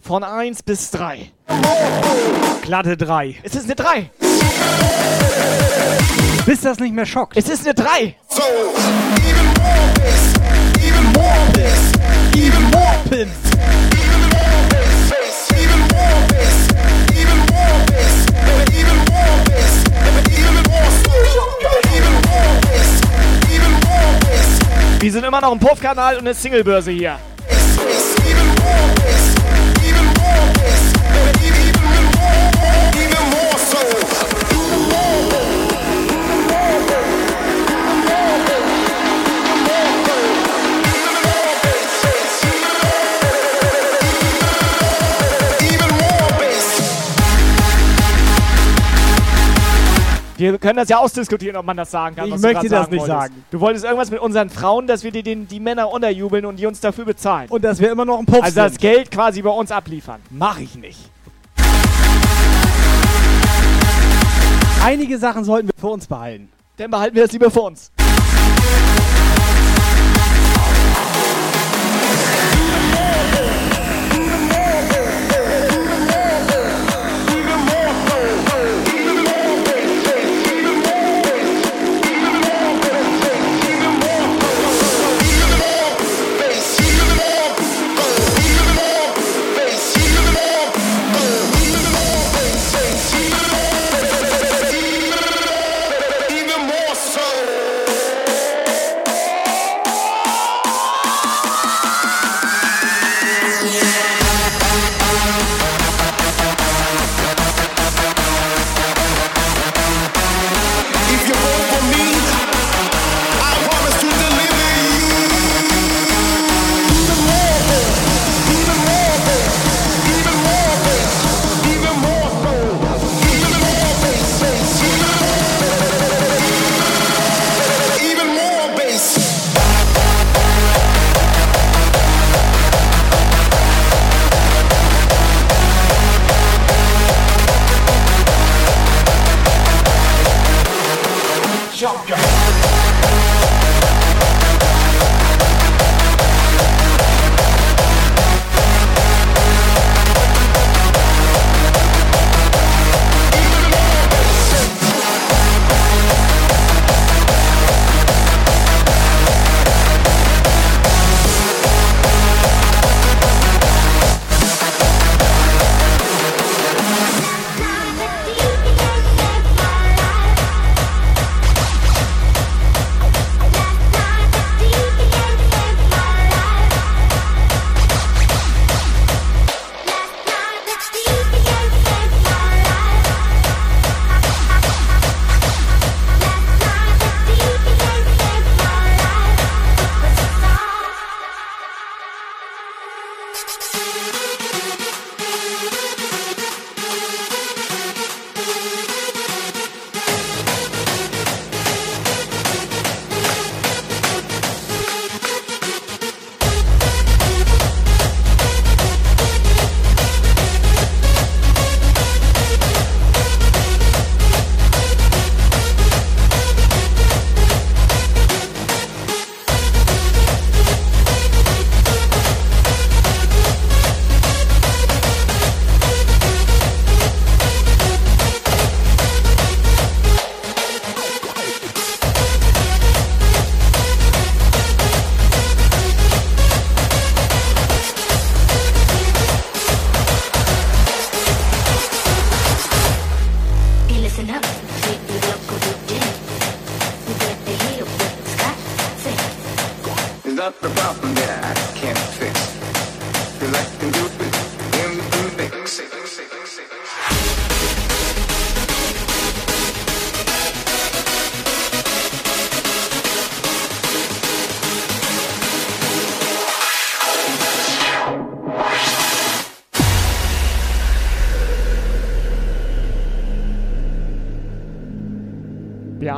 Von 0.00 0.22
1 0.22 0.62
bis 0.62 0.92
3. 0.92 1.32
Glatte 2.62 2.96
3. 2.96 3.38
Es 3.42 3.56
ist 3.56 3.64
eine 3.64 3.74
3. 3.74 4.10
Bis 6.46 6.60
das 6.60 6.78
nicht 6.78 6.94
mehr 6.94 7.06
schockt. 7.06 7.36
Es 7.36 7.48
ist 7.48 7.64
eine 7.64 7.74
3. 7.74 8.16
So, 8.28 8.42
even 9.20 9.46
more 9.46 9.92
bass, 9.96 10.32
even 10.78 11.12
more 11.12 11.50
bass, 11.54 11.92
even 12.36 12.70
more 12.70 12.98
Pimp. 13.10 13.91
Wir 25.02 25.10
sind 25.10 25.24
immer 25.24 25.40
noch 25.40 25.50
im 25.50 25.58
Puff-Kanal 25.58 26.14
und 26.14 26.20
eine 26.20 26.32
Singlebörse 26.32 26.92
hier. 26.92 27.18
Wir 50.52 50.58
können 50.58 50.76
das 50.76 50.90
ja 50.90 50.98
ausdiskutieren, 50.98 51.56
ob 51.56 51.64
man 51.64 51.78
das 51.78 51.90
sagen 51.90 52.14
kann. 52.14 52.28
Ich 52.28 52.38
möchte 52.38 52.68
das 52.68 52.90
nicht 52.90 53.00
wolltest. 53.00 53.06
sagen. 53.06 53.44
Du 53.50 53.58
wolltest 53.58 53.86
irgendwas 53.86 54.10
mit 54.10 54.20
unseren 54.20 54.50
Frauen, 54.50 54.86
dass 54.86 55.02
wir 55.02 55.10
dir 55.10 55.22
den, 55.22 55.48
die 55.48 55.60
Männer 55.60 55.90
unterjubeln 55.90 56.44
und 56.44 56.56
die 56.56 56.66
uns 56.66 56.78
dafür 56.78 57.06
bezahlen. 57.06 57.48
Und 57.48 57.64
dass 57.64 57.80
wir 57.80 57.90
immer 57.90 58.04
noch 58.04 58.18
ein 58.18 58.26
Puff 58.26 58.42
also 58.42 58.54
das 58.54 58.72
sind. 58.72 58.82
Geld 58.82 59.10
quasi 59.10 59.40
bei 59.40 59.48
uns 59.48 59.72
abliefern. 59.72 60.20
Mach 60.28 60.60
ich 60.60 60.74
nicht. 60.74 60.98
Einige 64.84 65.16
Sachen 65.16 65.42
sollten 65.44 65.68
wir 65.68 65.80
für 65.80 65.88
uns 65.88 66.06
behalten. 66.06 66.50
Dann 66.76 66.90
behalten 66.90 67.16
wir 67.16 67.22
das 67.22 67.32
lieber 67.32 67.50
für 67.50 67.62
uns. 67.62 67.90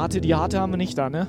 Beate, 0.05 0.21
die 0.21 0.35
Harte 0.35 0.61
haben 0.61 0.71
wir 0.71 0.77
nicht 0.77 0.99
da, 0.99 1.09
ne? 1.09 1.29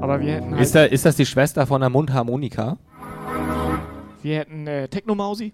Aber 0.00 0.20
wir 0.20 0.34
hätten 0.34 0.52
halt, 0.52 0.62
Ist, 0.62 0.76
da, 0.76 0.84
ist 0.84 1.04
das 1.04 1.16
die 1.16 1.26
Schwester 1.26 1.66
von 1.66 1.80
der 1.80 1.90
Mundharmonika? 1.90 2.78
wir 4.22 4.38
hätten 4.38 4.68
äh, 4.68 4.86
Technomausi. 4.86 5.52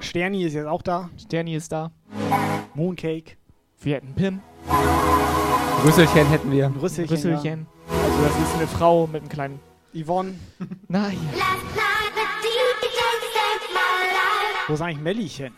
Sterni 0.00 0.44
ist 0.44 0.54
jetzt 0.54 0.66
auch 0.66 0.80
da. 0.80 1.10
Sterni 1.18 1.54
ist 1.54 1.70
da. 1.70 1.90
Mooncake. 2.72 3.36
Wir 3.82 3.96
hätten 3.96 4.14
Pim. 4.14 4.40
Rüsselchen 5.84 6.26
hätten 6.28 6.50
wir. 6.50 6.72
Rüsselchen. 6.80 7.14
Rüsselchen. 7.14 7.66
Also 7.90 8.22
das 8.22 8.48
ist 8.48 8.56
eine 8.56 8.66
Frau 8.66 9.06
mit 9.06 9.20
einem 9.20 9.28
kleinen... 9.28 9.60
Ja. 9.92 10.02
Yvonne. 10.02 10.34
Nein. 10.88 11.18
Wo 14.66 14.72
ist 14.72 14.80
eigentlich 14.80 15.02
Mellchen? 15.02 15.52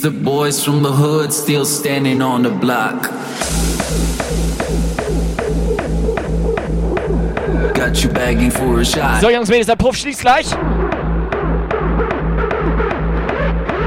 It's 0.00 0.08
the 0.08 0.18
boys 0.18 0.64
from 0.64 0.82
the 0.82 0.90
hood 0.90 1.30
still 1.30 1.66
standing 1.66 2.22
on 2.22 2.42
the 2.42 2.48
block. 2.48 3.02
Got 7.74 8.02
you 8.02 8.08
begging 8.08 8.50
for 8.50 8.80
a 8.80 8.84
shot. 8.86 9.20
So, 9.20 9.28
Jungs, 9.28 9.50
Mädels, 9.50 9.66
der 9.66 9.76
Puff 9.76 9.96
schließt 9.96 10.22
gleich. 10.22 10.46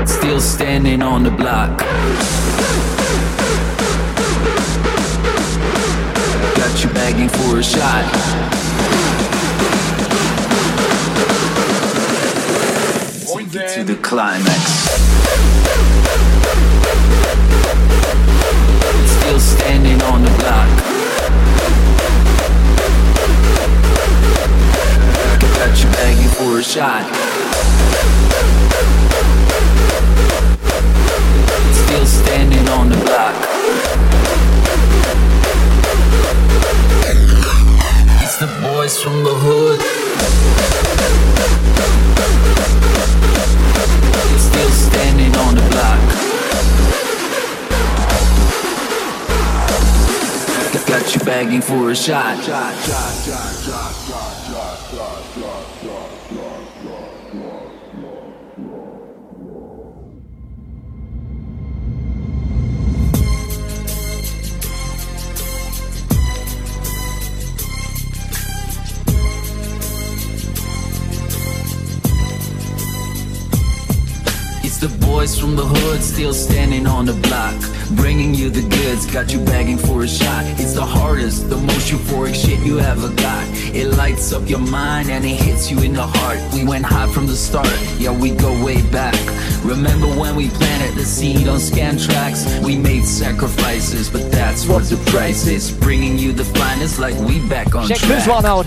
Still 0.06 0.40
standing 0.40 1.02
on 1.02 1.24
the 1.24 1.32
block. 1.32 1.80
Got 6.56 6.84
you 6.84 6.92
begging 6.94 7.30
for 7.30 7.58
a 7.58 7.64
shot. 7.64 8.06
Take 13.36 13.56
it 13.56 13.68
to 13.74 13.84
the 13.84 13.96
climax. 14.04 14.84
Still 19.34 19.58
standing 19.58 20.00
on 20.04 20.22
the 20.22 20.30
block. 20.30 20.70
Got 25.58 25.84
you 25.84 25.90
begging 25.90 26.30
for 26.30 26.60
a 26.60 26.64
shot. 26.64 27.04
Still 31.74 32.06
standing 32.06 32.70
on 32.78 32.90
the 32.90 32.98
block. 33.06 33.34
It's 38.22 38.38
the 38.38 38.50
boys 38.62 39.02
from 39.02 39.24
the 39.24 39.34
hood. 39.34 39.80
Still 44.38 44.70
standing 44.70 45.36
on 45.38 45.56
the 45.56 45.68
block. 45.72 46.33
Got 50.94 51.16
you 51.16 51.22
begging 51.26 51.62
for 51.62 51.90
a 51.90 51.96
shot. 51.96 52.38
It's 74.64 74.78
the 74.78 74.96
boys 75.00 75.40
from 75.40 75.56
the 75.56 75.66
hood 75.66 76.04
still 76.04 76.36
standing 76.36 76.86
on 76.86 77.08
the 77.08 77.14
block. 77.14 77.73
Bringing 77.96 78.34
you 78.34 78.50
the 78.50 78.62
goods, 78.62 79.06
got 79.06 79.32
you 79.34 79.40
begging 79.46 79.78
for 79.78 80.04
a 80.04 80.08
shot. 80.08 80.44
It's 80.60 80.74
the 80.74 80.86
hardest, 80.86 81.50
the 81.50 81.58
most 81.58 81.92
euphoric 81.92 82.36
shit 82.36 82.60
you 82.60 82.80
ever 82.80 83.10
got. 83.16 83.48
It 83.74 83.88
lights 83.98 84.34
up 84.34 84.50
your 84.50 84.60
mind 84.60 85.10
and 85.10 85.24
it 85.26 85.36
hits 85.36 85.72
you 85.72 85.80
in 85.82 85.94
the 85.94 86.06
heart. 86.06 86.40
We 86.54 86.64
went 86.66 86.86
high 86.86 87.08
from 87.12 87.28
the 87.28 87.36
start, 87.36 87.68
yeah, 87.98 88.12
we 88.12 88.32
go 88.32 88.52
way 88.64 88.82
back. 88.92 89.16
Remember 89.64 90.08
when 90.08 90.36
we 90.36 90.50
planted 90.50 90.96
the 90.96 91.06
seed 91.06 91.48
on 91.48 91.60
scan 91.60 91.98
tracks? 91.98 92.46
We 92.60 92.78
made 92.78 93.06
sacrifices, 93.06 94.10
but 94.10 94.32
that's 94.32 94.68
what 94.68 94.84
the 94.84 94.98
price 95.12 95.48
is. 95.48 95.72
Bringing 95.72 96.18
you 96.18 96.34
the 96.34 96.46
finest 96.46 97.00
like 97.00 97.16
we 97.28 97.48
back 97.48 97.76
on 97.76 97.88
Check 97.88 97.98
track. 97.98 98.10
this 98.10 98.28
one 98.28 98.46
out. 98.46 98.66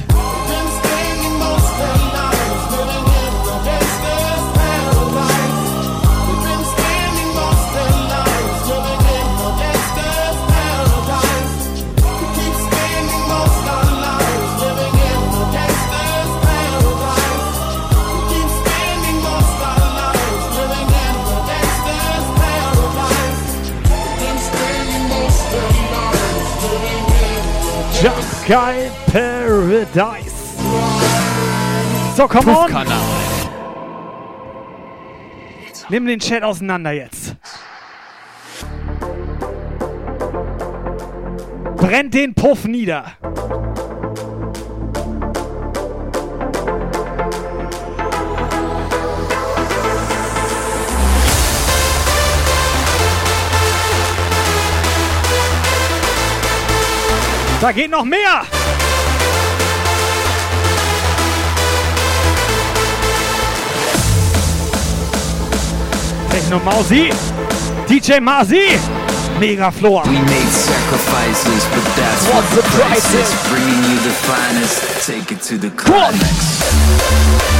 Guy 28.47 28.89
Paradise. 29.11 30.57
So, 32.17 32.29
komm 32.29 32.49
on. 32.49 32.71
Nimm 35.89 36.07
den 36.07 36.21
Chat 36.21 36.45
auseinander 36.45 36.93
jetzt. 36.93 37.35
Brennt 41.77 42.15
den 42.15 42.35
Puff 42.35 42.67
nieder. 42.67 43.17
Da 57.67 57.73
geht 57.73 57.91
noch 57.91 58.05
mehr. 58.05 58.43
Techno 66.31 66.61
Mausi, 66.61 67.11
DJ 67.89 68.21
Masi, 68.21 68.79
Mega 69.41 69.73
Flor. 69.73 70.05
We 70.05 70.13
made 70.13 70.53
sacrifices, 70.53 71.67
but 71.75 71.83
that's 71.97 72.29
what 72.29 72.45
the 72.55 72.63
price 72.79 73.13
is. 73.13 73.35
Bringing 73.51 73.83
you 73.91 73.99
the 73.99 74.15
finest, 74.15 75.05
take 75.05 75.33
it 75.33 75.43
to 75.43 75.59
the 75.59 75.71
climax. 75.71 77.56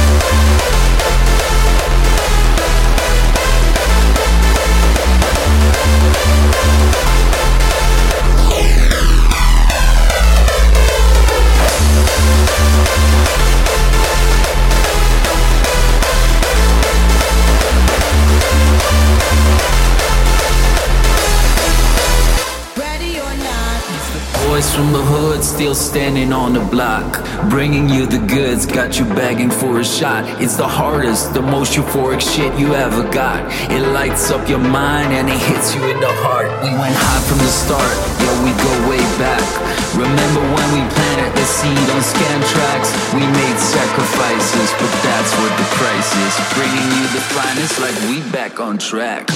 Boys 24.57 24.73
from 24.73 24.91
the 24.91 25.05
hood 25.13 25.43
still 25.43 25.75
standing 25.75 26.33
on 26.33 26.53
the 26.53 26.65
block. 26.73 27.21
Bringing 27.47 27.87
you 27.87 28.07
the 28.07 28.17
goods, 28.25 28.65
got 28.65 28.97
you 28.97 29.05
begging 29.13 29.51
for 29.51 29.77
a 29.81 29.85
shot. 29.85 30.25
It's 30.41 30.57
the 30.57 30.67
hardest, 30.67 31.35
the 31.35 31.43
most 31.43 31.77
euphoric 31.77 32.21
shit 32.21 32.57
you 32.57 32.73
ever 32.73 33.05
got. 33.13 33.45
It 33.69 33.85
lights 33.93 34.31
up 34.31 34.49
your 34.49 34.57
mind 34.57 35.13
and 35.13 35.29
it 35.29 35.37
hits 35.37 35.75
you 35.75 35.83
in 35.85 35.99
the 36.01 36.09
heart. 36.25 36.49
We 36.65 36.73
went 36.73 36.97
high 36.97 37.21
from 37.29 37.37
the 37.37 37.53
start, 37.53 37.97
yeah, 38.17 38.33
we 38.41 38.49
go 38.57 38.73
way 38.89 39.03
back. 39.21 39.45
Remember 39.93 40.41
when 40.41 40.67
we 40.73 40.81
planted 40.89 41.37
the 41.37 41.45
seed 41.45 41.87
on 41.93 42.01
scan 42.01 42.41
tracks? 42.49 42.89
We 43.13 43.21
made 43.21 43.57
sacrifices, 43.61 44.69
but 44.81 44.89
that's 45.05 45.37
what 45.37 45.53
the 45.53 45.67
price 45.77 46.11
is. 46.17 46.33
bringing 46.57 46.87
you 46.97 47.05
the 47.13 47.21
finest 47.29 47.77
like 47.77 47.97
we 48.09 48.25
back 48.33 48.59
on 48.59 48.79
track. 48.81 49.29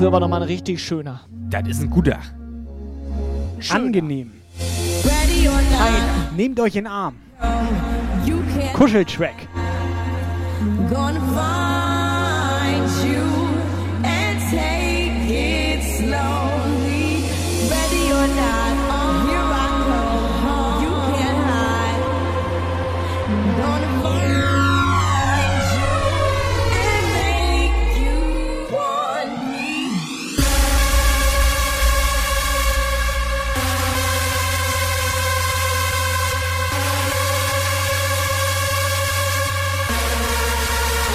Dafür 0.00 0.16
aber 0.16 0.20
nochmal 0.20 0.40
ein 0.40 0.48
richtig 0.48 0.82
schöner. 0.82 1.20
Das 1.50 1.68
ist 1.68 1.82
ein 1.82 1.90
guter. 1.90 2.20
Angenehm. 3.68 4.32
Nein, 5.04 5.92
nehmt 6.34 6.58
euch 6.58 6.74
in 6.74 6.84
den 6.84 6.90
Arm. 6.90 7.16
Kuscheltrack. 8.72 9.46
Gonna 10.88 11.79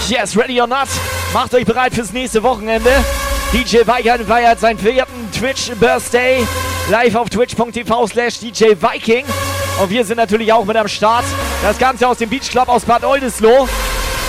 Yes, 0.07 0.37
ready 0.37 0.61
or 0.61 0.67
not? 0.67 0.87
Macht 1.33 1.55
euch 1.55 1.65
bereit 1.65 1.95
fürs 1.95 2.13
nächste 2.13 2.43
Wochenende. 2.43 2.91
DJ 3.51 3.87
Weigand 3.87 4.27
feiert 4.27 4.59
seinen 4.59 4.77
vierten 4.77 5.31
Twitch 5.31 5.71
Birthday 5.79 6.45
live 6.89 7.15
auf 7.15 7.29
twitch.tv 7.29 8.07
slash 8.07 8.39
DJ 8.39 8.75
Viking. 8.79 9.25
Und 9.81 9.89
wir 9.89 10.05
sind 10.05 10.17
natürlich 10.17 10.53
auch 10.53 10.63
mit 10.63 10.77
am 10.77 10.87
Start. 10.87 11.25
Das 11.63 11.79
Ganze 11.79 12.07
aus 12.07 12.19
dem 12.19 12.29
Beach 12.29 12.49
Club 12.49 12.69
aus 12.69 12.83
Bad 12.83 13.03
Oldesloe. 13.03 13.67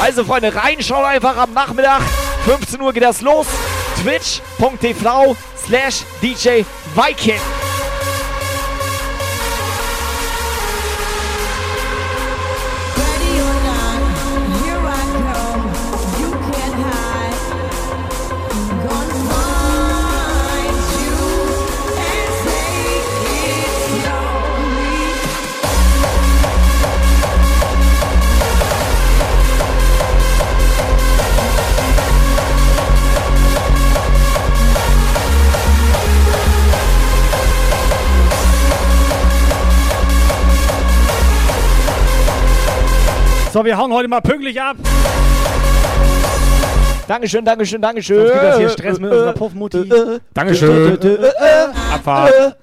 Also 0.01 0.25
Freunde, 0.25 0.55
reinschauen 0.55 1.05
einfach 1.05 1.37
am 1.37 1.53
Nachmittag. 1.53 2.01
15 2.47 2.81
Uhr 2.81 2.93
geht 2.95 3.03
das 3.03 3.21
los. 3.21 3.47
twitch.tv 4.03 5.37
slash 5.67 6.05
DJ 6.23 6.63
Viking. 6.95 7.41
So, 43.57 43.65
wir 43.65 43.79
hauen 43.79 43.91
heute 43.91 44.07
mal 44.07 44.21
pünktlich 44.21 44.61
ab. 44.61 44.77
Dankeschön, 47.09 47.43
Dankeschön, 47.43 47.81
Dankeschön. 47.81 48.19
Sonst 48.19 48.33
gibt 48.33 48.45
das 48.45 48.59
hier 48.59 48.69
Stress 48.69 49.01
mit 49.01 49.11
unserer 49.11 49.33
Puffmutti. 49.33 49.91
Dankeschön. 50.35 50.99
Abfahrt. 51.91 52.59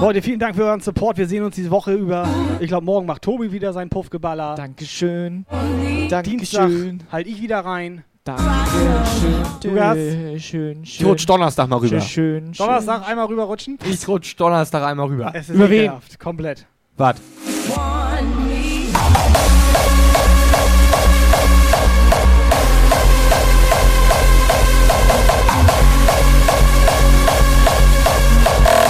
Leute, 0.00 0.20
vielen 0.20 0.40
Dank 0.40 0.56
für 0.56 0.64
euren 0.64 0.80
Support. 0.80 1.16
Wir 1.18 1.28
sehen 1.28 1.44
uns 1.44 1.54
diese 1.54 1.70
Woche 1.70 1.92
über. 1.92 2.26
Ich 2.58 2.66
glaube, 2.66 2.84
morgen 2.84 3.06
macht 3.06 3.22
Tobi 3.22 3.52
wieder 3.52 3.72
seinen 3.72 3.90
Puffgeballer. 3.90 4.56
Dankeschön. 4.56 5.46
Dienstag 6.24 6.24
Dankeschön. 6.24 7.04
halt 7.12 7.28
ich 7.28 7.40
wieder 7.40 7.60
rein. 7.60 8.02
Dankeschön. 8.28 9.42
Du 9.62 9.74
Gast. 9.74 10.44
Schön, 10.44 10.82
Ich 10.82 11.02
rutsch 11.02 11.26
Donnerstag 11.26 11.66
mal 11.66 11.78
rüber. 11.78 11.98
Schön, 12.02 12.52
schön. 12.52 12.66
Donnerstag 12.66 13.08
einmal 13.08 13.24
rüberrutschen. 13.24 13.78
Ich 13.90 14.06
rutsch 14.06 14.36
Donnerstag 14.36 14.82
einmal 14.82 15.06
rüber. 15.06 15.30
Es 15.32 15.48
ist 15.48 15.54
Über 15.54 15.70
wen? 15.70 15.92
Komplett. 16.18 16.66
Was? 16.98 17.16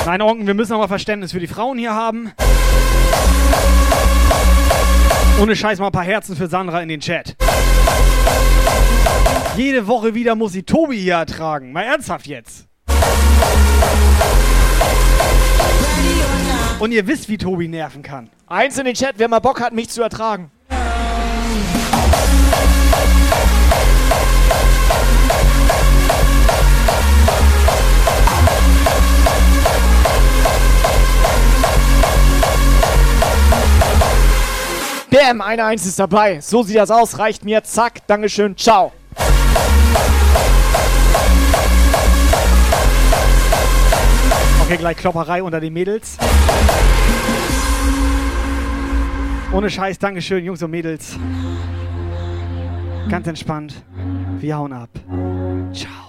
Nein, 0.05 0.23
Onken, 0.23 0.47
wir 0.49 0.55
müssen 0.55 0.73
aber 0.73 0.89
Verständnis 0.89 1.31
für 1.31 1.39
die 1.39 1.47
Frauen 1.47 1.79
hier 1.79 1.95
haben. 1.95 2.33
Ohne 5.41 5.55
Scheiß 5.55 5.79
mal 5.79 5.87
ein 5.87 5.93
paar 5.93 6.03
Herzen 6.03 6.35
für 6.35 6.49
Sandra 6.49 6.83
in 6.83 6.89
den 6.89 6.99
Chat. 6.99 7.37
Jede 9.59 9.89
Woche 9.89 10.15
wieder 10.15 10.37
muss 10.37 10.53
sie 10.53 10.63
Tobi 10.63 11.01
hier 11.01 11.15
ertragen. 11.15 11.73
Mal 11.73 11.83
ernsthaft 11.83 12.29
jetzt. 12.29 12.69
Und 16.79 16.93
ihr 16.93 17.05
wisst, 17.09 17.29
wie 17.29 17.37
Tobi 17.37 17.67
nerven 17.67 18.05
kann. 18.05 18.31
Eins 18.47 18.79
in 18.79 18.85
den 18.85 18.95
Chat, 18.95 19.15
wer 19.17 19.27
mal 19.27 19.41
Bock 19.41 19.61
hat, 19.61 19.73
mich 19.73 19.89
zu 19.89 20.01
ertragen. 20.01 20.53
Bam, 35.11 35.41
eine 35.41 35.65
Eins 35.65 35.85
ist 35.85 35.99
dabei. 35.99 36.41
So 36.41 36.63
sieht 36.63 36.77
das 36.77 36.93
aus, 36.93 37.19
reicht 37.19 37.45
mir. 37.45 37.65
Zack, 37.65 38.07
Dankeschön, 38.07 38.57
ciao. 38.57 38.93
Okay, 44.69 44.77
gleich 44.77 44.99
Klopperei 44.99 45.43
unter 45.43 45.61
den 45.61 45.73
Mädels. 45.73 46.19
Ohne 49.51 49.71
Scheiß, 49.71 49.99
Dankeschön, 49.99 50.45
Jungs 50.45 50.63
und 50.63 50.71
Mädels. 50.71 51.19
Ganz 53.09 53.27
entspannt. 53.27 53.83
Wir 54.39 54.59
hauen 54.59 54.75
ab. 54.75 54.91
Ciao. 55.73 56.09